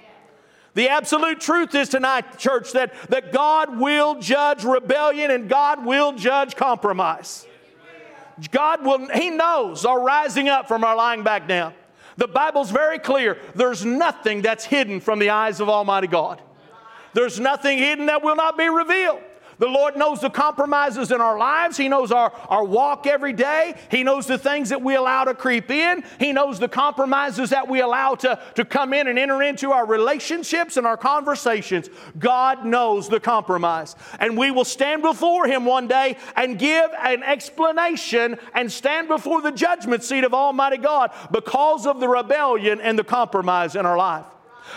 The 0.74 0.90
absolute 0.90 1.40
truth 1.40 1.74
is 1.74 1.88
tonight, 1.88 2.36
church, 2.36 2.72
that, 2.72 2.92
that 3.08 3.32
God 3.32 3.78
will 3.78 4.20
judge 4.20 4.64
rebellion 4.64 5.30
and 5.30 5.48
God 5.48 5.86
will 5.86 6.12
judge 6.12 6.56
compromise. 6.56 7.46
God 8.50 8.84
will, 8.84 9.08
He 9.08 9.30
knows 9.30 9.86
our 9.86 9.98
rising 9.98 10.50
up 10.50 10.68
from 10.68 10.84
our 10.84 10.94
lying 10.94 11.22
back 11.22 11.48
down. 11.48 11.72
The 12.18 12.28
Bible's 12.28 12.70
very 12.70 12.98
clear. 12.98 13.38
There's 13.54 13.82
nothing 13.82 14.42
that's 14.42 14.66
hidden 14.66 15.00
from 15.00 15.20
the 15.20 15.30
eyes 15.30 15.60
of 15.60 15.70
Almighty 15.70 16.06
God. 16.06 16.42
There's 17.14 17.40
nothing 17.40 17.78
hidden 17.78 18.06
that 18.06 18.22
will 18.22 18.36
not 18.36 18.58
be 18.58 18.68
revealed. 18.68 19.22
The 19.58 19.66
Lord 19.66 19.96
knows 19.96 20.20
the 20.20 20.28
compromises 20.28 21.10
in 21.10 21.20
our 21.20 21.38
lives. 21.38 21.76
He 21.76 21.88
knows 21.88 22.12
our, 22.12 22.30
our 22.48 22.64
walk 22.64 23.06
every 23.06 23.32
day. 23.32 23.74
He 23.90 24.02
knows 24.02 24.26
the 24.26 24.36
things 24.36 24.68
that 24.68 24.82
we 24.82 24.94
allow 24.94 25.24
to 25.24 25.34
creep 25.34 25.70
in. 25.70 26.04
He 26.18 26.32
knows 26.32 26.58
the 26.58 26.68
compromises 26.68 27.50
that 27.50 27.66
we 27.68 27.80
allow 27.80 28.16
to, 28.16 28.38
to 28.54 28.64
come 28.64 28.92
in 28.92 29.08
and 29.08 29.18
enter 29.18 29.42
into 29.42 29.72
our 29.72 29.86
relationships 29.86 30.76
and 30.76 30.86
our 30.86 30.98
conversations. 30.98 31.88
God 32.18 32.66
knows 32.66 33.08
the 33.08 33.20
compromise. 33.20 33.96
And 34.20 34.36
we 34.36 34.50
will 34.50 34.64
stand 34.64 35.00
before 35.02 35.46
Him 35.46 35.64
one 35.64 35.88
day 35.88 36.18
and 36.34 36.58
give 36.58 36.90
an 36.98 37.22
explanation 37.22 38.38
and 38.52 38.70
stand 38.70 39.08
before 39.08 39.40
the 39.40 39.52
judgment 39.52 40.04
seat 40.04 40.24
of 40.24 40.34
Almighty 40.34 40.76
God 40.76 41.12
because 41.32 41.86
of 41.86 41.98
the 41.98 42.08
rebellion 42.08 42.80
and 42.80 42.98
the 42.98 43.04
compromise 43.04 43.74
in 43.74 43.86
our 43.86 43.96
life. 43.96 44.26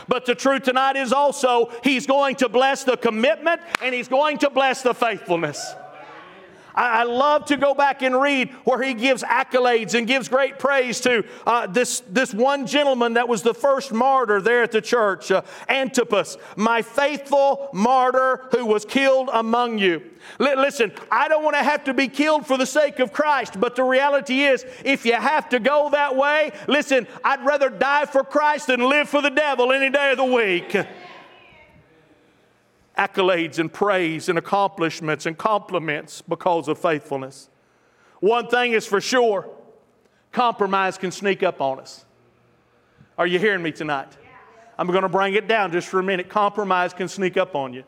But 0.08 0.26
the 0.26 0.36
truth 0.36 0.64
tonight 0.64 0.96
is 0.96 1.14
also 1.14 1.72
He's 1.84 2.06
going 2.06 2.36
to 2.38 2.50
bless 2.50 2.84
the 2.84 2.98
commitment 2.98 3.62
and 3.82 3.94
He's 3.94 4.08
going 4.08 4.38
to 4.40 4.50
bless 4.50 4.82
the 4.82 4.94
faithfulness. 4.94 5.76
I, 6.76 7.04
love 7.04 7.46
to 7.46 7.58
go 7.58 7.74
back 7.74 8.02
and 8.02 8.20
read 8.20 8.52
where 8.64 8.82
he 8.82 8.94
gives 8.94 9.24
accolades 9.24 9.96
and 9.96 10.08
gives 10.08 10.30
great 10.30 10.60
praise 10.60 11.02
to 11.02 11.26
uh, 11.46 11.68
this, 11.68 12.02
this 12.10 12.34
one 12.34 12.66
gentleman 12.68 13.14
that 13.14 13.28
was 13.28 13.42
the 13.42 13.54
first 13.54 13.92
martyr 13.92 14.40
there 14.40 14.64
at 14.64 14.72
the 14.72 14.82
church, 14.82 15.32
uh, 15.32 15.42
Antipas, 15.68 16.38
my 16.56 16.82
faithful 16.82 17.70
martyr 17.74 18.48
who 18.52 18.66
was 18.66 18.86
killed 18.86 19.30
among 19.34 19.78
you. 19.78 20.09
Listen, 20.38 20.91
I 21.11 21.28
don't 21.28 21.43
want 21.43 21.55
to 21.55 21.63
have 21.63 21.84
to 21.86 21.93
be 21.93 22.07
killed 22.07 22.45
for 22.45 22.57
the 22.57 22.65
sake 22.65 22.99
of 22.99 23.11
Christ, 23.13 23.59
but 23.59 23.76
the 23.76 23.84
reality 23.84 24.41
is, 24.41 24.65
if 24.84 25.05
you 25.05 25.13
have 25.13 25.49
to 25.49 25.59
go 25.59 25.89
that 25.91 26.15
way, 26.15 26.51
listen, 26.67 27.07
I'd 27.24 27.45
rather 27.45 27.70
die 27.70 28.05
for 28.05 28.24
Christ 28.24 28.67
than 28.67 28.82
live 28.82 29.09
for 29.09 29.22
the 29.22 29.30
devil 29.30 29.72
any 29.72 29.89
day 29.89 30.11
of 30.11 30.17
the 30.17 30.26
week 30.26 30.76
accolades 32.99 33.59
and 33.59 33.72
praise 33.72 34.28
and 34.28 34.38
accomplishments 34.38 35.26
and 35.26 35.38
compliments 35.38 36.22
because 36.22 36.67
of 36.67 36.78
faithfulness. 36.78 37.49
One 38.20 38.49
thing 38.49 38.74
is 38.74 38.86
for 38.86 38.99
sure 38.99 39.49
compromise 40.34 40.97
can 40.97 41.11
sneak 41.11 41.41
up 41.41 41.61
on 41.61 41.80
us. 41.80 42.05
Are 43.17 43.26
you 43.26 43.39
hearing 43.39 43.63
me 43.63 43.72
tonight? 43.72 44.17
I'm 44.78 44.88
going 44.88 45.01
to 45.01 45.09
bring 45.09 45.34
it 45.34 45.47
down 45.47 45.72
just 45.72 45.88
for 45.88 45.99
a 45.99 46.03
minute. 46.03 46.30
Compromise 46.30 46.93
can 46.93 47.07
sneak 47.07 47.38
up 47.38 47.55
on 47.55 47.74
you. 47.74 47.84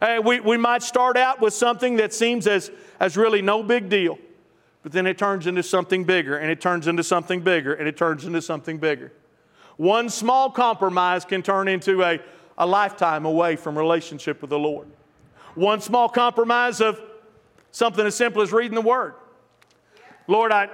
Hey, 0.00 0.20
we, 0.20 0.38
we 0.38 0.56
might 0.56 0.82
start 0.82 1.16
out 1.16 1.40
with 1.40 1.54
something 1.54 1.96
that 1.96 2.14
seems 2.14 2.46
as, 2.46 2.70
as 3.00 3.16
really 3.16 3.42
no 3.42 3.64
big 3.64 3.88
deal, 3.88 4.16
but 4.84 4.92
then 4.92 5.06
it 5.06 5.18
turns 5.18 5.48
into 5.48 5.62
something 5.62 6.04
bigger, 6.04 6.38
and 6.38 6.50
it 6.50 6.60
turns 6.60 6.86
into 6.86 7.02
something 7.02 7.40
bigger, 7.40 7.74
and 7.74 7.88
it 7.88 7.96
turns 7.96 8.24
into 8.24 8.40
something 8.40 8.78
bigger. 8.78 9.12
One 9.76 10.08
small 10.08 10.50
compromise 10.50 11.24
can 11.24 11.42
turn 11.42 11.66
into 11.66 12.04
a, 12.04 12.20
a 12.56 12.66
lifetime 12.66 13.24
away 13.26 13.56
from 13.56 13.76
relationship 13.76 14.40
with 14.40 14.50
the 14.50 14.58
Lord. 14.58 14.88
One 15.56 15.80
small 15.80 16.08
compromise 16.08 16.80
of 16.80 17.00
something 17.72 18.06
as 18.06 18.14
simple 18.14 18.42
as 18.42 18.52
reading 18.52 18.76
the 18.76 18.80
Word. 18.80 19.14
Lord, 20.28 20.52
I, 20.52 20.68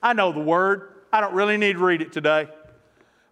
I 0.00 0.12
know 0.12 0.30
the 0.30 0.40
Word. 0.40 0.92
I 1.12 1.20
don't 1.20 1.34
really 1.34 1.56
need 1.56 1.72
to 1.72 1.84
read 1.84 2.02
it 2.02 2.12
today. 2.12 2.48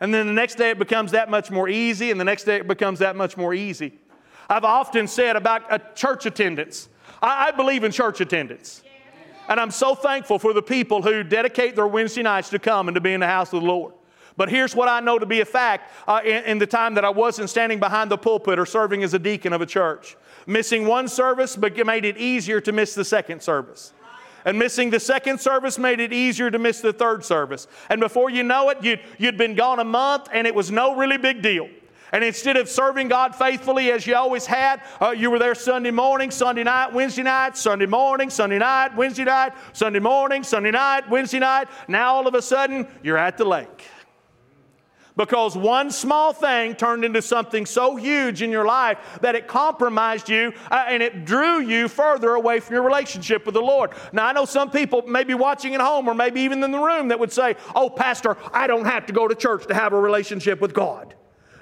And 0.01 0.13
then 0.13 0.27
the 0.27 0.33
next 0.33 0.57
day 0.57 0.71
it 0.71 0.79
becomes 0.79 1.13
that 1.13 1.31
much 1.31 1.51
more 1.51 1.69
easy, 1.69 2.11
and 2.11 2.19
the 2.19 2.25
next 2.25 2.43
day 2.43 2.57
it 2.57 2.67
becomes 2.67 2.99
that 2.99 3.15
much 3.15 3.37
more 3.37 3.55
easy. 3.55 3.99
I've 4.49 4.65
often 4.65 5.09
said 5.09 5.37
about 5.37 5.63
a 5.71 5.81
church 5.95 6.27
attendance, 6.27 6.89
I, 7.23 7.49
I 7.49 7.51
believe 7.51 7.85
in 7.85 7.93
church 7.93 8.21
attendance. 8.21 8.83
And 9.49 9.61
I'm 9.61 9.71
so 9.71 9.95
thankful 9.95 10.39
for 10.39 10.53
the 10.53 10.63
people 10.63 11.03
who 11.03 11.23
dedicate 11.23 11.77
their 11.77 11.87
Wednesday 11.87 12.23
nights 12.23 12.51
to 12.51 12.59
come 12.59 12.89
and 12.89 12.95
to 12.97 13.01
be 13.01 13.13
in 13.13 13.21
the 13.21 13.27
house 13.27 13.53
of 13.53 13.61
the 13.61 13.67
Lord. 13.67 13.95
But 14.37 14.51
here's 14.51 14.77
what 14.77 14.89
I 14.89 15.01
know 15.01 15.19
to 15.19 15.27
be 15.27 15.41
a 15.41 15.45
fact 15.45 15.91
uh, 16.07 16.21
in, 16.25 16.45
in 16.45 16.59
the 16.59 16.67
time 16.67 16.95
that 16.95 17.05
I 17.05 17.11
wasn't 17.11 17.49
standing 17.49 17.81
behind 17.81 18.11
the 18.11 18.19
pulpit 18.19 18.59
or 18.59 18.67
serving 18.67 19.03
as 19.03 19.15
a 19.15 19.19
deacon 19.19 19.53
of 19.53 19.63
a 19.63 19.67
church. 19.67 20.17
Missing 20.47 20.87
one 20.87 21.09
service 21.09 21.57
but 21.57 21.77
made 21.87 22.05
it 22.05 22.17
easier 22.19 22.61
to 22.61 22.73
miss 22.73 22.95
the 22.95 23.05
second 23.05 23.43
service. 23.43 23.93
And 24.45 24.59
missing 24.59 24.91
the 24.91 25.01
second 25.01 25.41
service 25.41 25.79
made 25.79 25.99
it 26.01 26.13
easier 26.13 26.51
to 26.51 26.59
miss 26.59 26.81
the 26.81 26.93
third 26.93 27.25
service. 27.25 27.67
And 27.89 28.01
before 28.01 28.31
you 28.31 28.43
know 28.43 28.69
it, 28.71 28.79
you'd, 28.83 29.01
you'd 29.19 29.37
been 29.37 29.55
gone 29.55 29.81
a 29.81 29.85
month 29.85 30.29
and 30.33 30.47
it 30.47 30.55
was 30.55 30.71
no 30.71 30.95
really 30.95 31.17
big 31.17 31.43
deal. 31.43 31.69
And 32.17 32.25
instead 32.25 32.57
of 32.57 32.67
serving 32.67 33.09
God 33.09 33.35
faithfully 33.35 33.93
as 33.93 34.07
you 34.07 34.17
always 34.17 34.47
had, 34.47 34.81
uh, 35.03 35.11
you 35.11 35.31
were 35.31 35.39
there 35.39 35.55
Sunday 35.55 35.91
morning, 35.91 36.31
Sunday 36.31 36.63
night, 36.63 36.91
Wednesday 36.95 37.23
night, 37.23 37.59
Sunday 37.59 37.85
morning, 37.85 38.31
Sunday 38.31 38.57
night, 38.57 38.97
Wednesday 38.97 39.25
night, 39.25 39.53
Sunday 39.75 39.99
morning, 39.99 40.43
Sunday 40.43 40.71
night, 40.71 41.11
Wednesday 41.11 41.41
night. 41.41 41.69
Now 41.89 42.15
all 42.15 42.27
of 42.27 42.33
a 42.33 42.41
sudden, 42.41 42.89
you're 43.03 43.19
at 43.19 43.37
the 43.37 43.45
lake 43.45 43.85
because 45.15 45.59
one 45.59 45.91
small 45.91 46.33
thing 46.33 46.75
turned 46.75 47.05
into 47.05 47.21
something 47.21 47.67
so 47.67 47.97
huge 47.97 48.41
in 48.41 48.51
your 48.51 48.65
life 48.65 49.19
that 49.21 49.35
it 49.35 49.47
compromised 49.47 50.31
you 50.31 50.55
uh, 50.71 50.87
and 50.89 51.03
it 51.03 51.27
drew 51.27 51.61
you 51.61 51.87
further 51.87 52.31
away 52.31 52.61
from 52.61 52.77
your 52.77 52.83
relationship 52.83 53.45
with 53.45 53.53
the 53.53 53.61
Lord. 53.61 53.91
Now, 54.15 54.25
I 54.25 54.33
know 54.33 54.47
some 54.47 54.71
people 54.71 55.03
maybe 55.07 55.35
watching 55.35 55.75
at 55.75 55.83
home 55.83 56.09
or 56.09 56.15
maybe 56.15 56.41
even 56.41 56.65
in 56.65 56.71
the 56.71 56.79
room 56.79 57.09
that 57.09 57.21
would 57.21 57.31
say, 57.31 57.57
Oh, 57.75 57.91
Pastor, 57.91 58.39
I 58.55 58.67
don't 58.67 58.87
have 58.87 59.05
to 59.05 59.13
go 59.13 59.29
to 59.29 59.35
church 59.35 59.67
to 59.67 59.75
have 59.75 59.93
a 59.93 60.01
relationship 60.01 60.63
with 60.63 60.73
God. 60.73 61.15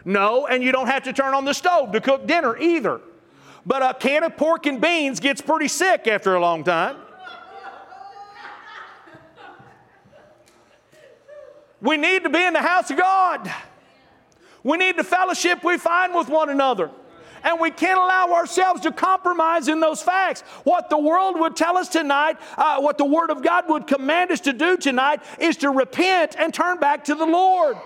No, 0.04 0.46
and 0.46 0.62
you 0.62 0.72
don't 0.72 0.86
have 0.86 1.04
to 1.04 1.12
turn 1.12 1.34
on 1.34 1.44
the 1.44 1.54
stove 1.54 1.92
to 1.92 2.00
cook 2.00 2.26
dinner 2.26 2.56
either. 2.56 3.00
But 3.66 3.82
a 3.82 3.94
can 3.94 4.22
of 4.24 4.36
pork 4.36 4.66
and 4.66 4.80
beans 4.80 5.20
gets 5.20 5.40
pretty 5.40 5.68
sick 5.68 6.06
after 6.06 6.34
a 6.34 6.40
long 6.40 6.64
time. 6.64 6.96
We 11.80 11.96
need 11.98 12.22
to 12.24 12.30
be 12.30 12.42
in 12.42 12.54
the 12.54 12.62
house 12.62 12.90
of 12.90 12.96
God. 12.96 13.52
We 14.62 14.78
need 14.78 14.96
the 14.96 15.04
fellowship 15.04 15.62
we 15.62 15.76
find 15.76 16.14
with 16.14 16.28
one 16.28 16.48
another. 16.48 16.90
And 17.42 17.60
we 17.60 17.70
can't 17.70 17.98
allow 17.98 18.32
ourselves 18.32 18.80
to 18.82 18.92
compromise 18.92 19.68
in 19.68 19.80
those 19.80 20.00
facts. 20.00 20.40
What 20.64 20.88
the 20.88 20.96
world 20.96 21.38
would 21.38 21.56
tell 21.56 21.76
us 21.76 21.88
tonight, 21.88 22.38
uh, 22.56 22.80
what 22.80 22.96
the 22.96 23.04
Word 23.04 23.30
of 23.30 23.42
God 23.42 23.68
would 23.68 23.86
command 23.86 24.30
us 24.30 24.40
to 24.40 24.54
do 24.54 24.78
tonight, 24.78 25.20
is 25.38 25.58
to 25.58 25.68
repent 25.68 26.36
and 26.38 26.54
turn 26.54 26.78
back 26.78 27.04
to 27.04 27.14
the 27.14 27.26
Lord. 27.26 27.76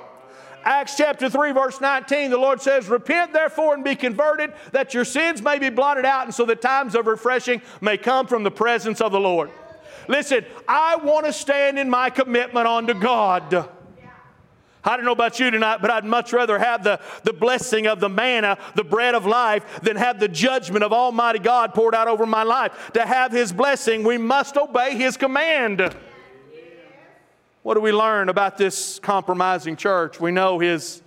Acts 0.65 0.97
chapter 0.97 1.31
3, 1.31 1.53
verse 1.53 1.81
19, 1.81 2.31
the 2.31 2.37
Lord 2.37 2.61
says, 2.61 2.89
Repent 2.89 3.33
therefore 3.33 3.75
and 3.75 3.85
be 3.85 3.97
converted, 3.97 4.53
that 4.73 4.95
your 4.95 5.05
sins 5.05 5.41
may 5.41 5.59
be 5.59 5.71
blotted 5.71 6.05
out, 6.05 6.25
and 6.25 6.35
so 6.35 6.45
the 6.45 6.57
times 6.57 6.95
of 6.95 7.07
refreshing 7.07 7.63
may 7.81 7.97
come 7.97 8.27
from 8.27 8.43
the 8.43 8.51
presence 8.51 9.01
of 9.01 9.13
the 9.13 9.21
Lord. 9.21 9.51
Listen, 10.09 10.45
I 10.67 10.97
want 10.97 11.27
to 11.27 11.33
stand 11.33 11.79
in 11.79 11.89
my 11.89 12.11
commitment 12.11 12.67
unto 12.67 12.95
God. 12.95 13.69
I 14.85 14.97
don't 14.97 15.05
know 15.05 15.13
about 15.13 15.39
you 15.39 15.51
tonight, 15.51 15.83
but 15.83 15.91
I'd 15.91 16.05
much 16.05 16.33
rather 16.33 16.59
have 16.59 16.83
the, 16.83 17.01
the 17.25 17.33
blessing 17.33 17.87
of 17.87 18.01
the 18.01 18.09
manna, 18.09 18.57
the 18.75 18.85
bread 18.85 19.15
of 19.15 19.27
life, 19.27 19.81
than 19.83 19.97
have 19.97 20.19
the 20.19 20.29
judgment 20.29 20.83
of 20.83 20.93
Almighty 20.93 21.41
God 21.41 21.75
poured 21.75 21.95
out 21.95 22.09
over 22.09 22.25
my 22.25 22.43
life. 22.43 22.91
To 22.95 23.05
have 23.05 23.31
His 23.31 23.53
blessing, 23.53 24.03
we 24.03 24.17
must 24.17 24.57
obey 24.57 24.97
His 24.97 25.17
command. 25.17 25.95
What 27.69 27.75
do 27.75 27.83
we 27.83 27.93
learn 27.93 28.31
about 28.31 28.57
this 28.57 28.99
compromising 28.99 29.77
church? 29.77 30.19
We 30.19 30.31
know 30.31 30.59
His 30.59 31.03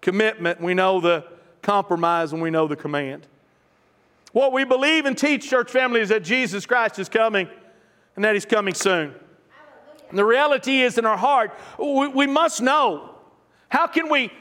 commitment, 0.00 0.62
we 0.62 0.72
know 0.72 0.98
the 0.98 1.26
compromise, 1.60 2.32
and 2.32 2.40
we 2.40 2.48
know 2.48 2.66
the 2.66 2.74
command. 2.74 3.26
What 4.32 4.54
we 4.54 4.64
believe 4.64 5.04
and 5.04 5.18
teach, 5.18 5.46
church 5.46 5.70
family, 5.70 6.00
is 6.00 6.08
that 6.08 6.24
Jesus 6.24 6.64
Christ 6.64 6.98
is 6.98 7.10
coming 7.10 7.50
and 8.14 8.24
that 8.24 8.32
He's 8.32 8.46
coming 8.46 8.72
soon. 8.72 9.14
And 10.08 10.18
the 10.18 10.24
reality 10.24 10.80
is 10.80 10.96
in 10.96 11.04
our 11.04 11.18
heart, 11.18 11.52
we, 11.78 12.08
we 12.08 12.26
must 12.26 12.62
know 12.62 13.10
how 13.68 13.86
can 13.86 14.08
we? 14.08 14.32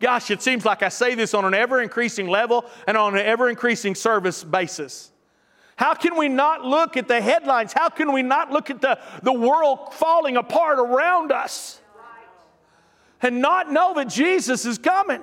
Gosh, 0.00 0.32
it 0.32 0.42
seems 0.42 0.64
like 0.64 0.82
I 0.82 0.88
say 0.88 1.14
this 1.14 1.34
on 1.34 1.44
an 1.44 1.54
ever 1.54 1.80
increasing 1.80 2.26
level 2.26 2.64
and 2.88 2.96
on 2.96 3.16
an 3.16 3.24
ever 3.24 3.48
increasing 3.48 3.94
service 3.94 4.42
basis. 4.42 5.09
How 5.80 5.94
can 5.94 6.18
we 6.18 6.28
not 6.28 6.62
look 6.62 6.98
at 6.98 7.08
the 7.08 7.22
headlines? 7.22 7.72
How 7.72 7.88
can 7.88 8.12
we 8.12 8.20
not 8.20 8.50
look 8.50 8.68
at 8.68 8.82
the, 8.82 8.98
the 9.22 9.32
world 9.32 9.94
falling 9.94 10.36
apart 10.36 10.78
around 10.78 11.32
us 11.32 11.80
and 13.22 13.40
not 13.40 13.72
know 13.72 13.94
that 13.94 14.10
Jesus 14.10 14.66
is 14.66 14.76
coming? 14.76 15.22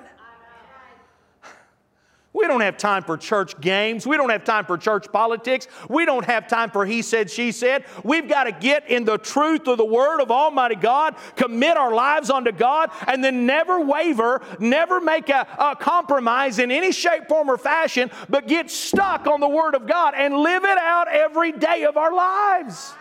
We 2.38 2.46
don't 2.46 2.60
have 2.60 2.76
time 2.76 3.02
for 3.02 3.16
church 3.16 3.60
games. 3.60 4.06
We 4.06 4.16
don't 4.16 4.30
have 4.30 4.44
time 4.44 4.64
for 4.64 4.78
church 4.78 5.10
politics. 5.10 5.66
We 5.88 6.04
don't 6.04 6.24
have 6.24 6.46
time 6.46 6.70
for 6.70 6.86
he 6.86 7.02
said, 7.02 7.32
she 7.32 7.50
said. 7.50 7.84
We've 8.04 8.28
got 8.28 8.44
to 8.44 8.52
get 8.52 8.88
in 8.88 9.04
the 9.04 9.18
truth 9.18 9.66
of 9.66 9.76
the 9.76 9.84
word 9.84 10.20
of 10.20 10.30
Almighty 10.30 10.76
God, 10.76 11.16
commit 11.34 11.76
our 11.76 11.92
lives 11.92 12.30
unto 12.30 12.52
God, 12.52 12.92
and 13.08 13.24
then 13.24 13.44
never 13.44 13.80
waver, 13.80 14.40
never 14.60 15.00
make 15.00 15.30
a, 15.30 15.48
a 15.58 15.74
compromise 15.74 16.60
in 16.60 16.70
any 16.70 16.92
shape, 16.92 17.26
form, 17.26 17.50
or 17.50 17.58
fashion, 17.58 18.08
but 18.28 18.46
get 18.46 18.70
stuck 18.70 19.26
on 19.26 19.40
the 19.40 19.48
word 19.48 19.74
of 19.74 19.88
God 19.88 20.14
and 20.16 20.36
live 20.36 20.62
it 20.62 20.78
out 20.78 21.08
every 21.08 21.50
day 21.50 21.86
of 21.86 21.96
our 21.96 22.14
lives. 22.14 22.94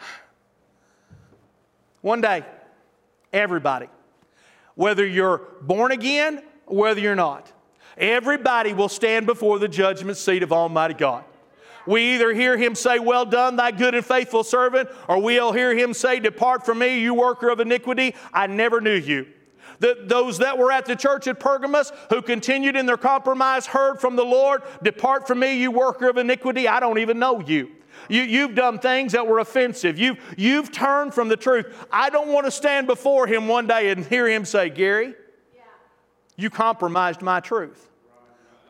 One 2.00 2.20
day, 2.20 2.44
everybody, 3.32 3.86
whether 4.74 5.06
you're 5.06 5.42
born 5.62 5.92
again, 5.92 6.42
or 6.66 6.76
whether 6.76 7.00
you're 7.00 7.14
not, 7.14 7.52
Everybody 7.96 8.72
will 8.72 8.88
stand 8.88 9.26
before 9.26 9.58
the 9.58 9.68
judgment 9.68 10.16
seat 10.16 10.42
of 10.42 10.52
Almighty 10.52 10.94
God. 10.94 11.24
We 11.86 12.14
either 12.14 12.32
hear 12.32 12.56
him 12.56 12.74
say, 12.74 12.98
Well 12.98 13.24
done, 13.24 13.56
thy 13.56 13.70
good 13.70 13.94
and 13.94 14.04
faithful 14.04 14.44
servant, 14.44 14.88
or 15.08 15.20
we'll 15.20 15.52
hear 15.52 15.74
him 15.76 15.94
say, 15.94 16.20
Depart 16.20 16.64
from 16.64 16.78
me, 16.78 17.00
you 17.00 17.14
worker 17.14 17.48
of 17.48 17.60
iniquity, 17.60 18.14
I 18.32 18.46
never 18.46 18.80
knew 18.80 18.94
you. 18.94 19.26
The, 19.78 19.96
those 20.02 20.38
that 20.38 20.58
were 20.58 20.70
at 20.70 20.84
the 20.84 20.94
church 20.94 21.26
at 21.26 21.40
Pergamos 21.40 21.90
who 22.10 22.20
continued 22.20 22.76
in 22.76 22.84
their 22.84 22.98
compromise 22.98 23.66
heard 23.66 23.98
from 23.98 24.14
the 24.14 24.24
Lord, 24.24 24.62
Depart 24.82 25.26
from 25.26 25.38
me, 25.38 25.58
you 25.58 25.70
worker 25.70 26.08
of 26.08 26.18
iniquity, 26.18 26.68
I 26.68 26.80
don't 26.80 26.98
even 26.98 27.18
know 27.18 27.40
you. 27.40 27.70
You, 28.08 28.42
have 28.42 28.54
done 28.54 28.78
things 28.78 29.12
that 29.12 29.26
were 29.26 29.38
offensive. 29.38 29.98
You've, 29.98 30.18
you've 30.36 30.72
turned 30.72 31.14
from 31.14 31.28
the 31.28 31.36
truth. 31.36 31.66
I 31.92 32.10
don't 32.10 32.28
want 32.28 32.46
to 32.46 32.50
stand 32.50 32.86
before 32.86 33.26
him 33.26 33.46
one 33.46 33.66
day 33.66 33.90
and 33.90 34.04
hear 34.04 34.28
him 34.28 34.44
say, 34.44 34.68
Gary. 34.68 35.14
You 36.40 36.50
compromised 36.50 37.22
my 37.22 37.40
truth. 37.40 37.88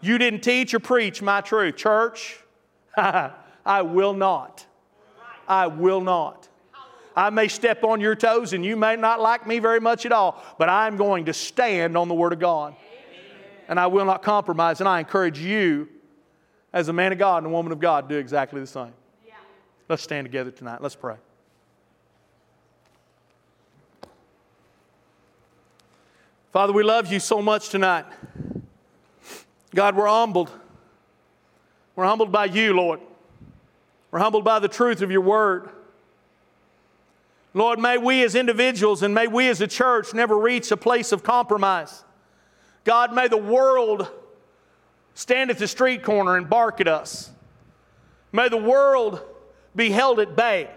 You 0.01 0.19
didn't 0.19 0.41
teach 0.41 0.75
or 0.75 0.81
preach 0.81 1.23
my 1.23 1.41
truth. 1.41 1.77
Church, 1.77 2.39
I 2.97 3.83
will 3.83 4.15
not. 4.15 4.67
I 5.47 5.67
will 5.67 6.01
not. 6.01 6.49
I 7.15 7.31
may 7.31 7.49
step 7.49 7.85
on 7.85 8.01
your 8.01 8.15
toes 8.15 8.53
and 8.53 8.65
you 8.65 8.77
may 8.77 8.97
not 8.97 9.21
like 9.21 9.47
me 9.47 9.59
very 9.59 9.81
much 9.81 10.07
at 10.07 10.13
all, 10.13 10.43
but 10.59 10.69
I'm 10.69 10.97
going 10.97 11.27
to 11.27 11.33
stand 11.33 11.97
on 11.97 12.09
the 12.09 12.15
Word 12.15 12.33
of 12.33 12.39
God. 12.39 12.75
And 13.69 13.79
I 13.79 13.87
will 13.87 14.05
not 14.05 14.23
compromise. 14.23 14.81
And 14.81 14.89
I 14.89 14.99
encourage 15.01 15.39
you, 15.39 15.89
as 16.73 16.89
a 16.89 16.93
man 16.93 17.13
of 17.13 17.19
God 17.19 17.39
and 17.39 17.47
a 17.47 17.51
woman 17.51 17.73
of 17.73 17.81
God, 17.81 18.09
do 18.09 18.17
exactly 18.17 18.61
the 18.61 18.67
same. 18.67 18.93
Let's 19.89 20.03
stand 20.03 20.25
together 20.25 20.51
tonight. 20.51 20.81
Let's 20.81 20.97
pray. 20.97 21.17
Father, 26.53 26.73
we 26.73 26.83
love 26.83 27.13
you 27.13 27.21
so 27.21 27.41
much 27.41 27.69
tonight. 27.69 28.07
God, 29.73 29.95
we're 29.95 30.09
humbled. 30.09 30.51
We're 31.95 32.07
humbled 32.07 32.33
by 32.33 32.47
you, 32.47 32.73
Lord. 32.73 33.01
We're 34.11 34.19
humbled 34.19 34.45
by 34.45 34.59
the 34.59 34.67
truth 34.67 35.01
of 35.01 35.13
your 35.13 35.21
word. 35.21 35.71
Lord, 37.55 37.79
may 37.79 37.99
we 37.99 38.25
as 38.25 38.35
individuals 38.35 39.03
and 39.03 39.15
may 39.15 39.29
we 39.29 39.49
as 39.49 39.61
a 39.61 39.69
church 39.69 40.13
never 40.13 40.37
reach 40.37 40.73
a 40.73 40.77
place 40.77 41.13
of 41.13 41.23
compromise. 41.23 42.05
God, 42.85 43.13
may 43.13 43.29
the 43.29 43.37
world 43.37 44.09
stand 45.15 45.51
at 45.51 45.59
the 45.59 45.69
street 45.69 46.03
corner 46.03 46.37
and 46.37 46.51
bark 46.51 46.81
at 46.81 46.89
us. 46.89 47.31
May 48.33 48.49
the 48.49 48.57
world 48.57 49.21
be 49.77 49.91
held 49.91 50.19
at 50.19 50.35
bay. 50.35 50.71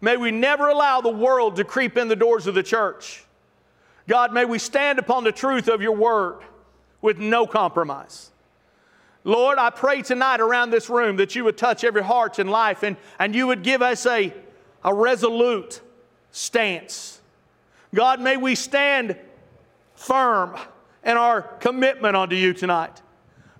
May 0.00 0.16
we 0.16 0.30
never 0.30 0.68
allow 0.68 1.02
the 1.02 1.10
world 1.10 1.56
to 1.56 1.64
creep 1.64 1.98
in 1.98 2.08
the 2.08 2.16
doors 2.16 2.46
of 2.46 2.54
the 2.54 2.62
church. 2.62 3.24
God, 4.10 4.32
may 4.32 4.44
we 4.44 4.58
stand 4.58 4.98
upon 4.98 5.22
the 5.22 5.30
truth 5.30 5.68
of 5.68 5.80
your 5.80 5.94
word 5.94 6.40
with 7.00 7.20
no 7.20 7.46
compromise. 7.46 8.32
Lord, 9.22 9.56
I 9.56 9.70
pray 9.70 10.02
tonight 10.02 10.40
around 10.40 10.70
this 10.70 10.90
room 10.90 11.14
that 11.18 11.36
you 11.36 11.44
would 11.44 11.56
touch 11.56 11.84
every 11.84 12.02
heart 12.02 12.40
and 12.40 12.50
life 12.50 12.82
and, 12.82 12.96
and 13.20 13.36
you 13.36 13.46
would 13.46 13.62
give 13.62 13.82
us 13.82 14.04
a, 14.06 14.34
a 14.82 14.92
resolute 14.92 15.80
stance. 16.32 17.20
God, 17.94 18.20
may 18.20 18.36
we 18.36 18.56
stand 18.56 19.16
firm 19.94 20.56
in 21.04 21.16
our 21.16 21.42
commitment 21.42 22.16
unto 22.16 22.34
you 22.34 22.52
tonight. 22.52 23.00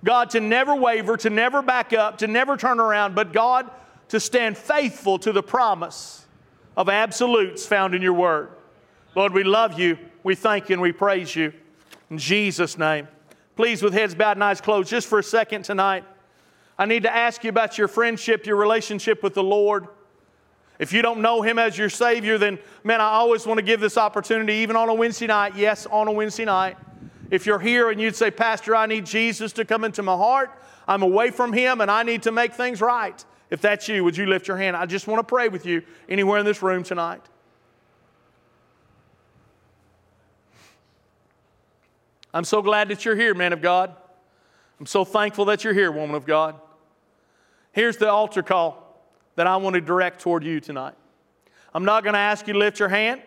God, 0.02 0.31
to 0.31 0.40
never 0.40 0.74
waver, 0.74 1.16
to 1.18 1.31
never 1.31 1.62
back 1.62 1.93
up, 1.93 2.18
to 2.18 2.27
never 2.27 2.56
turn 2.56 2.81
around, 2.81 3.14
but 3.14 3.32
God, 3.32 3.70
to 4.09 4.18
stand 4.18 4.59
faithful 4.59 5.16
to 5.20 5.31
the 5.31 5.44
promise 5.44 6.27
of 6.77 6.89
absolutes 6.89 7.64
found 7.64 7.94
in 7.94 8.02
your 8.02 8.14
word. 8.14 8.48
Lord, 9.14 9.32
we 9.32 9.44
love 9.44 9.78
you, 9.78 9.97
we 10.22 10.34
thank 10.34 10.68
you, 10.68 10.74
and 10.74 10.82
we 10.82 10.92
praise 10.92 11.34
you. 11.34 11.52
In 12.10 12.18
Jesus' 12.18 12.76
name. 12.78 13.09
Please, 13.56 13.82
with 13.82 13.92
heads 13.92 14.14
bowed 14.14 14.36
and 14.36 14.44
eyes 14.44 14.60
closed, 14.60 14.88
just 14.88 15.06
for 15.06 15.18
a 15.18 15.22
second 15.22 15.64
tonight, 15.64 16.05
I 16.78 16.86
need 16.86 17.02
to 17.02 17.14
ask 17.14 17.44
you 17.44 17.51
about 17.51 17.76
your 17.76 17.88
friendship, 17.88 18.47
your 18.47 18.56
relationship 18.56 19.22
with 19.22 19.34
the 19.34 19.42
Lord. 19.42 19.86
If 20.78 20.94
you 20.94 21.02
don't 21.02 21.20
know 21.20 21.42
Him 21.42 21.59
as 21.59 21.76
your 21.76 21.90
Savior, 21.90 22.38
then 22.38 22.59
man, 22.84 23.02
I 23.02 23.10
always 23.10 23.47
want 23.47 23.59
to 23.59 23.62
give 23.62 23.80
this 23.80 23.98
opportunity, 23.98 24.55
even 24.55 24.76
on 24.76 24.88
a 24.88 24.94
Wednesday 24.94 25.26
night. 25.26 25.55
Yes, 25.56 25.86
on 25.86 26.09
a 26.09 26.12
Wednesday 26.12 26.47
night. 26.47 26.78
If 27.30 27.44
you're 27.44 27.59
here 27.59 27.90
and 27.90 28.01
you'd 28.01 28.16
say, 28.16 28.30
Pastor, 28.30 28.74
I 28.74 28.86
need 28.86 29.05
Jesus 29.05 29.52
to 29.52 29.64
come 29.64 29.84
into 29.84 30.02
my 30.02 30.16
heart, 30.16 30.51
I'm 30.88 31.02
away 31.02 31.30
from 31.30 31.52
Him 31.52 31.80
and 31.80 31.90
I 31.90 32.02
need 32.02 32.22
to 32.22 32.32
make 32.32 32.55
things 32.55 32.80
right. 32.80 33.22
If 33.51 33.60
that's 33.60 33.88
you, 33.88 34.02
would 34.05 34.16
you 34.16 34.26
lift 34.26 34.48
your 34.48 34.56
hand? 34.56 34.76
I 34.76 34.86
just 34.86 35.06
want 35.06 35.18
to 35.20 35.24
pray 35.24 35.48
with 35.48 35.66
you 35.66 35.82
anywhere 36.09 36.38
in 36.38 36.47
this 36.47 36.62
room 36.62 36.82
tonight. 36.82 37.22
I'm 42.32 42.44
so 42.44 42.62
glad 42.62 42.89
that 42.89 43.05
you're 43.05 43.16
here, 43.16 43.35
man 43.35 43.52
of 43.52 43.61
God. 43.61 43.94
I'm 44.78 44.86
so 44.86 45.05
thankful 45.05 45.44
that 45.47 45.65
you're 45.65 45.74
here, 45.74 45.90
woman 45.90 46.16
of 46.16 46.24
God. 46.24 46.61
Here's 47.73 47.97
the 47.97 48.11
altar 48.11 48.43
call 48.43 49.05
that 49.36 49.47
I 49.47 49.57
want 49.57 49.74
to 49.74 49.81
direct 49.81 50.20
toward 50.20 50.44
you 50.44 50.61
tonight. 50.61 50.94
I'm 51.74 51.85
not 51.85 52.02
going 52.02 52.15
to 52.15 52.20
ask 52.20 52.47
you 52.47 52.52
to 52.52 52.59
lift 52.59 52.78
your 52.78 52.89
hand. 52.89 53.23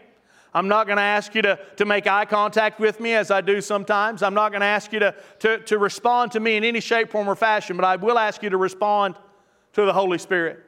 I'm 0.54 0.68
not 0.68 0.86
going 0.86 0.98
to 0.98 1.04
ask 1.04 1.34
you 1.34 1.42
to, 1.42 1.60
to 1.78 1.86
make 1.86 2.06
eye 2.06 2.26
contact 2.26 2.80
with 2.80 3.00
me 3.00 3.14
as 3.14 3.32
I 3.32 3.42
do 3.42 3.62
sometimes. 3.62 4.22
I'm 4.22 4.36
not 4.36 4.52
going 4.52 4.62
to 4.62 4.68
ask 4.68 4.94
you 4.94 5.00
to, 5.00 5.16
to, 5.40 5.60
to 5.60 5.78
respond 5.78 6.32
to 6.34 6.40
me 6.40 6.56
in 6.56 6.64
any 6.64 6.80
shape, 6.80 7.10
form, 7.10 7.28
or 7.28 7.36
fashion, 7.36 7.76
but 7.76 7.86
I 7.86 7.96
will 7.96 8.20
ask 8.20 8.44
you 8.44 8.50
to 8.52 8.58
respond 8.58 9.16
to 9.74 9.86
the 9.86 9.94
Holy 9.94 10.20
Spirit. 10.20 10.60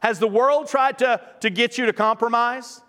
Has 0.00 0.18
the 0.18 0.26
world 0.26 0.66
tried 0.66 0.98
to, 0.98 1.20
to 1.40 1.50
get 1.50 1.78
you 1.78 1.86
to 1.86 1.92
compromise? 1.92 2.80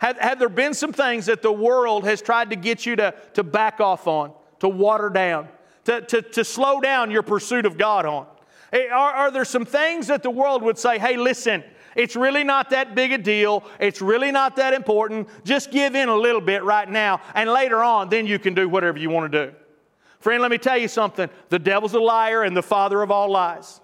Have, 0.00 0.38
there 0.38 0.48
been 0.48 0.72
some 0.72 0.92
things 0.94 1.26
that 1.26 1.42
the 1.42 1.52
world 1.52 2.04
has 2.04 2.22
tried 2.22 2.50
to 2.50 2.56
get 2.56 2.86
you 2.86 2.96
to, 2.96 3.14
to 3.34 3.42
back 3.42 3.80
off 3.80 4.06
on, 4.06 4.32
to 4.60 4.68
water 4.68 5.10
down, 5.10 5.48
to, 5.84 6.00
to, 6.00 6.22
to 6.22 6.42
slow 6.42 6.80
down 6.80 7.10
your 7.10 7.22
pursuit 7.22 7.66
of 7.66 7.76
God 7.76 8.06
on? 8.06 8.26
Eh, 8.72 8.88
are, 8.88 9.12
are 9.12 9.30
there 9.30 9.44
some 9.44 9.66
things 9.66 10.06
that 10.06 10.22
the 10.22 10.30
world 10.30 10.62
would 10.62 10.78
say, 10.78 10.98
hey, 10.98 11.18
listen, 11.18 11.62
it's 11.94 12.16
really 12.16 12.44
not 12.44 12.70
that 12.70 12.94
big 12.94 13.12
a 13.12 13.18
deal. 13.18 13.62
It's 13.78 14.00
really 14.00 14.32
not 14.32 14.56
that 14.56 14.72
important. 14.72 15.28
Just 15.44 15.70
give 15.70 15.94
in 15.94 16.08
a 16.08 16.16
little 16.16 16.40
bit 16.40 16.64
right 16.64 16.88
now, 16.88 17.20
and 17.34 17.50
later 17.50 17.84
on, 17.84 18.08
then 18.08 18.26
you 18.26 18.38
can 18.38 18.54
do 18.54 18.70
whatever 18.70 18.98
you 18.98 19.10
want 19.10 19.30
to 19.30 19.46
do. 19.46 19.54
Friend, 20.20 20.40
let 20.40 20.50
me 20.50 20.58
tell 20.58 20.78
you 20.78 20.88
something. 20.88 21.28
The 21.50 21.58
devil's 21.58 21.92
a 21.92 22.00
liar 22.00 22.42
and 22.42 22.56
the 22.56 22.62
father 22.62 23.02
of 23.02 23.10
all 23.10 23.30
lies. 23.30 23.79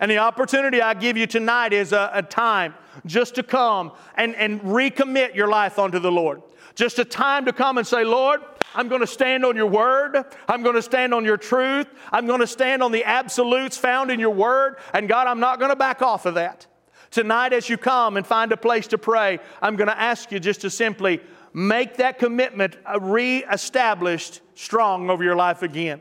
And 0.00 0.10
the 0.10 0.18
opportunity 0.18 0.80
I 0.80 0.94
give 0.94 1.16
you 1.16 1.26
tonight 1.26 1.72
is 1.72 1.92
a, 1.92 2.10
a 2.14 2.22
time 2.22 2.74
just 3.06 3.34
to 3.36 3.42
come 3.42 3.92
and, 4.16 4.34
and 4.34 4.60
recommit 4.62 5.34
your 5.34 5.48
life 5.48 5.78
unto 5.78 5.98
the 5.98 6.10
Lord. 6.10 6.42
Just 6.74 6.98
a 6.98 7.04
time 7.04 7.44
to 7.44 7.52
come 7.52 7.76
and 7.76 7.86
say, 7.86 8.04
Lord, 8.04 8.40
I'm 8.74 8.88
going 8.88 9.02
to 9.02 9.06
stand 9.06 9.44
on 9.44 9.56
your 9.56 9.66
word. 9.66 10.24
I'm 10.48 10.62
going 10.62 10.76
to 10.76 10.82
stand 10.82 11.12
on 11.12 11.24
your 11.24 11.36
truth. 11.36 11.86
I'm 12.10 12.26
going 12.26 12.40
to 12.40 12.46
stand 12.46 12.82
on 12.82 12.92
the 12.92 13.04
absolutes 13.04 13.76
found 13.76 14.10
in 14.10 14.18
your 14.18 14.30
word. 14.30 14.76
And 14.94 15.08
God, 15.08 15.26
I'm 15.26 15.40
not 15.40 15.58
going 15.58 15.70
to 15.70 15.76
back 15.76 16.00
off 16.00 16.24
of 16.24 16.34
that. 16.34 16.66
Tonight, 17.10 17.52
as 17.52 17.68
you 17.68 17.76
come 17.76 18.16
and 18.16 18.26
find 18.26 18.52
a 18.52 18.56
place 18.56 18.86
to 18.88 18.98
pray, 18.98 19.40
I'm 19.60 19.76
going 19.76 19.88
to 19.88 20.00
ask 20.00 20.30
you 20.30 20.38
just 20.38 20.60
to 20.62 20.70
simply 20.70 21.20
make 21.52 21.96
that 21.96 22.18
commitment 22.18 22.76
uh, 22.86 23.00
re-established 23.00 24.40
strong 24.54 25.10
over 25.10 25.24
your 25.24 25.34
life 25.34 25.62
again. 25.62 26.00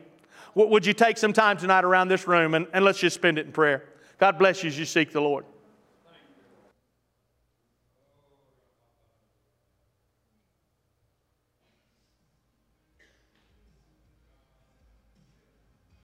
Would 0.53 0.85
you 0.85 0.93
take 0.93 1.17
some 1.17 1.33
time 1.33 1.57
tonight 1.57 1.83
around 1.83 2.09
this 2.09 2.27
room 2.27 2.53
and, 2.53 2.67
and 2.73 2.85
let's 2.85 2.99
just 2.99 3.15
spend 3.15 3.39
it 3.39 3.47
in 3.47 3.51
prayer? 3.51 3.88
God 4.19 4.37
bless 4.37 4.63
you 4.63 4.67
as 4.67 4.77
you 4.77 4.85
seek 4.85 5.11
the 5.11 5.21
Lord. 5.21 5.45